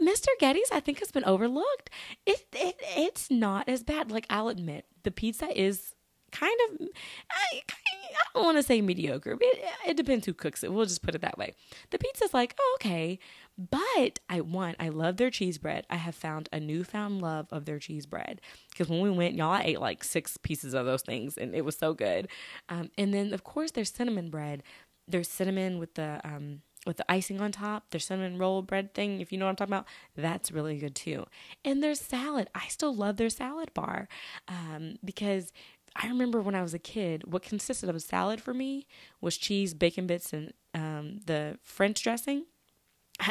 Mr. 0.00 0.28
Gatti's, 0.40 0.70
I 0.72 0.80
think, 0.80 0.98
has 1.00 1.10
been 1.10 1.24
overlooked. 1.24 1.90
It, 2.26 2.46
it 2.52 2.76
it's 2.96 3.30
not 3.30 3.68
as 3.68 3.82
bad. 3.82 4.10
Like 4.10 4.26
I'll 4.30 4.48
admit, 4.48 4.86
the 5.02 5.10
pizza 5.10 5.48
is 5.58 5.95
kind 6.32 6.58
of 6.68 6.88
I, 7.30 7.62
I 7.68 8.18
don't 8.34 8.44
want 8.44 8.56
to 8.58 8.62
say 8.62 8.80
mediocre. 8.80 9.36
It, 9.40 9.64
it 9.86 9.96
depends 9.96 10.26
who 10.26 10.34
cooks 10.34 10.62
it. 10.64 10.72
We'll 10.72 10.86
just 10.86 11.02
put 11.02 11.14
it 11.14 11.20
that 11.22 11.38
way. 11.38 11.54
The 11.90 11.98
pizza's 11.98 12.34
like 12.34 12.54
oh, 12.58 12.76
okay, 12.80 13.18
but 13.58 14.18
I 14.28 14.40
want 14.40 14.76
I 14.78 14.88
love 14.88 15.16
their 15.16 15.30
cheese 15.30 15.58
bread. 15.58 15.86
I 15.90 15.96
have 15.96 16.14
found 16.14 16.48
a 16.52 16.60
newfound 16.60 17.22
love 17.22 17.46
of 17.50 17.64
their 17.64 17.78
cheese 17.78 18.06
bread 18.06 18.40
because 18.70 18.88
when 18.88 19.00
we 19.00 19.10
went, 19.10 19.34
y'all, 19.34 19.52
I 19.52 19.62
ate 19.62 19.80
like 19.80 20.04
six 20.04 20.36
pieces 20.36 20.74
of 20.74 20.86
those 20.86 21.02
things 21.02 21.36
and 21.38 21.54
it 21.54 21.64
was 21.64 21.76
so 21.76 21.94
good. 21.94 22.28
Um, 22.68 22.90
and 22.98 23.12
then 23.12 23.32
of 23.32 23.44
course 23.44 23.70
there's 23.70 23.92
cinnamon 23.92 24.30
bread. 24.30 24.62
There's 25.08 25.28
cinnamon 25.28 25.78
with 25.78 25.94
the 25.94 26.20
um, 26.24 26.62
with 26.86 26.96
the 26.96 27.10
icing 27.10 27.40
on 27.40 27.52
top, 27.52 27.90
their 27.90 28.00
cinnamon 28.00 28.38
roll 28.38 28.62
bread 28.62 28.94
thing, 28.94 29.20
if 29.20 29.32
you 29.32 29.38
know 29.38 29.46
what 29.46 29.50
I'm 29.50 29.56
talking 29.56 29.74
about, 29.74 29.86
that's 30.14 30.52
really 30.52 30.78
good 30.78 30.94
too. 30.94 31.26
And 31.64 31.82
their 31.82 31.96
salad, 31.96 32.48
I 32.54 32.68
still 32.68 32.94
love 32.94 33.16
their 33.16 33.28
salad 33.28 33.74
bar 33.74 34.08
um, 34.46 34.96
because 35.04 35.52
I 35.98 36.08
remember 36.08 36.40
when 36.40 36.54
I 36.54 36.62
was 36.62 36.74
a 36.74 36.78
kid, 36.78 37.24
what 37.32 37.42
consisted 37.42 37.88
of 37.88 37.96
a 37.96 38.00
salad 38.00 38.40
for 38.40 38.52
me 38.52 38.86
was 39.20 39.36
cheese, 39.36 39.72
bacon 39.72 40.06
bits, 40.06 40.32
and 40.32 40.52
um, 40.74 41.20
the 41.24 41.58
French 41.62 42.02
dressing. 42.02 42.44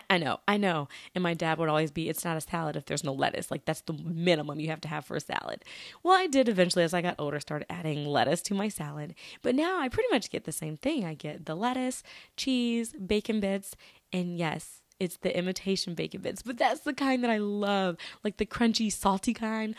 I 0.09 0.17
know, 0.17 0.39
I 0.47 0.57
know. 0.57 0.87
And 1.13 1.21
my 1.21 1.35
dad 1.35 1.59
would 1.59 1.69
always 1.69 1.91
be, 1.91 2.09
it's 2.09 2.25
not 2.25 2.37
a 2.37 2.41
salad 2.41 2.75
if 2.75 2.85
there's 2.85 3.03
no 3.03 3.13
lettuce. 3.13 3.51
Like, 3.51 3.65
that's 3.65 3.81
the 3.81 3.93
minimum 3.93 4.59
you 4.59 4.69
have 4.69 4.81
to 4.81 4.87
have 4.87 5.05
for 5.05 5.15
a 5.15 5.19
salad. 5.19 5.63
Well, 6.01 6.17
I 6.17 6.25
did 6.25 6.49
eventually, 6.49 6.83
as 6.83 6.93
I 6.93 7.03
got 7.03 7.19
older, 7.19 7.39
start 7.39 7.65
adding 7.69 8.03
lettuce 8.03 8.41
to 8.43 8.55
my 8.55 8.67
salad. 8.67 9.13
But 9.43 9.53
now 9.53 9.79
I 9.79 9.89
pretty 9.89 10.09
much 10.11 10.31
get 10.31 10.45
the 10.45 10.51
same 10.51 10.75
thing. 10.75 11.05
I 11.05 11.13
get 11.13 11.45
the 11.45 11.55
lettuce, 11.55 12.01
cheese, 12.35 12.93
bacon 12.93 13.39
bits, 13.39 13.75
and 14.11 14.39
yes, 14.39 14.81
it's 14.99 15.17
the 15.17 15.37
imitation 15.37 15.93
bacon 15.93 16.21
bits. 16.21 16.41
But 16.41 16.57
that's 16.57 16.81
the 16.81 16.93
kind 16.93 17.23
that 17.23 17.29
I 17.29 17.37
love, 17.37 17.97
like 18.23 18.37
the 18.37 18.45
crunchy, 18.45 18.91
salty 18.91 19.35
kind 19.35 19.75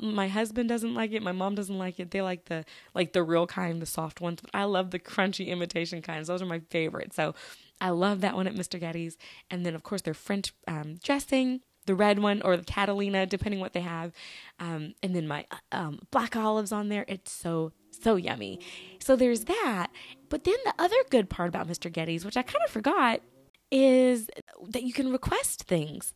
my 0.00 0.26
husband 0.26 0.68
doesn't 0.68 0.94
like 0.94 1.12
it 1.12 1.22
my 1.22 1.30
mom 1.30 1.54
doesn't 1.54 1.78
like 1.78 2.00
it 2.00 2.10
they 2.10 2.20
like 2.20 2.46
the 2.46 2.64
like 2.92 3.12
the 3.12 3.22
real 3.22 3.46
kind 3.46 3.80
the 3.80 3.86
soft 3.86 4.20
ones 4.20 4.40
but 4.40 4.50
i 4.52 4.64
love 4.64 4.90
the 4.90 4.98
crunchy 4.98 5.46
imitation 5.46 6.02
kinds 6.02 6.26
those 6.26 6.42
are 6.42 6.46
my 6.46 6.58
favorite 6.70 7.12
so 7.12 7.32
I 7.80 7.90
love 7.90 8.20
that 8.20 8.34
one 8.34 8.46
at 8.46 8.54
Mr. 8.54 8.80
Gatti's. 8.80 9.16
And 9.50 9.64
then, 9.64 9.74
of 9.74 9.82
course, 9.82 10.02
their 10.02 10.14
French 10.14 10.52
um, 10.68 10.96
dressing, 11.02 11.60
the 11.86 11.94
red 11.94 12.18
one 12.18 12.42
or 12.42 12.56
the 12.56 12.64
Catalina, 12.64 13.26
depending 13.26 13.60
what 13.60 13.72
they 13.72 13.80
have. 13.80 14.12
Um, 14.58 14.94
and 15.02 15.14
then 15.14 15.26
my 15.26 15.46
um, 15.72 16.00
black 16.10 16.36
olives 16.36 16.72
on 16.72 16.88
there. 16.88 17.04
It's 17.08 17.32
so, 17.32 17.72
so 17.90 18.16
yummy. 18.16 18.60
So 19.00 19.16
there's 19.16 19.44
that. 19.44 19.88
But 20.28 20.44
then 20.44 20.56
the 20.64 20.74
other 20.78 20.96
good 21.10 21.30
part 21.30 21.48
about 21.48 21.68
Mr. 21.68 21.90
Gatti's, 21.90 22.24
which 22.24 22.36
I 22.36 22.42
kind 22.42 22.64
of 22.64 22.70
forgot, 22.70 23.22
is 23.70 24.28
that 24.68 24.82
you 24.82 24.92
can 24.92 25.10
request 25.10 25.62
things. 25.62 26.12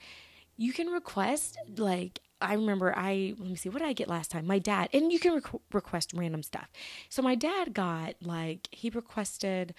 You 0.56 0.72
can 0.72 0.88
request, 0.88 1.56
like, 1.76 2.20
I 2.44 2.54
remember 2.54 2.92
I 2.96 3.34
let 3.38 3.48
me 3.48 3.56
see 3.56 3.68
what 3.68 3.80
did 3.80 3.88
I 3.88 3.92
get 3.92 4.08
last 4.08 4.30
time. 4.30 4.46
My 4.46 4.58
dad 4.58 4.88
and 4.92 5.12
you 5.12 5.18
can 5.18 5.40
requ- 5.40 5.60
request 5.72 6.12
random 6.14 6.42
stuff. 6.42 6.70
So 7.08 7.22
my 7.22 7.34
dad 7.34 7.74
got 7.74 8.14
like 8.22 8.68
he 8.70 8.90
requested 8.90 9.74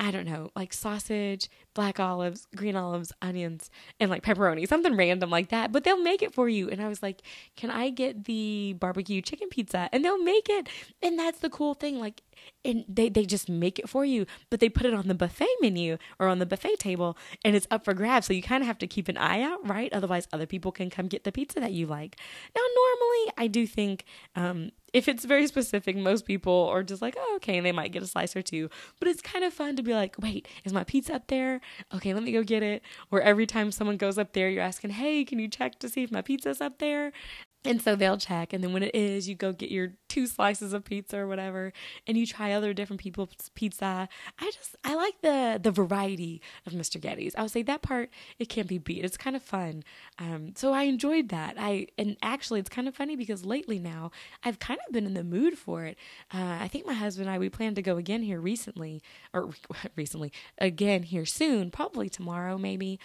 I 0.00 0.12
don't 0.12 0.26
know, 0.26 0.50
like 0.54 0.72
sausage, 0.72 1.48
black 1.74 1.98
olives, 1.98 2.46
green 2.54 2.76
olives, 2.76 3.12
onions, 3.20 3.68
and 3.98 4.10
like 4.10 4.22
pepperoni, 4.22 4.68
something 4.68 4.96
random 4.96 5.28
like 5.28 5.48
that. 5.48 5.72
But 5.72 5.82
they'll 5.82 6.00
make 6.00 6.22
it 6.22 6.32
for 6.32 6.48
you. 6.48 6.70
And 6.70 6.80
I 6.80 6.86
was 6.86 7.02
like, 7.02 7.22
can 7.56 7.70
I 7.70 7.90
get 7.90 8.24
the 8.24 8.76
barbecue 8.78 9.20
chicken 9.20 9.48
pizza? 9.48 9.88
And 9.92 10.04
they'll 10.04 10.22
make 10.22 10.48
it. 10.48 10.68
And 11.02 11.18
that's 11.18 11.40
the 11.40 11.50
cool 11.50 11.74
thing. 11.74 11.98
Like, 11.98 12.22
and 12.64 12.84
they, 12.88 13.08
they 13.08 13.24
just 13.24 13.48
make 13.48 13.78
it 13.78 13.88
for 13.88 14.04
you, 14.04 14.26
but 14.50 14.60
they 14.60 14.68
put 14.68 14.86
it 14.86 14.94
on 14.94 15.08
the 15.08 15.14
buffet 15.14 15.48
menu 15.60 15.96
or 16.18 16.28
on 16.28 16.38
the 16.38 16.46
buffet 16.46 16.78
table 16.78 17.16
and 17.44 17.56
it's 17.56 17.66
up 17.70 17.84
for 17.84 17.94
grabs. 17.94 18.26
So 18.26 18.32
you 18.32 18.42
kind 18.42 18.62
of 18.62 18.66
have 18.66 18.78
to 18.78 18.86
keep 18.86 19.08
an 19.08 19.16
eye 19.16 19.42
out, 19.42 19.66
right? 19.66 19.92
Otherwise, 19.92 20.28
other 20.32 20.46
people 20.46 20.72
can 20.72 20.90
come 20.90 21.06
get 21.06 21.24
the 21.24 21.32
pizza 21.32 21.60
that 21.60 21.72
you 21.72 21.86
like. 21.86 22.16
Now, 22.54 22.62
normally, 22.74 23.32
I 23.36 23.46
do 23.46 23.66
think 23.66 24.04
um, 24.34 24.72
if 24.92 25.08
it's 25.08 25.24
very 25.24 25.46
specific, 25.46 25.96
most 25.96 26.24
people 26.24 26.66
are 26.70 26.82
just 26.82 27.02
like, 27.02 27.14
oh, 27.18 27.32
okay, 27.36 27.56
and 27.56 27.66
they 27.66 27.72
might 27.72 27.92
get 27.92 28.02
a 28.02 28.06
slice 28.06 28.34
or 28.34 28.42
two. 28.42 28.70
But 28.98 29.08
it's 29.08 29.20
kind 29.20 29.44
of 29.44 29.52
fun 29.52 29.76
to 29.76 29.82
be 29.82 29.94
like, 29.94 30.16
wait, 30.18 30.48
is 30.64 30.72
my 30.72 30.84
pizza 30.84 31.14
up 31.14 31.26
there? 31.28 31.60
Okay, 31.94 32.14
let 32.14 32.22
me 32.22 32.32
go 32.32 32.42
get 32.42 32.62
it. 32.62 32.82
Or 33.10 33.20
every 33.20 33.46
time 33.46 33.70
someone 33.70 33.96
goes 33.96 34.18
up 34.18 34.32
there, 34.32 34.48
you're 34.48 34.62
asking, 34.62 34.90
hey, 34.90 35.24
can 35.24 35.38
you 35.38 35.48
check 35.48 35.78
to 35.80 35.88
see 35.88 36.02
if 36.02 36.10
my 36.10 36.22
pizza's 36.22 36.60
up 36.60 36.78
there? 36.78 37.12
And 37.64 37.82
so 37.82 37.96
they'll 37.96 38.18
check, 38.18 38.52
and 38.52 38.62
then 38.62 38.72
when 38.72 38.84
it 38.84 38.94
is, 38.94 39.28
you 39.28 39.34
go 39.34 39.52
get 39.52 39.70
your 39.70 39.94
two 40.06 40.28
slices 40.28 40.72
of 40.72 40.84
pizza 40.84 41.18
or 41.18 41.26
whatever, 41.26 41.72
and 42.06 42.16
you 42.16 42.24
try 42.24 42.52
other 42.52 42.72
different 42.72 43.00
people's 43.00 43.50
pizza. 43.56 44.08
I 44.38 44.50
just 44.52 44.76
I 44.84 44.94
like 44.94 45.20
the 45.22 45.58
the 45.60 45.72
variety 45.72 46.40
of 46.66 46.72
Mr. 46.72 47.00
Gatti's. 47.00 47.34
I 47.34 47.42
would 47.42 47.50
say 47.50 47.62
that 47.64 47.82
part 47.82 48.10
it 48.38 48.48
can't 48.48 48.68
be 48.68 48.78
beat. 48.78 49.04
It's 49.04 49.16
kind 49.16 49.34
of 49.34 49.42
fun. 49.42 49.82
Um, 50.20 50.52
so 50.54 50.72
I 50.72 50.84
enjoyed 50.84 51.30
that. 51.30 51.56
I 51.58 51.88
and 51.98 52.16
actually 52.22 52.60
it's 52.60 52.70
kind 52.70 52.86
of 52.86 52.94
funny 52.94 53.16
because 53.16 53.44
lately 53.44 53.80
now 53.80 54.12
I've 54.44 54.60
kind 54.60 54.78
of 54.86 54.92
been 54.92 55.04
in 55.04 55.14
the 55.14 55.24
mood 55.24 55.58
for 55.58 55.84
it. 55.84 55.98
Uh, 56.32 56.58
I 56.60 56.68
think 56.68 56.86
my 56.86 56.94
husband 56.94 57.26
and 57.26 57.34
I 57.34 57.40
we 57.40 57.48
plan 57.48 57.74
to 57.74 57.82
go 57.82 57.96
again 57.96 58.22
here 58.22 58.40
recently 58.40 59.02
or 59.34 59.50
recently 59.96 60.32
again 60.58 61.02
here 61.02 61.26
soon, 61.26 61.72
probably 61.72 62.08
tomorrow 62.08 62.56
maybe 62.56 63.00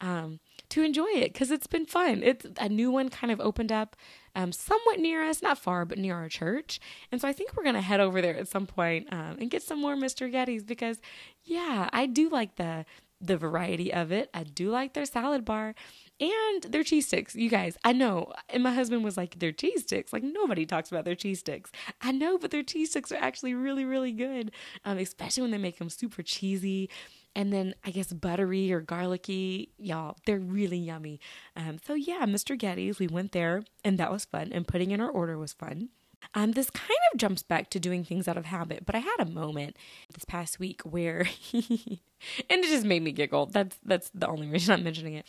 um, 0.00 0.40
to 0.70 0.82
enjoy 0.82 1.08
it 1.08 1.32
because 1.32 1.50
it's 1.50 1.66
been 1.66 1.86
fun. 1.86 2.22
It's 2.22 2.46
a 2.58 2.68
new 2.68 2.90
one 2.90 3.08
kind 3.08 3.32
of 3.32 3.40
opened 3.40 3.72
up 3.72 3.96
um, 4.34 4.52
somewhat 4.52 4.98
near 4.98 5.22
us, 5.22 5.42
not 5.42 5.58
far, 5.58 5.84
but 5.84 5.98
near 5.98 6.14
our 6.14 6.28
church. 6.28 6.78
And 7.10 7.20
so 7.20 7.28
I 7.28 7.32
think 7.32 7.56
we're 7.56 7.62
going 7.62 7.74
to 7.74 7.80
head 7.80 8.00
over 8.00 8.20
there 8.20 8.36
at 8.36 8.48
some 8.48 8.66
point 8.66 9.08
um, 9.12 9.36
and 9.40 9.50
get 9.50 9.62
some 9.62 9.80
more 9.80 9.96
Mr. 9.96 10.30
Gatti's 10.30 10.64
because, 10.64 11.00
yeah, 11.44 11.88
I 11.92 12.06
do 12.06 12.28
like 12.28 12.56
the 12.56 12.84
the 13.20 13.36
variety 13.36 13.92
of 13.92 14.12
it. 14.12 14.28
I 14.34 14.44
do 14.44 14.70
like 14.70 14.92
their 14.92 15.06
salad 15.06 15.44
bar 15.44 15.74
and 16.20 16.62
their 16.64 16.82
cheese 16.82 17.06
sticks. 17.06 17.34
You 17.34 17.48
guys, 17.48 17.76
I 17.84 17.92
know. 17.92 18.32
And 18.48 18.62
my 18.62 18.72
husband 18.72 19.04
was 19.04 19.16
like, 19.16 19.38
their 19.38 19.52
cheese 19.52 19.82
sticks. 19.82 20.12
Like 20.12 20.22
nobody 20.22 20.66
talks 20.66 20.90
about 20.90 21.04
their 21.04 21.14
cheese 21.14 21.40
sticks. 21.40 21.70
I 22.00 22.12
know, 22.12 22.38
but 22.38 22.50
their 22.50 22.62
cheese 22.62 22.90
sticks 22.90 23.10
are 23.12 23.16
actually 23.16 23.54
really, 23.54 23.84
really 23.84 24.12
good. 24.12 24.52
Um, 24.84 24.98
especially 24.98 25.42
when 25.42 25.50
they 25.50 25.58
make 25.58 25.78
them 25.78 25.88
super 25.88 26.22
cheesy 26.22 26.90
and 27.36 27.52
then 27.52 27.74
I 27.84 27.90
guess 27.90 28.12
buttery 28.12 28.72
or 28.72 28.80
garlicky. 28.80 29.68
Y'all, 29.78 30.16
they're 30.24 30.40
really 30.40 30.78
yummy. 30.78 31.20
Um, 31.54 31.76
so 31.86 31.92
yeah, 31.94 32.24
Mr. 32.24 32.58
Gatti's, 32.58 32.98
we 32.98 33.06
went 33.06 33.32
there 33.32 33.62
and 33.84 33.98
that 33.98 34.10
was 34.10 34.24
fun. 34.24 34.50
And 34.52 34.66
putting 34.66 34.90
in 34.90 35.02
our 35.02 35.10
order 35.10 35.36
was 35.36 35.52
fun. 35.52 35.90
Um, 36.34 36.52
this 36.52 36.70
kind 36.70 36.98
of 37.12 37.18
jumps 37.18 37.42
back 37.42 37.68
to 37.70 37.78
doing 37.78 38.02
things 38.02 38.26
out 38.26 38.38
of 38.38 38.46
habit, 38.46 38.84
but 38.86 38.94
I 38.94 38.98
had 38.98 39.20
a 39.20 39.26
moment 39.26 39.76
this 40.12 40.24
past 40.24 40.58
week 40.58 40.80
where, 40.82 41.28
and 41.52 42.00
it 42.48 42.64
just 42.64 42.86
made 42.86 43.02
me 43.02 43.12
giggle. 43.12 43.46
That's 43.46 43.78
that's 43.84 44.10
the 44.12 44.26
only 44.26 44.48
reason 44.48 44.74
I'm 44.74 44.82
mentioning 44.82 45.14
it. 45.14 45.26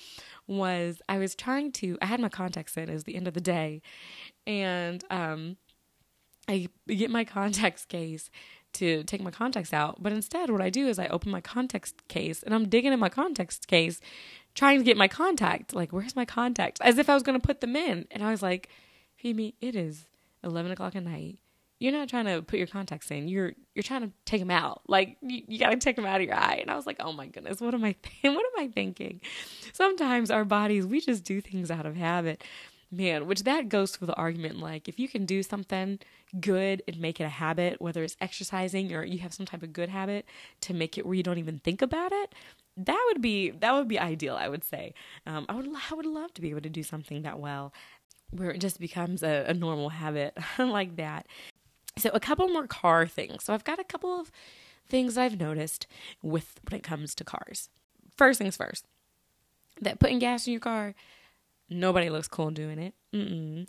Was 0.47 1.01
I 1.07 1.19
was 1.19 1.35
trying 1.35 1.73
to? 1.73 1.97
I 2.01 2.05
had 2.07 2.19
my 2.19 2.29
contacts 2.29 2.77
in. 2.77 2.89
It 2.89 2.93
was 2.93 3.03
the 3.03 3.15
end 3.15 3.27
of 3.27 3.35
the 3.35 3.41
day, 3.41 3.81
and 4.47 5.03
um, 5.11 5.57
I 6.47 6.69
get 6.87 7.11
my 7.11 7.25
contacts 7.25 7.85
case 7.85 8.31
to 8.77 9.03
take 9.03 9.21
my 9.21 9.31
contacts 9.31 9.73
out. 9.73 10.01
But 10.01 10.13
instead, 10.13 10.49
what 10.49 10.61
I 10.61 10.69
do 10.69 10.87
is 10.87 10.99
I 10.99 11.07
open 11.07 11.31
my 11.31 11.41
contacts 11.41 11.93
case 12.07 12.43
and 12.43 12.53
I'm 12.53 12.69
digging 12.69 12.93
in 12.93 12.99
my 12.99 13.09
contacts 13.09 13.59
case, 13.59 13.99
trying 14.55 14.79
to 14.79 14.83
get 14.83 14.97
my 14.97 15.07
contact. 15.07 15.73
Like, 15.73 15.91
where's 15.91 16.15
my 16.15 16.25
contact? 16.25 16.79
As 16.81 16.97
if 16.97 17.09
I 17.09 17.13
was 17.13 17.23
going 17.23 17.39
to 17.39 17.45
put 17.45 17.61
them 17.61 17.75
in. 17.75 18.07
And 18.11 18.23
I 18.23 18.31
was 18.31 18.41
like, 18.41 18.69
Phebe, 19.15 19.55
it 19.61 19.75
is 19.75 20.05
11 20.43 20.71
o'clock 20.71 20.95
at 20.95 21.03
night. 21.03 21.37
You're 21.79 21.91
not 21.91 22.09
trying 22.09 22.25
to 22.25 22.41
put 22.41 22.57
your 22.57 22.67
contacts 22.67 23.11
in. 23.11 23.27
You're 23.27 23.53
you're 23.75 23.83
trying 23.83 24.01
to 24.01 24.11
take 24.25 24.41
them 24.41 24.49
out. 24.49 24.81
Like 24.87 25.17
you, 25.21 25.43
you 25.47 25.59
got 25.59 25.69
to 25.69 25.77
take 25.77 25.95
them 25.95 26.07
out 26.07 26.19
of 26.19 26.25
your 26.25 26.35
eye. 26.35 26.57
And 26.59 26.71
I 26.71 26.75
was 26.75 26.87
like, 26.87 26.97
oh 26.99 27.13
my 27.13 27.27
goodness, 27.27 27.61
what 27.61 27.75
am 27.75 27.83
I 27.83 27.95
th- 28.01 28.23
what 28.35 28.45
am 28.45 28.65
I 28.65 28.67
thinking? 28.67 29.21
Sometimes 29.73 30.31
our 30.31 30.43
bodies 30.43 30.87
we 30.87 31.01
just 31.01 31.23
do 31.23 31.39
things 31.39 31.69
out 31.69 31.85
of 31.85 31.95
habit 31.95 32.43
man, 32.91 33.27
which 33.27 33.43
that 33.43 33.69
goes 33.69 33.95
for 33.95 34.05
the 34.05 34.15
argument 34.15 34.59
like 34.59 34.87
if 34.87 34.99
you 34.99 35.07
can 35.07 35.25
do 35.25 35.43
something 35.43 35.99
good 36.39 36.81
and 36.87 36.99
make 36.99 37.19
it 37.19 37.25
a 37.25 37.29
habit, 37.29 37.81
whether 37.81 38.03
it's 38.03 38.17
exercising 38.21 38.93
or 38.93 39.03
you 39.03 39.19
have 39.19 39.33
some 39.33 39.45
type 39.45 39.63
of 39.63 39.73
good 39.73 39.89
habit 39.89 40.25
to 40.61 40.73
make 40.73 40.97
it 40.97 41.05
where 41.05 41.15
you 41.15 41.23
don't 41.23 41.37
even 41.37 41.59
think 41.59 41.81
about 41.81 42.11
it, 42.11 42.33
that 42.77 43.03
would 43.07 43.21
be 43.21 43.49
that 43.49 43.73
would 43.73 43.87
be 43.87 43.99
ideal. 43.99 44.35
I 44.35 44.49
would 44.49 44.63
say. 44.63 44.93
Um, 45.25 45.45
I 45.49 45.55
would 45.55 45.67
I 45.67 45.95
would 45.95 46.05
love 46.05 46.33
to 46.35 46.41
be 46.41 46.49
able 46.49 46.61
to 46.61 46.69
do 46.69 46.83
something 46.83 47.23
that 47.23 47.39
well, 47.39 47.73
where 48.29 48.51
it 48.51 48.59
just 48.59 48.79
becomes 48.79 49.23
a, 49.23 49.45
a 49.47 49.53
normal 49.53 49.89
habit 49.89 50.37
like 50.59 50.95
that. 50.97 51.27
So 51.97 52.11
a 52.13 52.19
couple 52.19 52.47
more 52.47 52.67
car 52.67 53.07
things. 53.07 53.43
So 53.43 53.53
I've 53.53 53.63
got 53.63 53.79
a 53.79 53.83
couple 53.83 54.19
of 54.19 54.31
things 54.87 55.17
I've 55.17 55.39
noticed 55.39 55.87
with 56.21 56.59
when 56.69 56.79
it 56.79 56.83
comes 56.83 57.15
to 57.15 57.23
cars. 57.23 57.69
First 58.15 58.39
things 58.39 58.55
first, 58.55 58.85
that 59.81 59.99
putting 59.99 60.19
gas 60.19 60.47
in 60.47 60.53
your 60.53 60.59
car 60.59 60.93
Nobody 61.69 62.09
looks 62.09 62.27
cool 62.27 62.51
doing 62.51 62.79
it. 62.79 62.93
Mm-mm. 63.13 63.67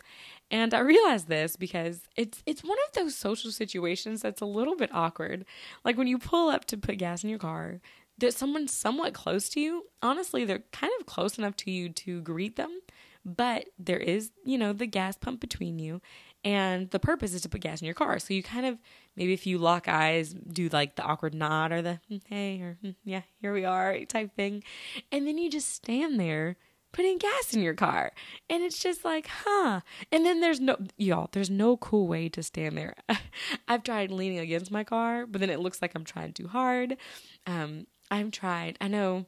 And 0.51 0.73
I 0.73 0.79
realized 0.79 1.27
this 1.27 1.55
because 1.55 2.01
it's 2.15 2.41
it's 2.45 2.63
one 2.63 2.77
of 2.87 2.93
those 2.93 3.15
social 3.15 3.51
situations 3.51 4.21
that's 4.21 4.41
a 4.41 4.45
little 4.45 4.75
bit 4.75 4.89
awkward. 4.93 5.45
Like 5.83 5.97
when 5.97 6.07
you 6.07 6.17
pull 6.17 6.49
up 6.49 6.65
to 6.65 6.77
put 6.77 6.97
gas 6.97 7.23
in 7.23 7.29
your 7.29 7.39
car, 7.39 7.81
there's 8.17 8.35
someone 8.35 8.67
somewhat 8.67 9.13
close 9.13 9.49
to 9.49 9.59
you. 9.59 9.85
Honestly, 10.01 10.45
they're 10.45 10.63
kind 10.71 10.91
of 10.99 11.05
close 11.05 11.37
enough 11.37 11.55
to 11.57 11.71
you 11.71 11.89
to 11.89 12.21
greet 12.21 12.55
them, 12.55 12.79
but 13.25 13.65
there 13.77 13.99
is, 13.99 14.31
you 14.43 14.57
know, 14.57 14.73
the 14.73 14.85
gas 14.85 15.17
pump 15.17 15.39
between 15.39 15.79
you. 15.79 16.01
And 16.43 16.89
the 16.91 16.99
purpose 16.99 17.33
is 17.33 17.41
to 17.41 17.49
put 17.49 17.61
gas 17.61 17.81
in 17.81 17.85
your 17.85 17.93
car. 17.93 18.17
So 18.19 18.33
you 18.33 18.41
kind 18.41 18.65
of 18.65 18.77
maybe 19.17 19.33
if 19.33 19.45
you 19.45 19.57
lock 19.57 19.89
eyes, 19.89 20.33
do 20.33 20.69
like 20.69 20.95
the 20.95 21.03
awkward 21.03 21.33
nod 21.33 21.73
or 21.73 21.81
the 21.81 21.99
mm, 22.09 22.21
hey 22.27 22.61
or 22.61 22.77
mm, 22.83 22.95
yeah, 23.03 23.21
here 23.41 23.53
we 23.53 23.65
are 23.65 23.99
type 24.05 24.33
thing. 24.35 24.63
And 25.11 25.27
then 25.27 25.37
you 25.37 25.49
just 25.49 25.73
stand 25.73 26.17
there 26.17 26.55
putting 26.91 27.17
gas 27.17 27.53
in 27.53 27.61
your 27.61 27.73
car. 27.73 28.11
And 28.49 28.63
it's 28.63 28.79
just 28.79 29.05
like, 29.05 29.27
huh. 29.27 29.81
And 30.11 30.25
then 30.25 30.41
there's 30.41 30.59
no, 30.59 30.77
y'all, 30.97 31.29
there's 31.31 31.49
no 31.49 31.77
cool 31.77 32.07
way 32.07 32.29
to 32.29 32.43
stand 32.43 32.77
there. 32.77 32.95
I've 33.67 33.83
tried 33.83 34.11
leaning 34.11 34.39
against 34.39 34.71
my 34.71 34.83
car, 34.83 35.25
but 35.25 35.41
then 35.41 35.49
it 35.49 35.59
looks 35.59 35.81
like 35.81 35.93
I'm 35.95 36.05
trying 36.05 36.33
too 36.33 36.47
hard. 36.47 36.97
Um, 37.45 37.87
I've 38.11 38.31
tried, 38.31 38.77
I 38.81 38.87
know 38.87 39.25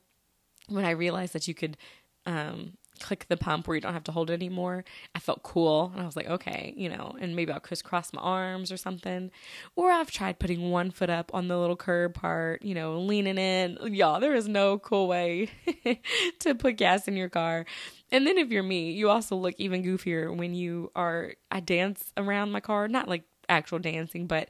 when 0.68 0.86
I 0.86 0.92
realized 0.92 1.34
that 1.34 1.48
you 1.48 1.54
could 1.54 1.78
um, 2.26 2.74
click 3.02 3.26
the 3.28 3.38
pump 3.38 3.68
where 3.68 3.76
you 3.76 3.82
don't 3.82 3.94
have 3.94 4.04
to 4.06 4.12
hold 4.12 4.30
it 4.30 4.34
anymore. 4.34 4.84
I 5.16 5.20
felt 5.20 5.44
cool. 5.44 5.92
And 5.94 6.02
I 6.02 6.06
was 6.06 6.16
like, 6.16 6.28
okay, 6.28 6.74
you 6.78 6.90
know, 6.90 7.16
and 7.20 7.36
maybe 7.36 7.52
I'll 7.52 7.60
crisscross 7.60 8.14
my 8.14 8.22
arms 8.22 8.72
or 8.72 8.78
something. 8.78 9.32
Or 9.76 9.92
I've 9.92 10.12
tried 10.12 10.40
putting 10.40 10.72
one 10.72 10.92
foot 10.92 11.10
up 11.10 11.34
on 11.34 11.48
the 11.48 11.58
little 11.58 11.76
curb 11.76 12.14
part, 12.14 12.62
you 12.62 12.76
know, 12.76 13.00
leaning 13.00 13.38
in. 13.38 13.78
Y'all, 13.94 14.20
there 14.20 14.36
is 14.36 14.48
no 14.48 14.78
cool 14.80 15.08
way 15.08 15.50
to 16.40 16.56
put 16.56 16.78
gas 16.78 17.08
in 17.08 17.16
your 17.16 17.30
car. 17.30 17.66
And 18.12 18.28
then 18.28 18.38
if 18.38 18.50
you're 18.50 18.64
me, 18.64 18.92
you 18.92 19.10
also 19.10 19.36
look 19.36 19.56
even 19.58 19.84
goofier 19.84 20.36
when 20.36 20.54
you 20.54 20.92
are, 20.96 21.34
I 21.50 21.62
dance 21.62 22.12
around 22.18 22.52
my 22.52 22.60
car, 22.60 22.88
not 22.88 23.08
like 23.08 23.24
actual 23.52 23.80
dancing, 23.80 24.28
but 24.28 24.50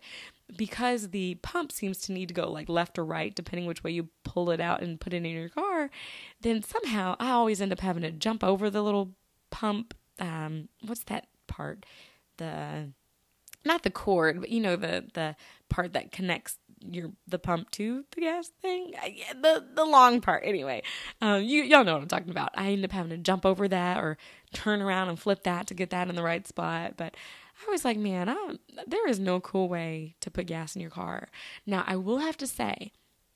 because 0.55 1.09
the 1.09 1.35
pump 1.35 1.71
seems 1.71 1.99
to 1.99 2.11
need 2.11 2.27
to 2.27 2.33
go 2.33 2.51
like 2.51 2.69
left 2.69 2.99
or 2.99 3.05
right 3.05 3.35
depending 3.35 3.65
which 3.65 3.83
way 3.83 3.91
you 3.91 4.09
pull 4.23 4.51
it 4.51 4.59
out 4.59 4.81
and 4.81 4.99
put 4.99 5.13
it 5.13 5.17
in 5.17 5.25
your 5.25 5.49
car 5.49 5.89
then 6.41 6.61
somehow 6.61 7.15
i 7.19 7.31
always 7.31 7.61
end 7.61 7.71
up 7.71 7.79
having 7.79 8.03
to 8.03 8.11
jump 8.11 8.43
over 8.43 8.69
the 8.69 8.81
little 8.81 9.11
pump 9.49 9.93
um 10.19 10.69
what's 10.85 11.03
that 11.05 11.27
part? 11.51 11.85
The 12.37 12.89
not 13.63 13.83
the 13.83 13.91
cord 13.91 14.39
but 14.39 14.49
you 14.49 14.59
know 14.59 14.75
the 14.75 15.05
the 15.13 15.35
part 15.69 15.93
that 15.93 16.11
connects 16.11 16.57
your 16.83 17.11
the 17.27 17.37
pump 17.37 17.69
to 17.71 18.05
the 18.15 18.21
gas 18.21 18.49
thing? 18.61 18.93
The 19.41 19.63
the 19.75 19.85
long 19.85 20.21
part 20.21 20.43
anyway. 20.45 20.81
Um 21.19 21.43
you 21.43 21.63
y'all 21.63 21.83
know 21.83 21.93
what 21.93 22.01
i'm 22.01 22.07
talking 22.07 22.31
about. 22.31 22.51
I 22.55 22.71
end 22.71 22.85
up 22.85 22.91
having 22.91 23.11
to 23.11 23.17
jump 23.17 23.45
over 23.45 23.67
that 23.67 23.97
or 23.97 24.17
turn 24.53 24.81
around 24.81 25.09
and 25.09 25.19
flip 25.19 25.43
that 25.43 25.67
to 25.67 25.73
get 25.73 25.91
that 25.91 26.09
in 26.09 26.15
the 26.15 26.23
right 26.23 26.47
spot 26.47 26.93
but 26.97 27.15
I 27.67 27.71
was 27.71 27.85
like, 27.85 27.97
man, 27.97 28.29
I 28.29 28.55
there 28.87 29.07
is 29.07 29.19
no 29.19 29.39
cool 29.39 29.69
way 29.69 30.15
to 30.21 30.31
put 30.31 30.47
gas 30.47 30.75
in 30.75 30.81
your 30.81 30.91
car. 30.91 31.29
Now, 31.65 31.83
I 31.85 31.95
will 31.95 32.19
have 32.19 32.37
to 32.37 32.47
say, 32.47 32.91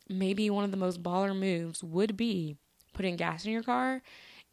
maybe 0.10 0.50
one 0.50 0.64
of 0.64 0.72
the 0.72 0.78
most 0.78 1.04
baller 1.04 1.38
moves 1.38 1.84
would 1.84 2.18
be 2.18 2.58
putting 2.94 3.16
gas 3.16 3.46
in 3.46 3.52
your 3.52 3.64
car 3.64 4.02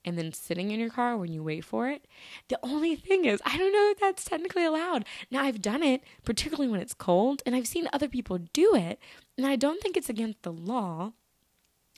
and 0.04 0.18
then 0.18 0.32
sitting 0.32 0.70
in 0.70 0.80
your 0.80 0.90
car 0.90 1.16
when 1.16 1.32
you 1.32 1.42
wait 1.42 1.64
for 1.64 1.88
it. 1.88 2.06
The 2.48 2.58
only 2.62 2.96
thing 2.96 3.24
is, 3.24 3.40
I 3.44 3.56
don't 3.56 3.72
know 3.72 3.90
if 3.90 4.00
that's 4.00 4.24
technically 4.24 4.64
allowed. 4.64 5.04
Now, 5.30 5.42
I've 5.42 5.62
done 5.62 5.82
it, 5.82 6.02
particularly 6.24 6.68
when 6.68 6.80
it's 6.80 6.94
cold, 6.94 7.42
and 7.46 7.54
I've 7.54 7.68
seen 7.68 7.88
other 7.92 8.08
people 8.08 8.38
do 8.52 8.74
it, 8.74 8.98
and 9.38 9.46
I 9.46 9.56
don't 9.56 9.80
think 9.80 9.96
it's 9.96 10.08
against 10.08 10.42
the 10.42 10.52
law, 10.52 11.12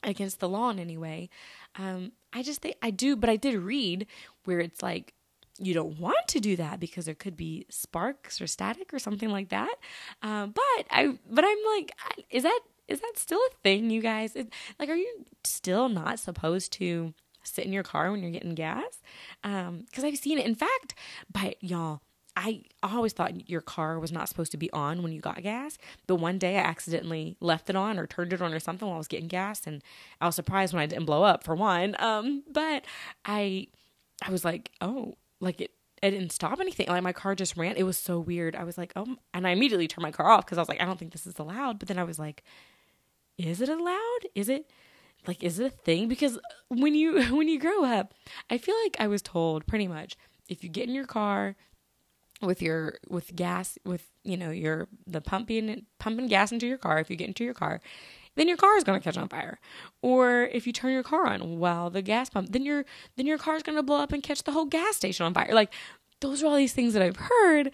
against 0.03 0.41
the 0.41 0.49
law 0.49 0.71
in 0.71 0.79
any 0.79 0.99
way. 0.99 1.31
Um, 1.77 2.13
I 2.33 2.43
just 2.43 2.61
think 2.61 2.77
I 2.83 2.91
do, 2.91 3.17
but 3.17 3.31
I 3.31 3.37
did 3.37 3.57
read 3.57 4.07
where 4.45 4.61
it's 4.61 4.83
like 4.83 5.15
you 5.59 5.75
don't 5.75 5.99
want 5.99 6.29
to 6.29 6.41
do 6.41 6.57
that 6.57 6.81
because 6.81 7.05
there 7.05 7.15
could 7.15 7.37
be 7.37 7.67
sparks 7.71 8.41
or 8.41 8.47
static 8.47 8.93
or 8.93 8.99
something 8.99 9.31
like 9.31 9.51
that. 9.51 9.75
Um, 10.23 10.51
but 10.51 10.87
I, 10.91 11.19
but 11.31 11.45
I'm 11.45 11.59
like, 11.77 11.93
is 12.31 12.43
that 12.43 12.61
is 12.89 13.01
that 13.01 13.13
still 13.17 13.39
a 13.39 13.55
thing, 13.63 13.91
you 13.91 14.03
guys? 14.03 14.37
It, 14.37 14.53
like, 14.79 14.89
are 14.89 14.95
you 14.97 15.25
still 15.43 15.89
not 15.89 16.19
supposed 16.19 16.73
to 16.75 17.15
sit 17.43 17.65
in 17.65 17.73
your 17.73 17.83
car 17.83 18.11
when 18.11 18.23
you're 18.23 18.31
getting 18.31 18.55
gas? 18.55 19.01
Because 19.43 19.69
um, 19.69 20.05
I've 20.05 20.19
seen 20.19 20.39
it. 20.39 20.47
In 20.47 20.55
fact, 20.55 20.95
by 21.33 21.55
y'all, 21.61 22.03
I 22.37 22.63
always 22.83 23.13
thought 23.13 23.49
your 23.49 23.61
car 23.61 23.99
was 23.99 24.11
not 24.13 24.29
supposed 24.29 24.51
to 24.53 24.59
be 24.59 24.71
on 24.73 25.03
when 25.03 25.13
you 25.13 25.21
got 25.21 25.43
gas. 25.43 25.79
But 26.07 26.17
one 26.17 26.39
day 26.39 26.57
I 26.57 26.63
accidentally 26.63 27.37
left 27.41 27.71
it 27.71 27.77
on 27.77 27.99
or 27.99 28.07
turned 28.07 28.33
it 28.33 28.43
on 28.43 28.53
or 28.53 28.59
something 28.59 28.87
while 28.87 28.97
I 28.97 28.99
was 28.99 29.09
getting 29.09 29.29
gas, 29.29 29.67
and 29.67 29.83
I 30.21 30.27
was 30.27 30.35
surprised 30.35 30.75
when 30.75 30.83
I 30.83 30.87
didn't 30.87 31.07
blow 31.07 31.23
up 31.23 31.45
for 31.45 31.55
one. 31.55 31.97
Um, 31.99 32.43
but 32.51 32.85
I, 33.25 33.69
I 34.23 34.31
was 34.31 34.45
like, 34.45 34.73
oh, 34.81 35.15
like 35.45 35.61
it 35.61 35.71
it 36.03 36.11
didn't 36.11 36.33
stop 36.33 36.61
anything. 36.61 36.87
Like 36.89 37.03
my 37.03 37.13
car 37.13 37.35
just 37.35 37.57
ran. 37.57 37.77
It 37.77 37.85
was 37.85 37.97
so 37.97 38.19
weird. 38.19 38.55
I 38.55 38.65
was 38.65 38.77
like, 38.77 38.93
oh, 38.95 39.17
and 39.33 39.47
I 39.47 39.51
immediately 39.51 39.89
turned 39.89 40.03
my 40.03 40.13
car 40.13 40.29
off 40.29 40.45
because 40.45 40.59
I 40.59 40.61
was 40.61 40.69
like, 40.69 40.81
I 40.81 40.85
don't 40.85 40.99
think 40.99 41.13
this 41.13 41.27
is 41.27 41.39
allowed. 41.39 41.79
But 41.79 41.89
then 41.89 41.99
I 41.99 42.05
was 42.05 42.19
like, 42.19 42.43
is 43.39 43.61
it 43.61 43.69
allowed? 43.69 44.21
Is 44.35 44.49
it 44.49 44.71
like 45.27 45.43
is 45.43 45.59
it 45.59 45.67
a 45.67 45.71
thing? 45.71 46.09
Because 46.09 46.39
when 46.69 46.95
you 46.95 47.23
when 47.37 47.49
you 47.49 47.59
grow 47.59 47.85
up, 47.85 48.15
I 48.51 48.59
feel 48.59 48.75
like 48.85 48.97
I 48.99 49.07
was 49.07 49.23
told 49.23 49.67
pretty 49.67 49.89
much 49.89 50.17
if 50.49 50.63
you 50.63 50.69
get 50.69 50.89
in 50.89 50.95
your 50.95 51.07
car 51.07 51.57
with 52.43 52.61
your 52.61 52.99
with 53.09 53.35
gas 53.35 53.79
with 53.85 54.11
you 54.25 54.37
know 54.37 54.51
your 54.51 54.89
the 55.07 55.21
pumping 55.21 55.87
pumping 55.99 56.27
gas 56.27 56.53
into 56.53 56.67
your 56.67 56.79
car 56.79 56.99
if 56.99 57.09
you 57.09 57.17
get 57.17 57.29
into 57.29 57.45
your 57.45 57.55
car 57.55 57.81
then 58.37 58.49
your 58.49 58.57
car 58.57 58.77
is 58.77 58.85
going 58.85 58.99
to 58.99 59.05
catch 59.05 59.17
on 59.17 59.29
fire. 59.29 59.59
Or 60.03 60.45
if 60.45 60.67
you 60.67 60.73
turn 60.73 60.93
your 60.93 61.03
car 61.03 61.27
on 61.27 61.59
while 61.59 61.91
the 61.91 62.03
gas 62.03 62.31
pump, 62.31 62.53
then 62.53 62.65
your 62.65 62.85
then 63.17 63.27
your 63.27 63.39
car 63.39 63.57
is 63.57 63.63
going 63.63 63.77
to 63.77 63.83
blow 63.83 63.99
up 63.99 64.13
and 64.13 64.23
catch 64.23 64.43
the 64.43 64.53
whole 64.53 64.67
gas 64.67 64.97
station 64.97 65.27
on 65.27 65.35
fire. 65.35 65.53
Like 65.53 65.73
those 66.21 66.43
are 66.43 66.47
all 66.47 66.57
these 66.57 66.73
things 66.73 66.95
that 66.95 67.03
I've 67.03 67.17
heard 67.17 67.71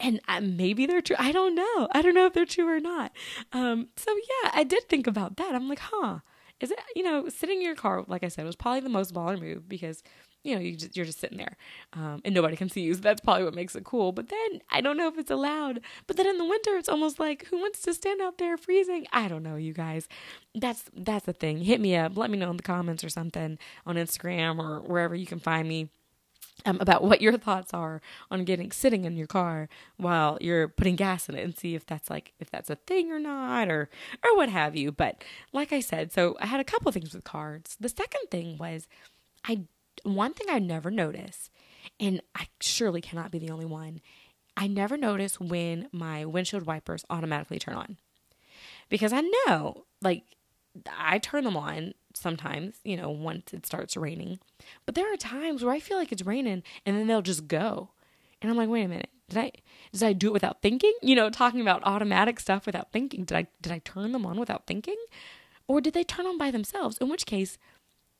and 0.00 0.20
uh, 0.28 0.40
maybe 0.40 0.86
they're 0.86 1.00
true. 1.00 1.16
I 1.18 1.32
don't 1.32 1.54
know. 1.54 1.88
I 1.92 2.02
don't 2.02 2.14
know 2.14 2.26
if 2.26 2.32
they're 2.32 2.44
true 2.44 2.68
or 2.68 2.80
not. 2.80 3.12
Um, 3.52 3.88
so 3.96 4.10
yeah, 4.14 4.50
I 4.54 4.64
did 4.64 4.88
think 4.88 5.06
about 5.06 5.36
that. 5.36 5.54
I'm 5.54 5.68
like, 5.68 5.80
huh, 5.80 6.20
is 6.60 6.70
it, 6.70 6.78
you 6.94 7.02
know, 7.02 7.28
sitting 7.28 7.58
in 7.58 7.64
your 7.64 7.74
car, 7.74 8.04
like 8.06 8.22
I 8.22 8.28
said, 8.28 8.44
was 8.44 8.56
probably 8.56 8.80
the 8.80 8.88
most 8.88 9.14
baller 9.14 9.40
move 9.40 9.68
because 9.68 10.02
you 10.48 10.54
know, 10.56 10.60
you 10.60 10.76
just, 10.76 10.96
you're 10.96 11.06
just 11.06 11.20
sitting 11.20 11.38
there 11.38 11.56
um, 11.92 12.20
and 12.24 12.34
nobody 12.34 12.56
can 12.56 12.68
see 12.68 12.80
you. 12.82 12.94
So 12.94 13.00
that's 13.00 13.20
probably 13.20 13.44
what 13.44 13.54
makes 13.54 13.76
it 13.76 13.84
cool. 13.84 14.12
But 14.12 14.28
then 14.28 14.60
I 14.70 14.80
don't 14.80 14.96
know 14.96 15.08
if 15.08 15.18
it's 15.18 15.30
allowed. 15.30 15.80
But 16.06 16.16
then 16.16 16.26
in 16.26 16.38
the 16.38 16.44
winter, 16.44 16.76
it's 16.76 16.88
almost 16.88 17.18
like 17.20 17.46
who 17.46 17.58
wants 17.58 17.82
to 17.82 17.94
stand 17.94 18.20
out 18.20 18.38
there 18.38 18.56
freezing? 18.56 19.06
I 19.12 19.28
don't 19.28 19.42
know, 19.42 19.56
you 19.56 19.72
guys. 19.74 20.08
That's 20.54 20.84
that's 20.96 21.26
the 21.26 21.32
thing. 21.32 21.62
Hit 21.62 21.80
me 21.80 21.96
up. 21.96 22.16
Let 22.16 22.30
me 22.30 22.38
know 22.38 22.50
in 22.50 22.56
the 22.56 22.62
comments 22.62 23.04
or 23.04 23.08
something 23.08 23.58
on 23.86 23.96
Instagram 23.96 24.58
or 24.58 24.80
wherever 24.80 25.14
you 25.14 25.26
can 25.26 25.40
find 25.40 25.68
me. 25.68 25.88
um, 26.66 26.78
about 26.80 27.04
what 27.04 27.20
your 27.22 27.36
thoughts 27.38 27.72
are 27.72 28.00
on 28.30 28.44
getting 28.44 28.72
sitting 28.72 29.04
in 29.04 29.16
your 29.16 29.26
car 29.28 29.68
while 29.96 30.38
you're 30.40 30.68
putting 30.68 30.96
gas 30.96 31.28
in 31.28 31.36
it 31.36 31.44
and 31.44 31.56
see 31.56 31.74
if 31.74 31.86
that's 31.86 32.10
like 32.10 32.32
if 32.40 32.50
that's 32.50 32.70
a 32.70 32.76
thing 32.76 33.12
or 33.12 33.18
not 33.20 33.68
or 33.68 33.88
or 34.24 34.36
what 34.36 34.48
have 34.48 34.74
you 34.74 34.90
but 34.90 35.22
like 35.52 35.72
i 35.72 35.80
said 35.80 36.12
so 36.12 36.36
i 36.40 36.46
had 36.46 36.60
a 36.60 36.64
couple 36.64 36.90
things 36.92 37.14
with 37.14 37.24
cards 37.24 37.76
the 37.80 37.88
second 37.88 38.22
thing 38.30 38.58
was 38.58 38.88
i 39.44 39.60
one 40.16 40.34
thing 40.34 40.46
i 40.50 40.58
never 40.58 40.90
notice 40.90 41.50
and 41.98 42.20
i 42.34 42.46
surely 42.60 43.00
cannot 43.00 43.30
be 43.30 43.38
the 43.38 43.50
only 43.50 43.66
one 43.66 44.00
i 44.56 44.66
never 44.66 44.96
notice 44.96 45.40
when 45.40 45.88
my 45.92 46.24
windshield 46.24 46.66
wipers 46.66 47.04
automatically 47.10 47.58
turn 47.58 47.74
on 47.74 47.96
because 48.88 49.12
i 49.12 49.20
know 49.20 49.84
like 50.02 50.24
i 50.98 51.18
turn 51.18 51.44
them 51.44 51.56
on 51.56 51.92
sometimes, 52.18 52.80
you 52.84 52.96
know, 52.96 53.10
once 53.10 53.52
it 53.52 53.64
starts 53.64 53.96
raining. 53.96 54.38
But 54.84 54.94
there 54.94 55.12
are 55.12 55.16
times 55.16 55.62
where 55.64 55.74
I 55.74 55.80
feel 55.80 55.96
like 55.96 56.12
it's 56.12 56.26
raining 56.26 56.62
and 56.84 56.96
then 56.96 57.06
they'll 57.06 57.22
just 57.22 57.48
go. 57.48 57.90
And 58.42 58.50
I'm 58.50 58.56
like, 58.56 58.68
wait 58.68 58.84
a 58.84 58.88
minute. 58.88 59.10
Did 59.28 59.38
I 59.38 59.52
did 59.92 60.02
I 60.02 60.12
do 60.12 60.28
it 60.28 60.32
without 60.32 60.62
thinking? 60.62 60.92
You 61.02 61.14
know, 61.14 61.30
talking 61.30 61.60
about 61.60 61.82
automatic 61.84 62.40
stuff 62.40 62.66
without 62.66 62.92
thinking. 62.92 63.24
Did 63.24 63.36
I 63.36 63.46
did 63.60 63.72
I 63.72 63.78
turn 63.80 64.12
them 64.12 64.26
on 64.26 64.38
without 64.38 64.66
thinking? 64.66 64.96
Or 65.66 65.80
did 65.80 65.92
they 65.92 66.04
turn 66.04 66.26
on 66.26 66.38
by 66.38 66.50
themselves? 66.50 66.96
In 66.98 67.08
which 67.08 67.26
case, 67.26 67.58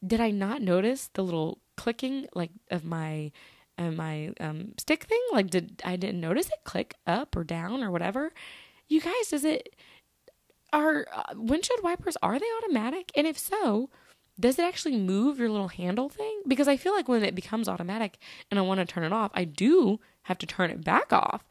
did 0.06 0.20
I 0.20 0.30
not 0.30 0.62
notice 0.62 1.10
the 1.12 1.22
little 1.22 1.58
clicking 1.76 2.26
like 2.34 2.50
of 2.70 2.84
my 2.84 3.32
uh, 3.76 3.90
my 3.90 4.32
um, 4.40 4.74
stick 4.78 5.04
thing? 5.04 5.20
Like 5.32 5.50
did 5.50 5.82
I 5.84 5.96
didn't 5.96 6.20
notice 6.20 6.46
it 6.46 6.64
click 6.64 6.94
up 7.06 7.36
or 7.36 7.44
down 7.44 7.82
or 7.82 7.90
whatever? 7.90 8.32
You 8.88 9.00
guys, 9.00 9.28
does 9.30 9.44
it 9.44 9.74
are 10.72 11.06
uh, 11.14 11.34
windshield 11.34 11.82
wipers 11.82 12.16
are 12.22 12.38
they 12.38 12.46
automatic? 12.58 13.10
And 13.14 13.26
if 13.26 13.38
so, 13.38 13.90
does 14.38 14.58
it 14.58 14.64
actually 14.64 14.96
move 14.96 15.38
your 15.38 15.50
little 15.50 15.68
handle 15.68 16.08
thing? 16.08 16.42
Because 16.46 16.68
I 16.68 16.76
feel 16.76 16.94
like 16.94 17.08
when 17.08 17.24
it 17.24 17.34
becomes 17.34 17.68
automatic 17.68 18.18
and 18.50 18.58
I 18.58 18.62
want 18.62 18.80
to 18.80 18.86
turn 18.86 19.04
it 19.04 19.12
off, 19.12 19.30
I 19.34 19.44
do 19.44 20.00
have 20.22 20.38
to 20.38 20.46
turn 20.46 20.70
it 20.70 20.84
back 20.84 21.12
off. 21.12 21.44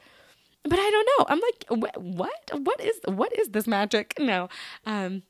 But 0.63 0.79
I 0.79 0.89
don't 0.89 1.07
know. 1.17 1.25
I'm 1.29 1.39
like, 1.39 1.93
what? 1.97 2.51
What 2.53 2.79
is 2.81 2.99
what 3.05 3.37
is 3.37 3.49
this 3.49 3.67
magic? 3.67 4.13
No. 4.19 4.49
Um, 4.85 5.23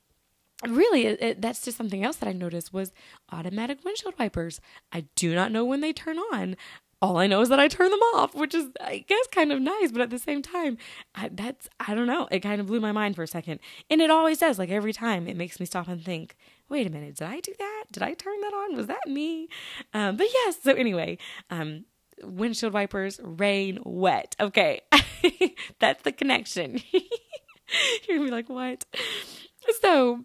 really 0.67 1.05
it, 1.05 1.21
it, 1.21 1.41
that's 1.41 1.61
just 1.61 1.77
something 1.77 2.03
else 2.03 2.17
that 2.17 2.27
i 2.27 2.33
noticed 2.33 2.73
was 2.73 2.91
automatic 3.31 3.83
windshield 3.85 4.15
wipers 4.17 4.59
i 4.91 5.05
do 5.15 5.35
not 5.35 5.51
know 5.51 5.63
when 5.63 5.81
they 5.81 5.93
turn 5.93 6.17
on 6.17 6.55
all 7.01 7.17
I 7.17 7.27
know 7.27 7.41
is 7.41 7.49
that 7.49 7.59
I 7.59 7.67
turn 7.67 7.91
them 7.91 7.99
off, 8.15 8.33
which 8.33 8.55
is, 8.55 8.69
I 8.81 9.05
guess, 9.07 9.27
kind 9.31 9.51
of 9.51 9.61
nice. 9.61 9.91
But 9.91 10.01
at 10.01 10.09
the 10.09 10.17
same 10.17 10.41
time, 10.41 10.77
I, 11.13 11.29
that's, 11.31 11.69
I 11.79 11.93
don't 11.93 12.07
know. 12.07 12.27
It 12.31 12.39
kind 12.39 12.59
of 12.59 12.67
blew 12.67 12.79
my 12.79 12.91
mind 12.91 13.15
for 13.15 13.23
a 13.23 13.27
second. 13.27 13.59
And 13.89 14.01
it 14.01 14.09
always 14.09 14.39
does. 14.39 14.57
Like 14.57 14.71
every 14.71 14.93
time, 14.93 15.27
it 15.27 15.37
makes 15.37 15.59
me 15.59 15.65
stop 15.65 15.87
and 15.87 16.03
think, 16.03 16.35
wait 16.69 16.87
a 16.87 16.89
minute, 16.89 17.17
did 17.17 17.27
I 17.27 17.39
do 17.39 17.53
that? 17.57 17.85
Did 17.91 18.03
I 18.03 18.13
turn 18.13 18.39
that 18.41 18.53
on? 18.53 18.75
Was 18.75 18.87
that 18.87 19.07
me? 19.07 19.47
Um, 19.93 20.17
but 20.17 20.27
yes. 20.33 20.57
So 20.63 20.73
anyway, 20.73 21.19
um, 21.51 21.85
windshield 22.23 22.73
wipers, 22.73 23.19
rain, 23.23 23.79
wet. 23.83 24.35
Okay. 24.39 24.81
that's 25.79 26.01
the 26.01 26.11
connection. 26.11 26.81
You're 28.07 28.17
to 28.17 28.25
be 28.25 28.31
like, 28.31 28.49
what? 28.49 28.85
So 29.81 30.23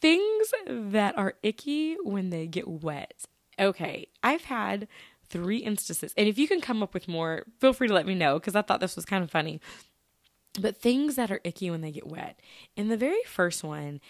things 0.00 0.52
that 0.66 1.16
are 1.16 1.34
icky 1.42 1.96
when 2.02 2.30
they 2.30 2.46
get 2.46 2.68
wet. 2.68 3.24
Okay. 3.58 4.06
I've 4.22 4.44
had 4.44 4.88
three 5.28 5.58
instances. 5.58 6.14
And 6.16 6.28
if 6.28 6.38
you 6.38 6.48
can 6.48 6.60
come 6.60 6.82
up 6.82 6.94
with 6.94 7.08
more, 7.08 7.44
feel 7.58 7.72
free 7.72 7.88
to 7.88 7.94
let 7.94 8.06
me 8.06 8.14
know 8.14 8.38
because 8.38 8.56
I 8.56 8.62
thought 8.62 8.80
this 8.80 8.96
was 8.96 9.04
kind 9.04 9.22
of 9.22 9.30
funny. 9.30 9.60
But 10.60 10.76
things 10.76 11.16
that 11.16 11.30
are 11.30 11.40
icky 11.44 11.70
when 11.70 11.82
they 11.82 11.90
get 11.90 12.06
wet. 12.06 12.40
And 12.76 12.90
the 12.90 12.96
very 12.96 13.22
first 13.26 13.62
one 13.62 14.00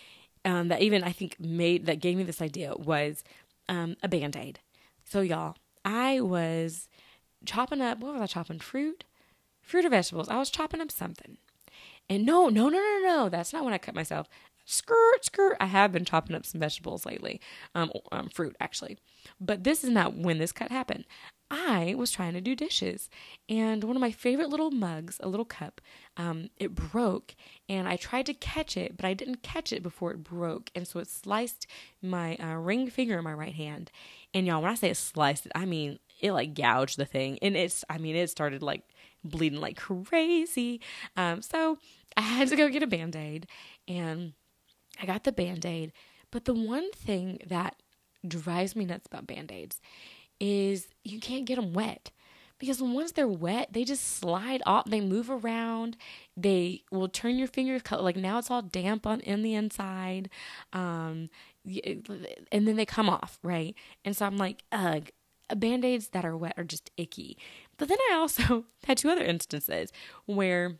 um, 0.44 0.68
that 0.68 0.82
even 0.82 1.02
I 1.02 1.12
think 1.12 1.38
made 1.40 1.86
that 1.86 2.00
gave 2.00 2.16
me 2.16 2.22
this 2.22 2.40
idea 2.40 2.74
was 2.76 3.24
um, 3.68 3.96
a 4.02 4.08
band 4.08 4.36
aid. 4.36 4.60
So, 5.04 5.20
y'all, 5.20 5.56
I 5.84 6.20
was 6.20 6.88
chopping 7.44 7.80
up, 7.80 7.98
what 7.98 8.12
was 8.12 8.22
I 8.22 8.26
chopping? 8.26 8.58
Fruit? 8.58 9.04
Fruit 9.62 9.84
or 9.84 9.90
vegetables? 9.90 10.28
I 10.28 10.38
was 10.38 10.50
chopping 10.50 10.80
up 10.80 10.90
something. 10.90 11.38
And 12.08 12.24
no, 12.24 12.48
no, 12.48 12.68
no, 12.68 12.78
no, 12.78 13.00
no, 13.02 13.28
that's 13.28 13.52
not 13.52 13.64
when 13.64 13.74
I 13.74 13.78
cut 13.78 13.94
myself. 13.94 14.28
Skirt, 14.70 15.24
skirt. 15.24 15.56
I 15.60 15.64
have 15.66 15.92
been 15.92 16.04
chopping 16.04 16.36
up 16.36 16.44
some 16.44 16.60
vegetables 16.60 17.06
lately, 17.06 17.40
um, 17.74 17.90
um, 18.12 18.28
fruit 18.28 18.54
actually. 18.60 18.98
But 19.40 19.64
this 19.64 19.82
is 19.82 19.88
not 19.88 20.14
when 20.14 20.36
this 20.38 20.52
cut 20.52 20.70
happened. 20.70 21.06
I 21.50 21.94
was 21.96 22.10
trying 22.12 22.34
to 22.34 22.42
do 22.42 22.54
dishes, 22.54 23.08
and 23.48 23.82
one 23.82 23.96
of 23.96 24.02
my 24.02 24.10
favorite 24.10 24.50
little 24.50 24.70
mugs, 24.70 25.18
a 25.22 25.28
little 25.30 25.46
cup, 25.46 25.80
um, 26.18 26.50
it 26.58 26.74
broke, 26.74 27.34
and 27.70 27.88
I 27.88 27.96
tried 27.96 28.26
to 28.26 28.34
catch 28.34 28.76
it, 28.76 28.98
but 28.98 29.06
I 29.06 29.14
didn't 29.14 29.42
catch 29.42 29.72
it 29.72 29.82
before 29.82 30.10
it 30.12 30.22
broke, 30.22 30.70
and 30.74 30.86
so 30.86 31.00
it 31.00 31.08
sliced 31.08 31.66
my 32.02 32.36
uh, 32.36 32.56
ring 32.56 32.90
finger 32.90 33.16
in 33.16 33.24
my 33.24 33.32
right 33.32 33.54
hand. 33.54 33.90
And 34.34 34.46
y'all, 34.46 34.60
when 34.60 34.70
I 34.70 34.74
say 34.74 34.90
it 34.90 34.98
sliced 34.98 35.48
I 35.54 35.64
mean 35.64 35.98
it 36.20 36.32
like 36.32 36.52
gouged 36.52 36.98
the 36.98 37.06
thing, 37.06 37.38
and 37.40 37.56
it's, 37.56 37.86
I 37.88 37.96
mean, 37.96 38.16
it 38.16 38.28
started 38.28 38.62
like 38.62 38.82
bleeding 39.24 39.60
like 39.60 39.78
crazy. 39.78 40.82
Um, 41.16 41.40
so 41.40 41.78
I 42.18 42.20
had 42.20 42.48
to 42.48 42.56
go 42.56 42.68
get 42.68 42.82
a 42.82 42.86
band 42.86 43.16
aid, 43.16 43.46
and 43.86 44.34
I 45.00 45.06
got 45.06 45.24
the 45.24 45.32
band 45.32 45.64
aid. 45.64 45.92
But 46.30 46.44
the 46.44 46.54
one 46.54 46.90
thing 46.92 47.40
that 47.46 47.76
drives 48.26 48.76
me 48.76 48.84
nuts 48.84 49.06
about 49.06 49.26
band 49.26 49.52
aids 49.52 49.80
is 50.40 50.88
you 51.04 51.20
can't 51.20 51.46
get 51.46 51.56
them 51.56 51.72
wet 51.72 52.10
because 52.58 52.82
once 52.82 53.12
they're 53.12 53.28
wet, 53.28 53.72
they 53.72 53.84
just 53.84 54.18
slide 54.18 54.62
off. 54.66 54.84
They 54.86 55.00
move 55.00 55.30
around. 55.30 55.96
They 56.36 56.82
will 56.90 57.08
turn 57.08 57.38
your 57.38 57.48
fingers 57.48 57.82
like 57.90 58.16
now 58.16 58.38
it's 58.38 58.50
all 58.50 58.62
damp 58.62 59.06
on 59.06 59.20
in 59.20 59.42
the 59.42 59.54
inside, 59.54 60.28
um, 60.72 61.30
and 61.64 62.66
then 62.66 62.76
they 62.76 62.86
come 62.86 63.08
off 63.08 63.38
right. 63.42 63.74
And 64.04 64.16
so 64.16 64.26
I'm 64.26 64.36
like, 64.36 64.64
ugh. 64.72 65.10
Band 65.56 65.82
aids 65.82 66.08
that 66.08 66.26
are 66.26 66.36
wet 66.36 66.52
are 66.58 66.64
just 66.64 66.90
icky. 66.98 67.38
But 67.78 67.88
then 67.88 67.96
I 68.10 68.16
also 68.16 68.66
had 68.84 68.98
two 68.98 69.08
other 69.08 69.24
instances 69.24 69.90
where 70.26 70.78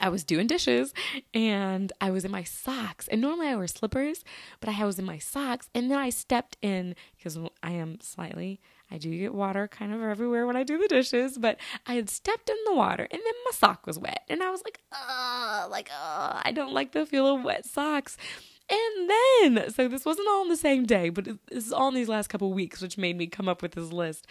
I 0.00 0.08
was 0.08 0.24
doing 0.24 0.46
dishes 0.46 0.92
and 1.34 1.92
I 2.00 2.10
was 2.10 2.24
in 2.24 2.30
my 2.30 2.44
socks. 2.44 3.08
And 3.08 3.20
normally 3.20 3.48
I 3.48 3.56
wear 3.56 3.66
slippers, 3.66 4.24
but 4.60 4.68
I 4.68 4.84
was 4.84 4.98
in 4.98 5.04
my 5.04 5.18
socks. 5.18 5.68
And 5.74 5.90
then 5.90 5.98
I 5.98 6.10
stepped 6.10 6.56
in 6.62 6.94
because 7.16 7.38
I 7.62 7.72
am 7.72 8.00
slightly, 8.00 8.60
I 8.90 8.98
do 8.98 9.10
get 9.10 9.34
water 9.34 9.68
kind 9.68 9.92
of 9.92 10.02
everywhere 10.02 10.46
when 10.46 10.56
I 10.56 10.62
do 10.62 10.78
the 10.78 10.88
dishes, 10.88 11.38
but 11.38 11.58
I 11.86 11.94
had 11.94 12.08
stepped 12.08 12.48
in 12.48 12.56
the 12.66 12.74
water 12.74 13.06
and 13.10 13.20
then 13.20 13.34
my 13.44 13.52
sock 13.52 13.86
was 13.86 13.98
wet. 13.98 14.22
And 14.28 14.42
I 14.42 14.50
was 14.50 14.62
like, 14.64 14.80
oh, 14.92 15.68
like, 15.70 15.90
oh, 15.92 16.40
I 16.42 16.52
don't 16.52 16.72
like 16.72 16.92
the 16.92 17.06
feel 17.06 17.34
of 17.34 17.44
wet 17.44 17.66
socks. 17.66 18.16
And 18.70 19.10
then, 19.10 19.70
so 19.70 19.88
this 19.88 20.04
wasn't 20.04 20.28
all 20.28 20.42
in 20.42 20.48
the 20.48 20.56
same 20.56 20.84
day, 20.84 21.08
but 21.08 21.24
this 21.24 21.66
is 21.66 21.72
all 21.72 21.88
in 21.88 21.94
these 21.94 22.08
last 22.08 22.28
couple 22.28 22.52
weeks, 22.52 22.82
which 22.82 22.98
made 22.98 23.16
me 23.16 23.26
come 23.26 23.48
up 23.48 23.62
with 23.62 23.72
this 23.72 23.92
list. 23.92 24.26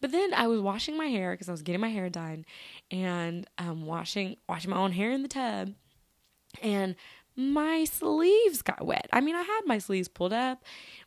But 0.00 0.12
then 0.12 0.34
I 0.34 0.46
was 0.46 0.60
washing 0.60 0.96
my 0.98 1.06
hair 1.06 1.32
because 1.32 1.48
I 1.48 1.52
was 1.52 1.62
getting 1.62 1.80
my 1.80 1.88
hair 1.88 2.10
done, 2.10 2.44
and 2.90 3.46
um, 3.56 3.86
washing 3.86 4.36
washing 4.48 4.70
my 4.70 4.76
own 4.76 4.92
hair 4.92 5.10
in 5.10 5.22
the 5.22 5.28
tub, 5.28 5.72
and 6.62 6.96
my 7.38 7.84
sleeves 7.84 8.62
got 8.62 8.84
wet. 8.84 9.08
I 9.12 9.20
mean, 9.20 9.36
I 9.36 9.42
had 9.42 9.60
my 9.64 9.78
sleeves 9.78 10.08
pulled 10.08 10.32
up, 10.32 10.64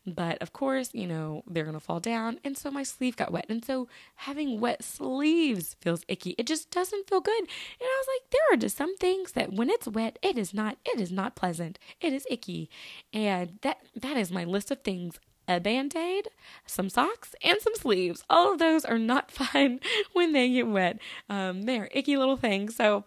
but 0.07 0.41
of 0.41 0.53
course, 0.53 0.91
you 0.93 1.05
know, 1.05 1.43
they're 1.45 1.65
going 1.65 1.73
to 1.73 1.81
fall 1.81 1.99
down. 1.99 2.39
And 2.45 2.57
so 2.57 2.71
my 2.71 2.83
sleeve 2.83 3.17
got 3.17 3.33
wet. 3.33 3.47
And 3.49 3.65
so 3.65 3.89
having 4.15 4.61
wet 4.61 4.81
sleeves 4.81 5.75
feels 5.81 6.05
icky. 6.07 6.33
It 6.37 6.47
just 6.47 6.71
doesn't 6.71 7.09
feel 7.09 7.19
good. 7.19 7.37
And 7.37 7.47
I 7.81 8.01
was 8.01 8.07
like, 8.07 8.31
there 8.31 8.53
are 8.53 8.57
just 8.57 8.77
some 8.77 8.95
things 8.95 9.33
that 9.33 9.51
when 9.51 9.69
it's 9.69 9.89
wet, 9.89 10.17
it 10.21 10.37
is 10.37 10.53
not, 10.53 10.77
it 10.85 11.01
is 11.01 11.11
not 11.11 11.35
pleasant. 11.35 11.77
It 11.99 12.13
is 12.13 12.25
icky. 12.29 12.69
And 13.11 13.59
that, 13.63 13.79
that 13.93 14.15
is 14.15 14.31
my 14.31 14.45
list 14.45 14.71
of 14.71 14.83
things 14.83 15.19
a 15.47 15.59
band 15.59 15.93
aid, 15.97 16.29
some 16.65 16.87
socks, 16.87 17.35
and 17.43 17.59
some 17.59 17.75
sleeves. 17.75 18.23
All 18.29 18.53
of 18.53 18.59
those 18.59 18.85
are 18.85 18.99
not 18.99 19.31
fun 19.31 19.81
when 20.13 20.31
they 20.31 20.49
get 20.49 20.67
wet. 20.67 20.99
Um, 21.29 21.63
they 21.63 21.77
are 21.77 21.89
icky 21.91 22.15
little 22.15 22.37
things. 22.37 22.75
So 22.75 23.03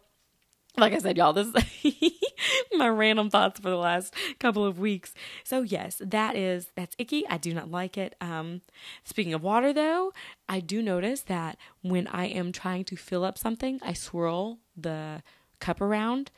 like 0.77 0.93
I 0.93 0.99
said, 0.99 1.17
y'all, 1.17 1.33
this 1.33 1.49
is 1.49 2.13
my 2.73 2.89
random 2.89 3.31
thoughts 3.31 3.61
for 3.61 3.71
the 3.71 3.77
last 3.77 4.15
couple 4.39 4.65
of 4.65 4.79
weeks. 4.79 5.15
So 5.45 5.63
yes, 5.63 6.01
that 6.05 6.37
is 6.37 6.71
that's 6.75 6.97
icky. 6.99 7.27
I 7.29 7.37
do 7.37 7.55
not 7.55 7.71
like 7.71 7.97
it. 7.97 8.15
Um, 8.21 8.63
speaking 9.05 9.35
of 9.35 9.43
water, 9.43 9.73
though, 9.73 10.13
I 10.49 10.61
do 10.61 10.83
notice 10.83 11.23
that 11.23 11.59
when 11.83 12.07
I 12.09 12.27
am 12.27 12.53
trying 12.53 12.85
to 12.87 12.97
fill 12.97 13.25
up 13.25 13.39
something, 13.39 13.79
I 13.83 13.93
swirl 13.93 14.59
the 14.77 15.23
cup 15.61 15.81
around 15.81 16.31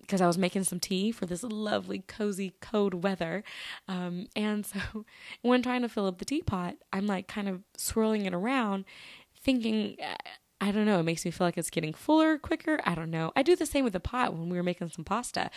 because 0.00 0.20
I 0.20 0.26
was 0.26 0.38
making 0.38 0.64
some 0.64 0.80
tea 0.80 1.10
for 1.10 1.26
this 1.26 1.42
lovely, 1.42 2.00
cozy, 2.06 2.54
cold 2.60 3.02
weather. 3.02 3.42
Um, 3.88 4.26
and 4.36 4.64
so 4.64 5.06
when 5.42 5.62
trying 5.62 5.82
to 5.82 5.88
fill 5.88 6.06
up 6.06 6.18
the 6.18 6.24
teapot, 6.24 6.74
I'm 6.92 7.06
like 7.06 7.26
kind 7.26 7.48
of 7.48 7.62
swirling 7.76 8.26
it 8.26 8.34
around, 8.34 8.84
thinking 9.40 9.96
I 10.60 10.72
don't 10.72 10.86
know. 10.86 11.00
It 11.00 11.04
makes 11.04 11.24
me 11.24 11.30
feel 11.30 11.46
like 11.46 11.56
it's 11.56 11.70
getting 11.70 11.94
fuller 11.94 12.36
quicker. 12.36 12.80
I 12.84 12.94
don't 12.94 13.10
know. 13.10 13.32
I 13.36 13.42
do 13.42 13.54
the 13.54 13.66
same 13.66 13.84
with 13.84 13.92
the 13.92 14.00
pot 14.00 14.34
when 14.34 14.48
we 14.48 14.56
were 14.56 14.62
making 14.64 14.90
some 14.90 15.04
pasta. 15.04 15.50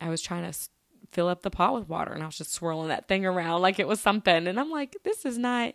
I 0.00 0.08
was 0.08 0.22
trying 0.22 0.50
to 0.50 0.56
fill 1.10 1.28
up 1.28 1.42
the 1.42 1.50
pot 1.50 1.74
with 1.74 1.88
water 1.88 2.12
and 2.12 2.22
I 2.22 2.26
was 2.26 2.38
just 2.38 2.52
swirling 2.52 2.88
that 2.88 3.08
thing 3.08 3.26
around 3.26 3.62
like 3.62 3.78
it 3.78 3.88
was 3.88 4.00
something. 4.00 4.46
And 4.46 4.58
I'm 4.58 4.70
like, 4.70 4.96
this 5.02 5.24
is 5.24 5.38
not, 5.38 5.74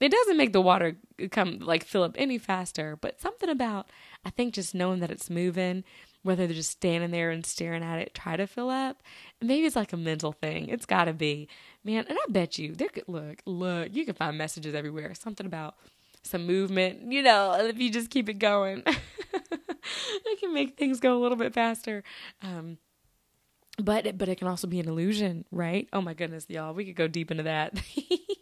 it 0.00 0.10
doesn't 0.10 0.36
make 0.36 0.52
the 0.52 0.60
water 0.60 0.96
come 1.30 1.58
like 1.60 1.84
fill 1.84 2.02
up 2.02 2.14
any 2.16 2.38
faster, 2.38 2.96
but 3.00 3.20
something 3.20 3.48
about, 3.48 3.88
I 4.24 4.30
think 4.30 4.54
just 4.54 4.74
knowing 4.74 5.00
that 5.00 5.10
it's 5.10 5.30
moving, 5.30 5.84
whether 6.22 6.46
they're 6.46 6.54
just 6.54 6.70
standing 6.70 7.10
there 7.10 7.30
and 7.30 7.44
staring 7.44 7.82
at 7.82 7.98
it, 7.98 8.14
try 8.14 8.36
to 8.36 8.46
fill 8.46 8.70
up. 8.70 9.02
Maybe 9.40 9.66
it's 9.66 9.76
like 9.76 9.92
a 9.92 9.96
mental 9.96 10.32
thing. 10.32 10.68
It's 10.68 10.86
got 10.86 11.04
to 11.04 11.12
be, 11.12 11.48
man. 11.84 12.04
And 12.08 12.18
I 12.20 12.24
bet 12.28 12.58
you 12.58 12.74
there 12.74 12.88
could 12.88 13.08
look, 13.08 13.42
look, 13.46 13.88
you 13.92 14.04
can 14.04 14.14
find 14.14 14.38
messages 14.38 14.74
everywhere. 14.74 15.14
Something 15.14 15.46
about 15.46 15.76
some 16.22 16.46
movement, 16.46 17.12
you 17.12 17.22
know, 17.22 17.54
if 17.58 17.78
you 17.78 17.90
just 17.90 18.10
keep 18.10 18.28
it 18.28 18.38
going, 18.38 18.82
it 18.86 20.40
can 20.40 20.54
make 20.54 20.76
things 20.76 21.00
go 21.00 21.16
a 21.16 21.20
little 21.20 21.36
bit 21.36 21.52
faster. 21.52 22.02
Um, 22.42 22.78
but 23.78 24.18
but 24.18 24.28
it 24.28 24.38
can 24.38 24.48
also 24.48 24.66
be 24.66 24.80
an 24.80 24.88
illusion, 24.88 25.44
right? 25.50 25.88
Oh 25.92 26.00
my 26.00 26.14
goodness, 26.14 26.46
y'all, 26.48 26.74
we 26.74 26.84
could 26.84 26.96
go 26.96 27.08
deep 27.08 27.30
into 27.30 27.44
that. 27.44 27.80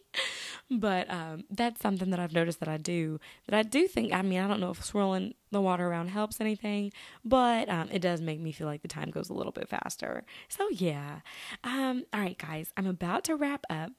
but 0.71 1.11
um, 1.11 1.45
that's 1.51 1.81
something 1.81 2.11
that 2.11 2.21
I've 2.21 2.33
noticed 2.33 2.61
that 2.61 2.69
I 2.69 2.77
do. 2.77 3.21
That 3.47 3.57
I 3.57 3.63
do 3.63 3.87
think. 3.87 4.13
I 4.13 4.23
mean, 4.23 4.41
I 4.41 4.49
don't 4.49 4.61
know 4.61 4.71
if 4.71 4.85
swirling 4.85 5.35
the 5.51 5.61
water 5.61 5.87
around 5.87 6.09
helps 6.09 6.41
anything, 6.41 6.93
but 7.25 7.69
um, 7.69 7.89
it 7.93 8.01
does 8.01 8.21
make 8.21 8.41
me 8.41 8.53
feel 8.53 8.67
like 8.67 8.83
the 8.83 8.89
time 8.89 9.11
goes 9.11 9.31
a 9.31 9.35
little 9.35 9.53
bit 9.53 9.69
faster. 9.69 10.25
So 10.49 10.69
yeah. 10.71 11.21
Um, 11.65 12.05
all 12.13 12.21
right, 12.21 12.39
guys, 12.39 12.73
I'm 12.77 12.87
about 12.87 13.25
to 13.25 13.37
wrap 13.37 13.65
up. 13.71 13.93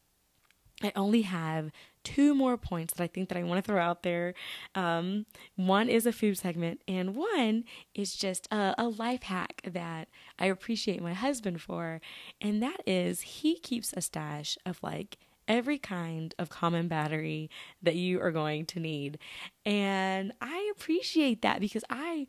I 0.83 0.91
only 0.95 1.21
have 1.21 1.71
two 2.03 2.33
more 2.35 2.57
points 2.57 2.93
that 2.93 3.03
I 3.03 3.07
think 3.07 3.29
that 3.29 3.37
I 3.37 3.43
want 3.43 3.63
to 3.63 3.67
throw 3.71 3.81
out 3.81 4.03
there. 4.03 4.33
Um, 4.75 5.25
one 5.55 5.89
is 5.89 6.05
a 6.05 6.11
food 6.11 6.37
segment, 6.37 6.81
and 6.87 7.15
one 7.15 7.65
is 7.93 8.15
just 8.15 8.47
a, 8.51 8.75
a 8.77 8.87
life 8.87 9.23
hack 9.23 9.61
that 9.71 10.07
I 10.39 10.47
appreciate 10.47 11.01
my 11.01 11.13
husband 11.13 11.61
for, 11.61 12.01
and 12.39 12.61
that 12.63 12.81
is 12.85 13.21
he 13.21 13.59
keeps 13.59 13.93
a 13.93 14.01
stash 14.01 14.57
of 14.65 14.81
like 14.81 15.17
every 15.47 15.77
kind 15.77 16.33
of 16.39 16.49
common 16.49 16.87
battery 16.87 17.49
that 17.81 17.95
you 17.95 18.21
are 18.21 18.31
going 18.31 18.65
to 18.65 18.79
need. 18.79 19.19
And 19.65 20.31
I 20.41 20.71
appreciate 20.75 21.41
that 21.41 21.59
because 21.59 21.83
I 21.89 22.27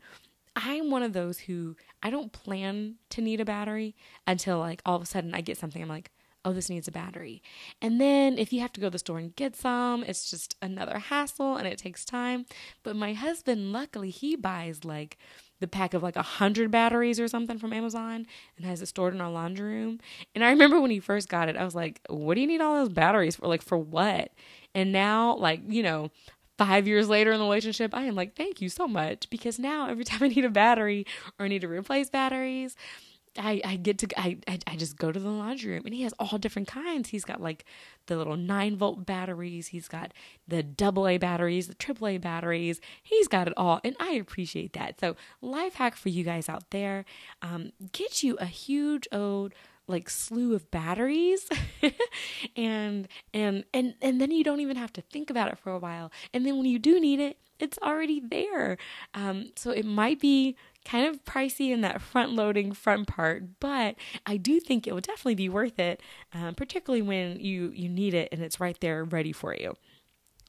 I'm 0.55 0.91
one 0.91 1.03
of 1.03 1.13
those 1.13 1.39
who 1.39 1.75
I 2.03 2.09
don't 2.09 2.31
plan 2.31 2.95
to 3.09 3.21
need 3.21 3.41
a 3.41 3.45
battery 3.45 3.95
until 4.27 4.59
like 4.59 4.81
all 4.85 4.95
of 4.95 5.01
a 5.01 5.05
sudden 5.05 5.33
I 5.33 5.41
get 5.41 5.57
something 5.57 5.81
I'm 5.81 5.89
like, 5.89 6.11
"Oh, 6.45 6.53
this 6.53 6.69
needs 6.69 6.87
a 6.87 6.91
battery." 6.91 7.41
And 7.81 7.99
then 7.99 8.37
if 8.37 8.51
you 8.53 8.61
have 8.61 8.73
to 8.73 8.81
go 8.81 8.87
to 8.87 8.91
the 8.91 8.99
store 8.99 9.19
and 9.19 9.35
get 9.35 9.55
some, 9.55 10.03
it's 10.03 10.29
just 10.29 10.55
another 10.61 10.99
hassle 10.99 11.55
and 11.57 11.67
it 11.67 11.77
takes 11.77 12.05
time. 12.05 12.45
But 12.83 12.95
my 12.95 13.13
husband 13.13 13.71
luckily 13.71 14.09
he 14.09 14.35
buys 14.35 14.83
like 14.85 15.17
the 15.59 15.67
pack 15.67 15.93
of 15.93 16.03
like 16.03 16.17
a 16.17 16.21
hundred 16.21 16.71
batteries 16.71 17.19
or 17.21 17.27
something 17.29 17.57
from 17.57 17.71
Amazon 17.71 18.27
and 18.57 18.65
has 18.65 18.81
it 18.81 18.87
stored 18.87 19.13
in 19.13 19.21
our 19.21 19.31
laundry 19.31 19.75
room. 19.75 19.99
And 20.35 20.43
I 20.43 20.49
remember 20.49 20.81
when 20.81 20.91
he 20.91 20.99
first 20.99 21.29
got 21.29 21.47
it, 21.47 21.55
I 21.55 21.63
was 21.63 21.73
like, 21.75 22.01
"What 22.09 22.35
do 22.35 22.41
you 22.41 22.47
need 22.47 22.61
all 22.61 22.75
those 22.75 22.89
batteries 22.89 23.37
for? 23.37 23.47
Like 23.47 23.61
for 23.61 23.77
what?" 23.77 24.31
And 24.75 24.91
now, 24.91 25.35
like 25.37 25.61
you 25.67 25.81
know, 25.81 26.11
five 26.57 26.87
years 26.87 27.07
later 27.09 27.31
in 27.31 27.39
the 27.39 27.45
relationship, 27.45 27.93
I 27.95 28.03
am 28.03 28.15
like, 28.15 28.35
"Thank 28.35 28.61
you 28.61 28.69
so 28.69 28.87
much," 28.87 29.29
because 29.29 29.57
now 29.57 29.87
every 29.87 30.03
time 30.05 30.23
I 30.23 30.27
need 30.27 30.45
a 30.45 30.49
battery 30.49 31.05
or 31.39 31.45
I 31.45 31.49
need 31.49 31.61
to 31.61 31.69
replace 31.69 32.09
batteries, 32.09 32.75
I, 33.37 33.61
I 33.65 33.75
get 33.77 33.97
to 33.99 34.07
I, 34.19 34.37
I, 34.47 34.59
I 34.67 34.75
just 34.75 34.97
go 34.97 35.11
to 35.11 35.19
the 35.19 35.29
laundry 35.29 35.71
room 35.73 35.83
and 35.85 35.93
he 35.93 36.03
has 36.03 36.13
all 36.19 36.37
different 36.37 36.67
kinds. 36.67 37.09
He's 37.09 37.25
got 37.25 37.41
like 37.41 37.65
the 38.05 38.17
little 38.17 38.37
nine 38.37 38.75
volt 38.75 39.05
batteries. 39.05 39.67
He's 39.67 39.87
got 39.87 40.13
the 40.47 40.61
double 40.61 41.07
A 41.07 41.17
batteries, 41.17 41.67
the 41.67 41.73
triple 41.73 42.07
A 42.07 42.17
batteries. 42.17 42.79
He's 43.01 43.27
got 43.27 43.47
it 43.47 43.53
all, 43.57 43.79
and 43.83 43.95
I 43.99 44.13
appreciate 44.13 44.73
that. 44.73 44.99
So 44.99 45.15
life 45.41 45.75
hack 45.75 45.95
for 45.95 46.09
you 46.09 46.23
guys 46.23 46.47
out 46.47 46.69
there: 46.69 47.05
um, 47.41 47.71
get 47.91 48.23
you 48.23 48.35
a 48.35 48.45
huge 48.45 49.07
old 49.11 49.53
like 49.87 50.09
slew 50.09 50.55
of 50.55 50.69
batteries 50.71 51.47
and 52.55 53.07
and 53.33 53.65
and 53.73 53.95
and 54.01 54.21
then 54.21 54.31
you 54.31 54.43
don't 54.43 54.61
even 54.61 54.77
have 54.77 54.93
to 54.93 55.01
think 55.01 55.29
about 55.29 55.51
it 55.51 55.57
for 55.57 55.73
a 55.73 55.79
while 55.79 56.09
and 56.33 56.45
then 56.45 56.55
when 56.55 56.65
you 56.65 56.79
do 56.79 57.01
need 57.01 57.19
it 57.19 57.37
it's 57.59 57.77
already 57.79 58.21
there 58.21 58.77
um, 59.13 59.51
so 59.55 59.71
it 59.71 59.85
might 59.85 60.19
be 60.19 60.55
kind 60.85 61.07
of 61.07 61.23
pricey 61.23 61.71
in 61.71 61.81
that 61.81 62.01
front 62.01 62.31
loading 62.31 62.73
front 62.73 63.07
part, 63.07 63.59
but 63.59 63.95
I 64.25 64.37
do 64.37 64.59
think 64.59 64.85
it 64.85 64.93
will 64.93 65.01
definitely 65.01 65.35
be 65.35 65.49
worth 65.49 65.79
it, 65.79 66.01
um, 66.33 66.55
particularly 66.55 67.01
when 67.01 67.39
you 67.39 67.71
you 67.73 67.89
need 67.89 68.13
it 68.13 68.29
and 68.31 68.41
it's 68.41 68.59
right 68.59 68.79
there 68.79 69.03
ready 69.03 69.31
for 69.31 69.55
you. 69.55 69.75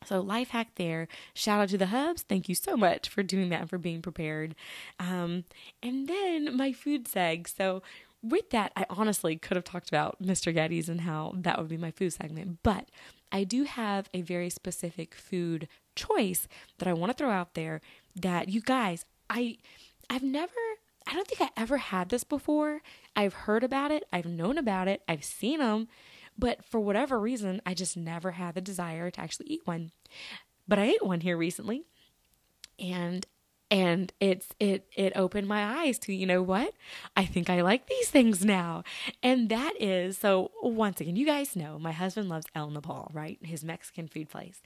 So, 0.07 0.20
life 0.20 0.51
hack 0.51 0.72
there. 0.76 1.09
Shout 1.32 1.61
out 1.61 1.68
to 1.70 1.78
the 1.78 1.87
hubs. 1.87 2.22
Thank 2.22 2.49
you 2.49 2.55
so 2.55 2.76
much 2.76 3.09
for 3.09 3.22
doing 3.22 3.49
that, 3.49 3.62
and 3.62 3.70
for 3.70 3.78
being 3.78 4.03
prepared. 4.03 4.55
Um, 4.99 5.45
and 5.82 6.09
then 6.09 6.57
my 6.57 6.72
food 6.72 7.07
seg. 7.07 7.49
So, 7.49 7.82
with 8.22 8.51
that, 8.51 8.72
I 8.76 8.87
honestly 8.89 9.37
could 9.37 9.57
have 9.57 9.64
talked 9.64 9.89
about 9.89 10.22
Mr. 10.22 10.55
Gatti's 10.55 10.89
and 10.89 11.03
how 11.03 11.35
that 11.37 11.59
would 11.59 11.68
be 11.68 11.76
my 11.76 11.91
food 11.91 12.12
segment, 12.12 12.59
but 12.62 12.89
I 13.30 13.45
do 13.45 13.64
have 13.64 14.09
a 14.14 14.22
very 14.22 14.49
specific 14.49 15.14
food 15.14 15.68
choice 15.95 16.49
that 16.78 16.89
I 16.89 16.93
want 16.93 17.11
to 17.11 17.18
throw 17.18 17.30
out 17.30 17.55
there 17.55 17.80
that 18.16 18.49
you 18.49 18.61
guys, 18.61 19.05
I 19.28 19.59
I've 20.11 20.23
never, 20.23 20.53
I 21.07 21.15
don't 21.15 21.27
think 21.27 21.41
I 21.41 21.51
ever 21.61 21.77
had 21.79 22.09
this 22.09 22.25
before. 22.25 22.81
I've 23.17 23.35
heard 23.35 23.65
about 23.65 23.91
it, 23.91 24.05
I've 24.13 24.27
known 24.27 24.59
about 24.59 24.89
it, 24.89 25.03
I've 25.09 25.25
seen 25.25 25.61
them, 25.61 25.89
but 26.39 26.65
for 26.65 26.81
whatever 26.81 27.19
reason, 27.19 27.61
I 27.65 27.75
just 27.75 27.97
never 27.97 28.33
had 28.33 28.55
the 28.55 28.61
desire 28.61 29.11
to 29.11 29.21
actually 29.21 29.47
eat 29.47 29.63
one. 29.65 29.93
But 30.67 30.79
I 30.79 30.85
ate 30.85 31.05
one 31.05 31.21
here 31.21 31.37
recently, 31.37 31.85
and 32.79 33.27
and 33.71 34.13
it's 34.21 34.49
it 34.61 34.87
it 34.95 35.13
opened 35.17 35.49
my 35.49 35.83
eyes 35.83 35.99
to 35.99 36.13
you 36.15 36.27
know 36.27 36.43
what? 36.43 36.75
I 37.17 37.25
think 37.25 37.49
i 37.49 37.61
like 37.63 37.87
these 37.87 38.09
things 38.09 38.45
now. 38.45 38.85
And 39.23 39.49
that 39.49 39.73
is 39.81 40.19
so 40.19 40.51
once 40.63 41.01
again 41.01 41.17
you 41.17 41.27
guys 41.27 41.57
know 41.57 41.79
my 41.79 41.93
husband 41.93 42.29
loves 42.29 42.47
El 42.55 42.71
Nopal 42.71 43.11
right? 43.13 43.39
His 43.43 43.65
mexican 43.65 44.09
food 44.09 44.29
place. 44.29 44.61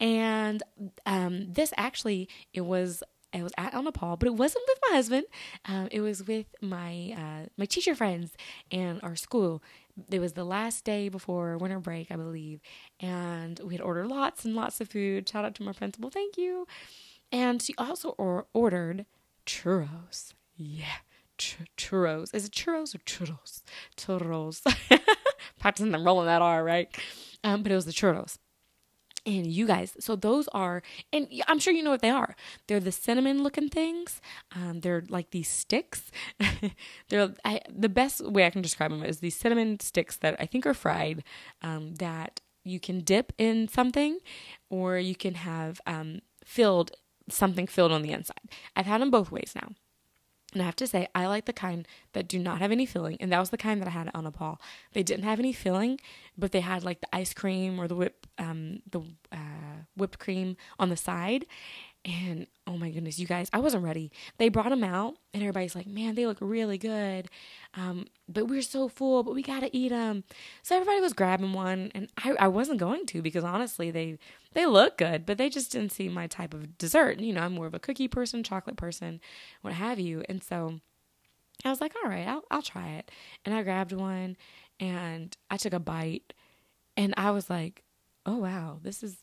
And 0.00 0.62
um 1.04 1.52
this 1.52 1.72
actually 1.76 2.28
it 2.54 2.62
was 2.62 3.02
I 3.36 3.42
was 3.42 3.52
at 3.58 3.74
El 3.74 3.82
Nopal, 3.82 4.16
but 4.18 4.26
it 4.26 4.34
wasn't 4.34 4.64
with 4.66 4.78
my 4.88 4.96
husband. 4.96 5.24
Um, 5.66 5.88
it 5.92 6.00
was 6.00 6.26
with 6.26 6.46
my 6.62 7.14
uh, 7.16 7.46
my 7.56 7.66
teacher 7.66 7.94
friends 7.94 8.32
and 8.72 9.00
our 9.02 9.14
school. 9.16 9.62
It 10.10 10.20
was 10.20 10.32
the 10.34 10.44
last 10.44 10.84
day 10.84 11.08
before 11.08 11.56
winter 11.58 11.78
break, 11.80 12.10
I 12.10 12.16
believe, 12.16 12.60
and 13.00 13.58
we 13.64 13.74
had 13.74 13.80
ordered 13.80 14.06
lots 14.08 14.44
and 14.44 14.54
lots 14.54 14.80
of 14.80 14.88
food. 14.88 15.28
Shout 15.28 15.44
out 15.44 15.54
to 15.56 15.62
my 15.62 15.72
principal, 15.72 16.10
thank 16.10 16.36
you. 16.36 16.66
And 17.32 17.60
she 17.60 17.74
also 17.78 18.10
or- 18.10 18.46
ordered 18.54 19.06
churros. 19.46 20.32
Yeah, 20.56 20.84
Ch- 21.38 21.58
churros. 21.76 22.34
Is 22.34 22.46
it 22.46 22.52
churros 22.52 22.94
or 22.94 22.98
churros? 22.98 23.62
Churros. 23.96 24.62
Practicing 25.60 25.92
them 25.92 26.04
rolling 26.04 26.26
that 26.26 26.42
R, 26.42 26.62
right? 26.64 26.88
Um, 27.44 27.62
but 27.62 27.72
it 27.72 27.74
was 27.74 27.84
the 27.86 27.92
churros. 27.92 28.38
And 29.26 29.46
you 29.48 29.66
guys, 29.66 29.96
so 29.98 30.14
those 30.14 30.48
are, 30.48 30.82
and 31.12 31.26
I'm 31.48 31.58
sure 31.58 31.74
you 31.74 31.82
know 31.82 31.90
what 31.90 32.00
they 32.00 32.10
are. 32.10 32.36
They're 32.68 32.80
the 32.80 32.92
cinnamon 32.92 33.42
looking 33.42 33.68
things. 33.68 34.20
Um, 34.54 34.80
they're 34.80 35.04
like 35.08 35.30
these 35.32 35.48
sticks. 35.48 36.10
they're 37.08 37.34
I, 37.44 37.60
the 37.68 37.88
best 37.88 38.24
way 38.24 38.46
I 38.46 38.50
can 38.50 38.62
describe 38.62 38.92
them 38.92 39.02
is 39.02 39.18
these 39.18 39.34
cinnamon 39.34 39.80
sticks 39.80 40.16
that 40.18 40.36
I 40.38 40.46
think 40.46 40.64
are 40.64 40.74
fried. 40.74 41.24
Um, 41.60 41.96
that 41.96 42.40
you 42.62 42.80
can 42.80 43.00
dip 43.00 43.32
in 43.36 43.68
something, 43.68 44.18
or 44.70 44.98
you 44.98 45.16
can 45.16 45.34
have 45.34 45.80
um, 45.86 46.20
filled 46.44 46.92
something 47.28 47.66
filled 47.66 47.92
on 47.92 48.02
the 48.02 48.12
inside. 48.12 48.40
I've 48.74 48.86
had 48.86 49.00
them 49.00 49.10
both 49.10 49.30
ways 49.32 49.52
now. 49.54 49.70
And 50.56 50.62
I 50.62 50.64
have 50.64 50.76
to 50.76 50.86
say, 50.86 51.06
I 51.14 51.26
like 51.26 51.44
the 51.44 51.52
kind 51.52 51.86
that 52.14 52.26
do 52.26 52.38
not 52.38 52.60
have 52.60 52.72
any 52.72 52.86
filling. 52.86 53.18
And 53.20 53.30
that 53.30 53.40
was 53.40 53.50
the 53.50 53.58
kind 53.58 53.78
that 53.82 53.88
I 53.88 53.90
had 53.90 54.08
at 54.08 54.14
Nopal. 54.14 54.58
They 54.94 55.02
didn't 55.02 55.24
have 55.24 55.38
any 55.38 55.52
filling, 55.52 56.00
but 56.38 56.52
they 56.52 56.60
had 56.60 56.82
like 56.82 57.02
the 57.02 57.14
ice 57.14 57.34
cream 57.34 57.78
or 57.78 57.86
the 57.86 57.94
whip, 57.94 58.26
um, 58.38 58.80
the 58.90 59.00
uh, 59.30 59.84
whipped 59.98 60.18
cream 60.18 60.56
on 60.78 60.88
the 60.88 60.96
side. 60.96 61.44
And 62.04 62.46
oh 62.68 62.76
my 62.76 62.90
goodness, 62.90 63.18
you 63.18 63.26
guys, 63.26 63.48
I 63.52 63.58
wasn't 63.58 63.82
ready. 63.82 64.12
They 64.38 64.48
brought 64.48 64.70
them 64.70 64.84
out, 64.84 65.16
and 65.34 65.42
everybody's 65.42 65.74
like, 65.74 65.88
man, 65.88 66.14
they 66.14 66.26
look 66.26 66.38
really 66.40 66.78
good. 66.78 67.28
Um, 67.74 68.06
but 68.28 68.46
we're 68.46 68.62
so 68.62 68.88
full, 68.88 69.24
but 69.24 69.34
we 69.34 69.42
got 69.42 69.60
to 69.60 69.76
eat 69.76 69.88
them. 69.88 70.22
So 70.62 70.76
everybody 70.76 71.00
was 71.00 71.12
grabbing 71.12 71.52
one, 71.52 71.90
and 71.94 72.08
I, 72.16 72.34
I 72.38 72.48
wasn't 72.48 72.78
going 72.78 73.06
to 73.06 73.22
because 73.22 73.42
honestly, 73.42 73.90
they 73.90 74.18
they 74.52 74.66
look 74.66 74.98
good, 74.98 75.26
but 75.26 75.36
they 75.36 75.48
just 75.48 75.72
didn't 75.72 75.92
seem 75.92 76.12
my 76.12 76.28
type 76.28 76.54
of 76.54 76.78
dessert. 76.78 77.18
You 77.18 77.32
know, 77.32 77.42
I'm 77.42 77.54
more 77.54 77.66
of 77.66 77.74
a 77.74 77.80
cookie 77.80 78.08
person, 78.08 78.42
chocolate 78.44 78.76
person, 78.76 79.20
what 79.62 79.74
have 79.74 79.98
you. 79.98 80.22
And 80.28 80.42
so 80.42 80.80
I 81.64 81.70
was 81.70 81.80
like, 81.80 81.94
all 82.02 82.08
right, 82.08 82.26
I'll, 82.26 82.44
I'll 82.50 82.62
try 82.62 82.90
it. 82.90 83.10
And 83.44 83.54
I 83.54 83.62
grabbed 83.62 83.92
one, 83.92 84.36
and 84.78 85.36
I 85.50 85.56
took 85.56 85.72
a 85.72 85.80
bite, 85.80 86.32
and 86.96 87.14
I 87.16 87.32
was 87.32 87.50
like, 87.50 87.82
oh, 88.24 88.36
wow, 88.36 88.78
this 88.82 89.02
is 89.02 89.18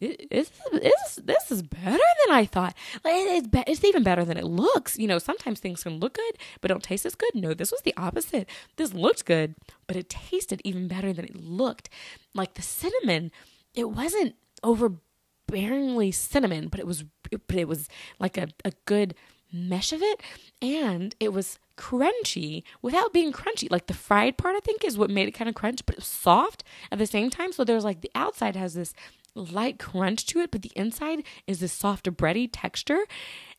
it's, 0.00 1.16
this 1.16 1.50
is 1.50 1.62
better 1.62 1.90
than 1.90 2.30
I 2.34 2.44
thought. 2.44 2.74
It's 3.04 3.48
be- 3.48 3.64
it's 3.66 3.84
even 3.84 4.02
better 4.02 4.24
than 4.24 4.36
it 4.36 4.44
looks. 4.44 4.98
You 4.98 5.06
know, 5.06 5.18
sometimes 5.18 5.60
things 5.60 5.82
can 5.82 5.98
look 5.98 6.14
good 6.14 6.38
but 6.60 6.68
don't 6.68 6.82
taste 6.82 7.06
as 7.06 7.14
good. 7.14 7.34
No, 7.34 7.54
this 7.54 7.70
was 7.70 7.82
the 7.82 7.94
opposite. 7.96 8.48
This 8.76 8.92
looked 8.92 9.24
good, 9.24 9.54
but 9.86 9.96
it 9.96 10.08
tasted 10.08 10.60
even 10.64 10.88
better 10.88 11.12
than 11.12 11.24
it 11.24 11.36
looked. 11.36 11.88
Like 12.34 12.54
the 12.54 12.62
cinnamon, 12.62 13.30
it 13.74 13.90
wasn't 13.90 14.34
overbearingly 14.62 16.12
cinnamon, 16.12 16.68
but 16.68 16.80
it 16.80 16.86
was 16.86 17.04
but 17.30 17.56
it 17.56 17.68
was 17.68 17.88
like 18.18 18.36
a, 18.36 18.48
a 18.64 18.72
good 18.84 19.14
mesh 19.52 19.92
of 19.92 20.02
it 20.02 20.20
and 20.60 21.14
it 21.20 21.32
was 21.32 21.58
crunchy 21.76 22.62
without 22.82 23.12
being 23.12 23.32
crunchy. 23.32 23.70
Like 23.70 23.86
the 23.86 23.94
fried 23.94 24.36
part, 24.36 24.56
I 24.56 24.60
think, 24.60 24.84
is 24.84 24.98
what 24.98 25.10
made 25.10 25.28
it 25.28 25.32
kind 25.32 25.48
of 25.48 25.54
crunch, 25.54 25.84
but 25.86 25.94
it 25.94 25.98
was 25.98 26.06
soft 26.06 26.64
at 26.90 26.98
the 26.98 27.06
same 27.06 27.30
time. 27.30 27.52
So 27.52 27.64
there's 27.64 27.84
like 27.84 28.00
the 28.00 28.10
outside 28.14 28.56
has 28.56 28.74
this 28.74 28.94
light 29.36 29.78
crunch 29.78 30.26
to 30.26 30.40
it, 30.40 30.50
but 30.50 30.62
the 30.62 30.72
inside 30.74 31.22
is 31.46 31.60
this 31.60 31.72
soft 31.72 32.06
bready 32.06 32.48
texture. 32.50 33.04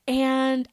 And 0.08 0.68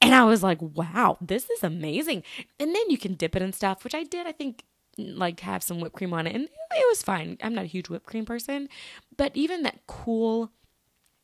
and 0.00 0.14
I 0.14 0.24
was 0.24 0.42
like, 0.42 0.58
wow, 0.60 1.18
this 1.20 1.50
is 1.50 1.64
amazing. 1.64 2.22
And 2.60 2.74
then 2.74 2.90
you 2.90 2.98
can 2.98 3.14
dip 3.14 3.34
it 3.34 3.42
in 3.42 3.52
stuff, 3.52 3.82
which 3.82 3.94
I 3.94 4.04
did, 4.04 4.26
I 4.26 4.32
think, 4.32 4.64
like 4.96 5.40
have 5.40 5.62
some 5.62 5.80
whipped 5.80 5.96
cream 5.96 6.12
on 6.12 6.26
it. 6.26 6.34
And 6.34 6.44
it 6.44 6.86
was 6.88 7.02
fine. 7.02 7.36
I'm 7.42 7.54
not 7.54 7.64
a 7.64 7.68
huge 7.68 7.88
whipped 7.88 8.06
cream 8.06 8.24
person. 8.24 8.68
But 9.16 9.32
even 9.34 9.64
that 9.64 9.80
cool 9.86 10.52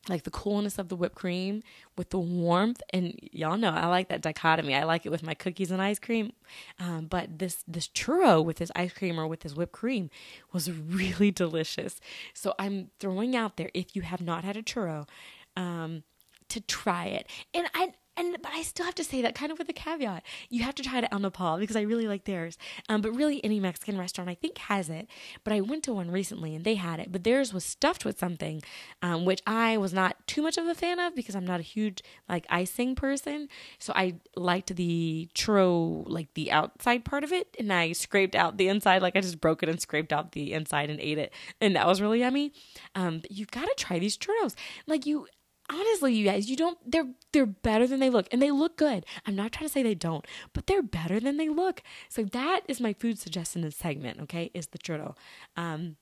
like 0.08 0.24
the 0.24 0.30
coolness 0.30 0.78
of 0.78 0.88
the 0.88 0.96
whipped 0.96 1.14
cream 1.14 1.62
with 1.96 2.10
the 2.10 2.18
warmth. 2.18 2.82
And 2.90 3.18
y'all 3.32 3.56
know 3.56 3.70
i 3.70 3.86
like 3.86 4.08
that 4.08 4.20
dichotomy. 4.20 4.74
I 4.74 4.84
like 4.84 5.06
it 5.06 5.10
with 5.10 5.22
my 5.22 5.34
cookies 5.34 5.70
and 5.70 5.80
ice 5.80 5.98
cream. 5.98 6.32
Um, 6.78 7.06
but 7.06 7.38
this 7.38 7.64
this 7.66 7.88
churro 7.88 8.44
with 8.44 8.56
this 8.56 8.70
ice 8.76 8.92
cream 8.92 9.18
or 9.18 9.26
with 9.26 9.40
this 9.40 9.54
whipped 9.54 9.72
cream 9.72 10.10
was 10.52 10.70
really 10.70 11.30
delicious. 11.44 12.00
So 12.32 12.54
i'm 12.58 12.90
throwing 13.00 13.36
out 13.36 13.56
there 13.56 13.70
if 13.74 13.96
you 13.96 14.02
have 14.02 14.20
not 14.20 14.44
had 14.44 14.56
a 14.56 14.62
churro 14.62 15.08
um, 15.56 16.02
to 16.48 16.60
try 16.60 17.06
it. 17.06 17.28
And 17.52 17.68
i 17.74 17.94
and 18.16 18.36
but 18.42 18.52
I 18.52 18.62
still 18.62 18.86
have 18.86 18.94
to 18.96 19.04
say 19.04 19.22
that 19.22 19.34
kind 19.34 19.50
of 19.50 19.58
with 19.58 19.68
a 19.68 19.72
caveat. 19.72 20.22
You 20.48 20.62
have 20.62 20.74
to 20.76 20.82
try 20.82 20.98
it 20.98 21.04
at 21.04 21.12
El 21.12 21.20
Nopal 21.20 21.58
because 21.58 21.76
I 21.76 21.82
really 21.82 22.06
like 22.06 22.24
theirs. 22.24 22.58
Um, 22.88 23.00
but 23.00 23.12
really, 23.12 23.42
any 23.44 23.60
Mexican 23.60 23.98
restaurant 23.98 24.30
I 24.30 24.34
think 24.34 24.58
has 24.58 24.88
it. 24.88 25.08
But 25.42 25.52
I 25.52 25.60
went 25.60 25.84
to 25.84 25.94
one 25.94 26.10
recently 26.10 26.54
and 26.54 26.64
they 26.64 26.76
had 26.76 27.00
it, 27.00 27.10
but 27.10 27.24
theirs 27.24 27.52
was 27.52 27.64
stuffed 27.64 28.04
with 28.04 28.18
something, 28.18 28.62
um, 29.02 29.24
which 29.24 29.42
I 29.46 29.76
was 29.76 29.92
not 29.92 30.16
too 30.26 30.42
much 30.42 30.58
of 30.58 30.66
a 30.66 30.74
fan 30.74 30.98
of 30.98 31.14
because 31.14 31.34
I'm 31.34 31.46
not 31.46 31.60
a 31.60 31.64
huge 31.64 32.02
like 32.28 32.46
icing 32.48 32.94
person. 32.94 33.48
So 33.78 33.92
I 33.96 34.14
liked 34.36 34.74
the 34.74 35.28
churro, 35.34 36.04
like 36.08 36.32
the 36.34 36.52
outside 36.52 37.04
part 37.04 37.24
of 37.24 37.32
it, 37.32 37.54
and 37.58 37.72
I 37.72 37.92
scraped 37.92 38.34
out 38.34 38.56
the 38.56 38.68
inside. 38.68 39.02
Like 39.02 39.16
I 39.16 39.20
just 39.20 39.40
broke 39.40 39.62
it 39.62 39.68
and 39.68 39.80
scraped 39.80 40.12
out 40.12 40.32
the 40.32 40.52
inside 40.52 40.90
and 40.90 41.00
ate 41.00 41.18
it, 41.18 41.32
and 41.60 41.76
that 41.76 41.86
was 41.86 42.00
really 42.00 42.20
yummy. 42.20 42.52
Um, 42.94 43.18
but 43.20 43.30
you've 43.30 43.50
got 43.50 43.64
to 43.64 43.74
try 43.76 43.98
these 43.98 44.16
churros. 44.16 44.54
Like 44.86 45.06
you 45.06 45.26
honestly 45.70 46.14
you 46.14 46.24
guys 46.24 46.48
you 46.48 46.56
don't 46.56 46.78
they're 46.90 47.08
they're 47.32 47.46
better 47.46 47.86
than 47.86 48.00
they 48.00 48.10
look 48.10 48.26
and 48.30 48.40
they 48.40 48.50
look 48.50 48.76
good. 48.76 49.04
I'm 49.26 49.36
not 49.36 49.52
trying 49.52 49.68
to 49.68 49.72
say 49.72 49.82
they 49.82 49.94
don't 49.94 50.26
but 50.52 50.66
they're 50.66 50.82
better 50.82 51.20
than 51.20 51.36
they 51.36 51.48
look. 51.48 51.82
So 52.08 52.24
that 52.24 52.62
is 52.68 52.80
my 52.80 52.92
food 52.92 53.18
suggestion 53.18 53.68
segment 53.70 54.20
okay 54.22 54.50
is 54.54 54.68
the 54.68 54.78
churro. 54.78 55.16
Um 55.56 55.96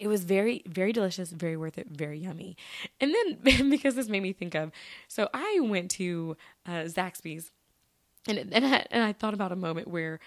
it 0.00 0.08
was 0.08 0.24
very 0.24 0.62
very 0.66 0.92
delicious 0.92 1.30
very 1.30 1.56
worth 1.56 1.78
it 1.78 1.88
very 1.90 2.18
yummy. 2.18 2.56
And 3.00 3.14
then 3.14 3.70
because 3.70 3.94
this 3.94 4.08
made 4.08 4.22
me 4.22 4.32
think 4.32 4.54
of 4.54 4.70
so 5.08 5.28
i 5.34 5.58
went 5.60 5.90
to 5.92 6.36
uh, 6.66 6.84
zaxby's 6.84 7.50
and 8.26 8.38
and 8.52 8.66
I, 8.66 8.86
and 8.90 9.02
I 9.02 9.12
thought 9.12 9.34
about 9.34 9.52
a 9.52 9.56
moment 9.56 9.88
where 9.88 10.18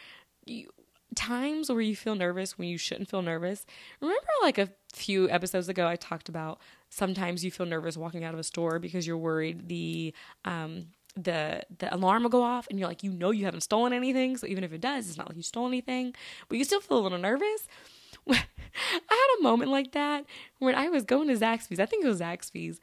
you, 0.45 0.69
times 1.15 1.69
where 1.69 1.81
you 1.81 1.95
feel 1.95 2.15
nervous 2.15 2.57
when 2.57 2.67
you 2.67 2.77
shouldn't 2.77 3.09
feel 3.09 3.21
nervous. 3.21 3.65
Remember, 4.01 4.27
like 4.41 4.57
a 4.57 4.69
few 4.93 5.29
episodes 5.29 5.69
ago, 5.69 5.87
I 5.87 5.95
talked 5.95 6.29
about 6.29 6.59
sometimes 6.89 7.43
you 7.43 7.51
feel 7.51 7.65
nervous 7.65 7.97
walking 7.97 8.23
out 8.23 8.33
of 8.33 8.39
a 8.39 8.43
store 8.43 8.79
because 8.79 9.05
you're 9.05 9.17
worried 9.17 9.67
the 9.67 10.13
um, 10.45 10.87
the 11.15 11.63
the 11.79 11.93
alarm 11.93 12.23
will 12.23 12.29
go 12.29 12.43
off, 12.43 12.67
and 12.69 12.79
you're 12.79 12.87
like, 12.87 13.03
you 13.03 13.11
know, 13.11 13.31
you 13.31 13.45
haven't 13.45 13.61
stolen 13.61 13.93
anything. 13.93 14.37
So 14.37 14.47
even 14.47 14.63
if 14.63 14.71
it 14.71 14.81
does, 14.81 15.07
it's 15.07 15.17
not 15.17 15.27
like 15.27 15.37
you 15.37 15.43
stole 15.43 15.67
anything, 15.67 16.13
but 16.47 16.57
you 16.57 16.63
still 16.63 16.81
feel 16.81 16.99
a 16.99 17.01
little 17.01 17.17
nervous. 17.17 17.67
I 18.29 18.35
had 19.09 19.39
a 19.39 19.43
moment 19.43 19.71
like 19.71 19.93
that 19.93 20.25
when 20.59 20.75
I 20.75 20.89
was 20.89 21.03
going 21.03 21.27
to 21.27 21.33
Zaxby's. 21.33 21.79
I 21.79 21.85
think 21.85 22.05
it 22.05 22.07
was 22.07 22.21
Zaxby's. 22.21 22.79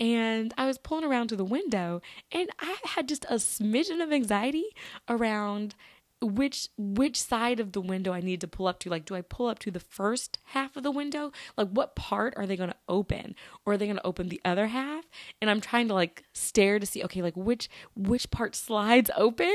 And 0.00 0.54
I 0.56 0.66
was 0.66 0.78
pulling 0.78 1.02
around 1.04 1.26
to 1.28 1.36
the 1.36 1.44
window, 1.44 2.00
and 2.30 2.48
I 2.60 2.76
had 2.84 3.08
just 3.08 3.24
a 3.24 3.34
smidgen 3.34 4.00
of 4.00 4.12
anxiety 4.12 4.66
around 5.08 5.74
which 6.20 6.68
which 6.76 7.20
side 7.20 7.60
of 7.60 7.72
the 7.72 7.80
window 7.80 8.12
I 8.12 8.20
need 8.20 8.40
to 8.40 8.48
pull 8.48 8.66
up 8.66 8.80
to. 8.80 8.90
Like, 8.90 9.04
do 9.04 9.14
I 9.14 9.20
pull 9.20 9.46
up 9.46 9.58
to 9.60 9.70
the 9.70 9.80
first 9.80 10.38
half 10.46 10.76
of 10.76 10.82
the 10.82 10.90
window? 10.90 11.32
Like, 11.56 11.68
what 11.68 11.94
part 11.94 12.34
are 12.36 12.46
they 12.46 12.56
going 12.56 12.70
to 12.70 12.76
open, 12.88 13.34
or 13.64 13.74
are 13.74 13.76
they 13.76 13.86
going 13.86 13.98
to 13.98 14.06
open 14.06 14.28
the 14.28 14.40
other 14.44 14.68
half? 14.68 15.04
And 15.40 15.50
I'm 15.50 15.60
trying 15.60 15.88
to 15.88 15.94
like 15.94 16.24
stare 16.32 16.78
to 16.78 16.86
see, 16.86 17.04
okay, 17.04 17.22
like 17.22 17.36
which 17.36 17.68
which 17.94 18.30
part 18.30 18.56
slides 18.56 19.10
open. 19.16 19.46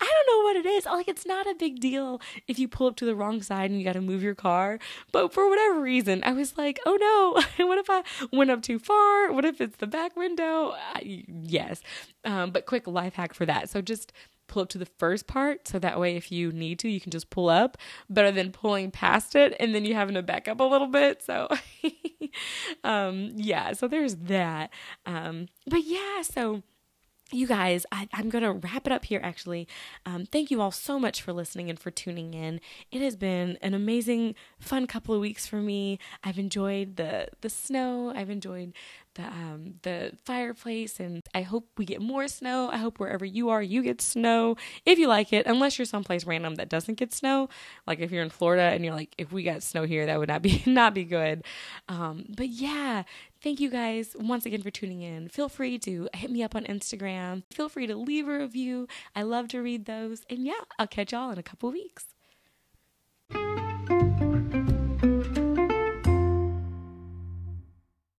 I 0.00 0.12
don't 0.26 0.36
know 0.36 0.44
what 0.44 0.56
it 0.56 0.66
is. 0.66 0.86
Like, 0.86 1.08
it's 1.08 1.26
not 1.26 1.46
a 1.46 1.54
big 1.54 1.80
deal 1.80 2.20
if 2.48 2.58
you 2.58 2.68
pull 2.68 2.86
up 2.86 2.96
to 2.96 3.04
the 3.04 3.14
wrong 3.14 3.42
side 3.42 3.70
and 3.70 3.78
you 3.78 3.84
got 3.84 3.94
to 3.94 4.00
move 4.00 4.22
your 4.22 4.34
car. 4.34 4.78
But 5.12 5.32
for 5.32 5.48
whatever 5.48 5.80
reason, 5.80 6.22
I 6.24 6.32
was 6.32 6.56
like, 6.56 6.80
oh 6.86 6.96
no, 7.58 7.66
what 7.66 7.78
if 7.78 7.90
I 7.90 8.02
went 8.32 8.50
up 8.50 8.62
too 8.62 8.78
far? 8.78 9.32
What 9.32 9.44
if 9.44 9.60
it's 9.60 9.76
the 9.76 9.86
back 9.86 10.16
window? 10.16 10.72
I, 10.94 11.24
yes. 11.28 11.82
Um, 12.24 12.50
but 12.50 12.66
quick 12.66 12.86
life 12.86 13.14
hack 13.14 13.34
for 13.34 13.46
that. 13.46 13.68
So 13.68 13.82
just 13.82 14.12
pull 14.46 14.62
up 14.62 14.68
to 14.68 14.78
the 14.78 14.86
first 14.86 15.26
part 15.26 15.66
so 15.68 15.78
that 15.78 15.98
way 15.98 16.16
if 16.16 16.30
you 16.30 16.52
need 16.52 16.78
to 16.78 16.88
you 16.88 17.00
can 17.00 17.10
just 17.10 17.30
pull 17.30 17.48
up 17.48 17.76
better 18.08 18.30
than 18.30 18.52
pulling 18.52 18.90
past 18.90 19.34
it 19.34 19.54
and 19.58 19.74
then 19.74 19.84
you 19.84 19.94
having 19.94 20.14
to 20.14 20.22
back 20.22 20.48
up 20.48 20.60
a 20.60 20.64
little 20.64 20.88
bit 20.88 21.22
so 21.22 21.48
um 22.84 23.30
yeah 23.34 23.72
so 23.72 23.88
there's 23.88 24.16
that 24.16 24.70
um 25.06 25.48
but 25.66 25.84
yeah 25.84 26.22
so 26.22 26.62
you 27.32 27.48
guys, 27.48 27.84
I, 27.90 28.08
am 28.12 28.28
going 28.28 28.44
to 28.44 28.52
wrap 28.52 28.86
it 28.86 28.92
up 28.92 29.04
here 29.04 29.20
actually. 29.22 29.66
Um, 30.04 30.26
thank 30.26 30.50
you 30.50 30.60
all 30.60 30.70
so 30.70 30.98
much 30.98 31.20
for 31.20 31.32
listening 31.32 31.68
and 31.68 31.78
for 31.78 31.90
tuning 31.90 32.34
in. 32.34 32.60
It 32.92 33.02
has 33.02 33.16
been 33.16 33.58
an 33.62 33.74
amazing, 33.74 34.36
fun 34.60 34.86
couple 34.86 35.14
of 35.14 35.20
weeks 35.20 35.46
for 35.46 35.56
me. 35.56 35.98
I've 36.22 36.38
enjoyed 36.38 36.96
the, 36.96 37.28
the 37.40 37.50
snow, 37.50 38.12
I've 38.14 38.30
enjoyed 38.30 38.74
the 39.16 39.24
um, 39.24 39.74
the 39.82 40.12
fireplace, 40.24 41.00
and 41.00 41.22
I 41.34 41.42
hope 41.42 41.68
we 41.76 41.84
get 41.84 42.00
more 42.00 42.28
snow. 42.28 42.70
I 42.70 42.76
hope 42.76 42.98
wherever 42.98 43.24
you 43.24 43.48
are, 43.48 43.62
you 43.62 43.82
get 43.82 44.00
snow 44.00 44.56
if 44.84 44.98
you 44.98 45.08
like 45.08 45.32
it. 45.32 45.46
Unless 45.46 45.78
you're 45.78 45.86
someplace 45.86 46.24
random 46.24 46.54
that 46.56 46.68
doesn't 46.68 46.94
get 46.94 47.12
snow, 47.12 47.48
like 47.86 47.98
if 47.98 48.10
you're 48.10 48.22
in 48.22 48.30
Florida 48.30 48.62
and 48.62 48.84
you're 48.84 48.94
like, 48.94 49.14
if 49.18 49.32
we 49.32 49.42
got 49.42 49.62
snow 49.62 49.84
here, 49.84 50.06
that 50.06 50.18
would 50.18 50.28
not 50.28 50.42
be 50.42 50.62
not 50.66 50.94
be 50.94 51.04
good. 51.04 51.44
Um, 51.88 52.26
but 52.28 52.48
yeah, 52.48 53.02
thank 53.42 53.60
you 53.60 53.70
guys 53.70 54.14
once 54.18 54.46
again 54.46 54.62
for 54.62 54.70
tuning 54.70 55.02
in. 55.02 55.28
Feel 55.28 55.48
free 55.48 55.78
to 55.80 56.08
hit 56.14 56.30
me 56.30 56.42
up 56.42 56.54
on 56.54 56.64
Instagram. 56.64 57.42
Feel 57.52 57.68
free 57.68 57.86
to 57.86 57.96
leave 57.96 58.28
a 58.28 58.38
review. 58.38 58.86
I 59.14 59.22
love 59.22 59.48
to 59.48 59.60
read 59.60 59.86
those. 59.86 60.22
And 60.30 60.44
yeah, 60.44 60.60
I'll 60.78 60.86
catch 60.86 61.12
y'all 61.12 61.30
in 61.30 61.38
a 61.38 61.42
couple 61.42 61.70
weeks. 61.70 62.06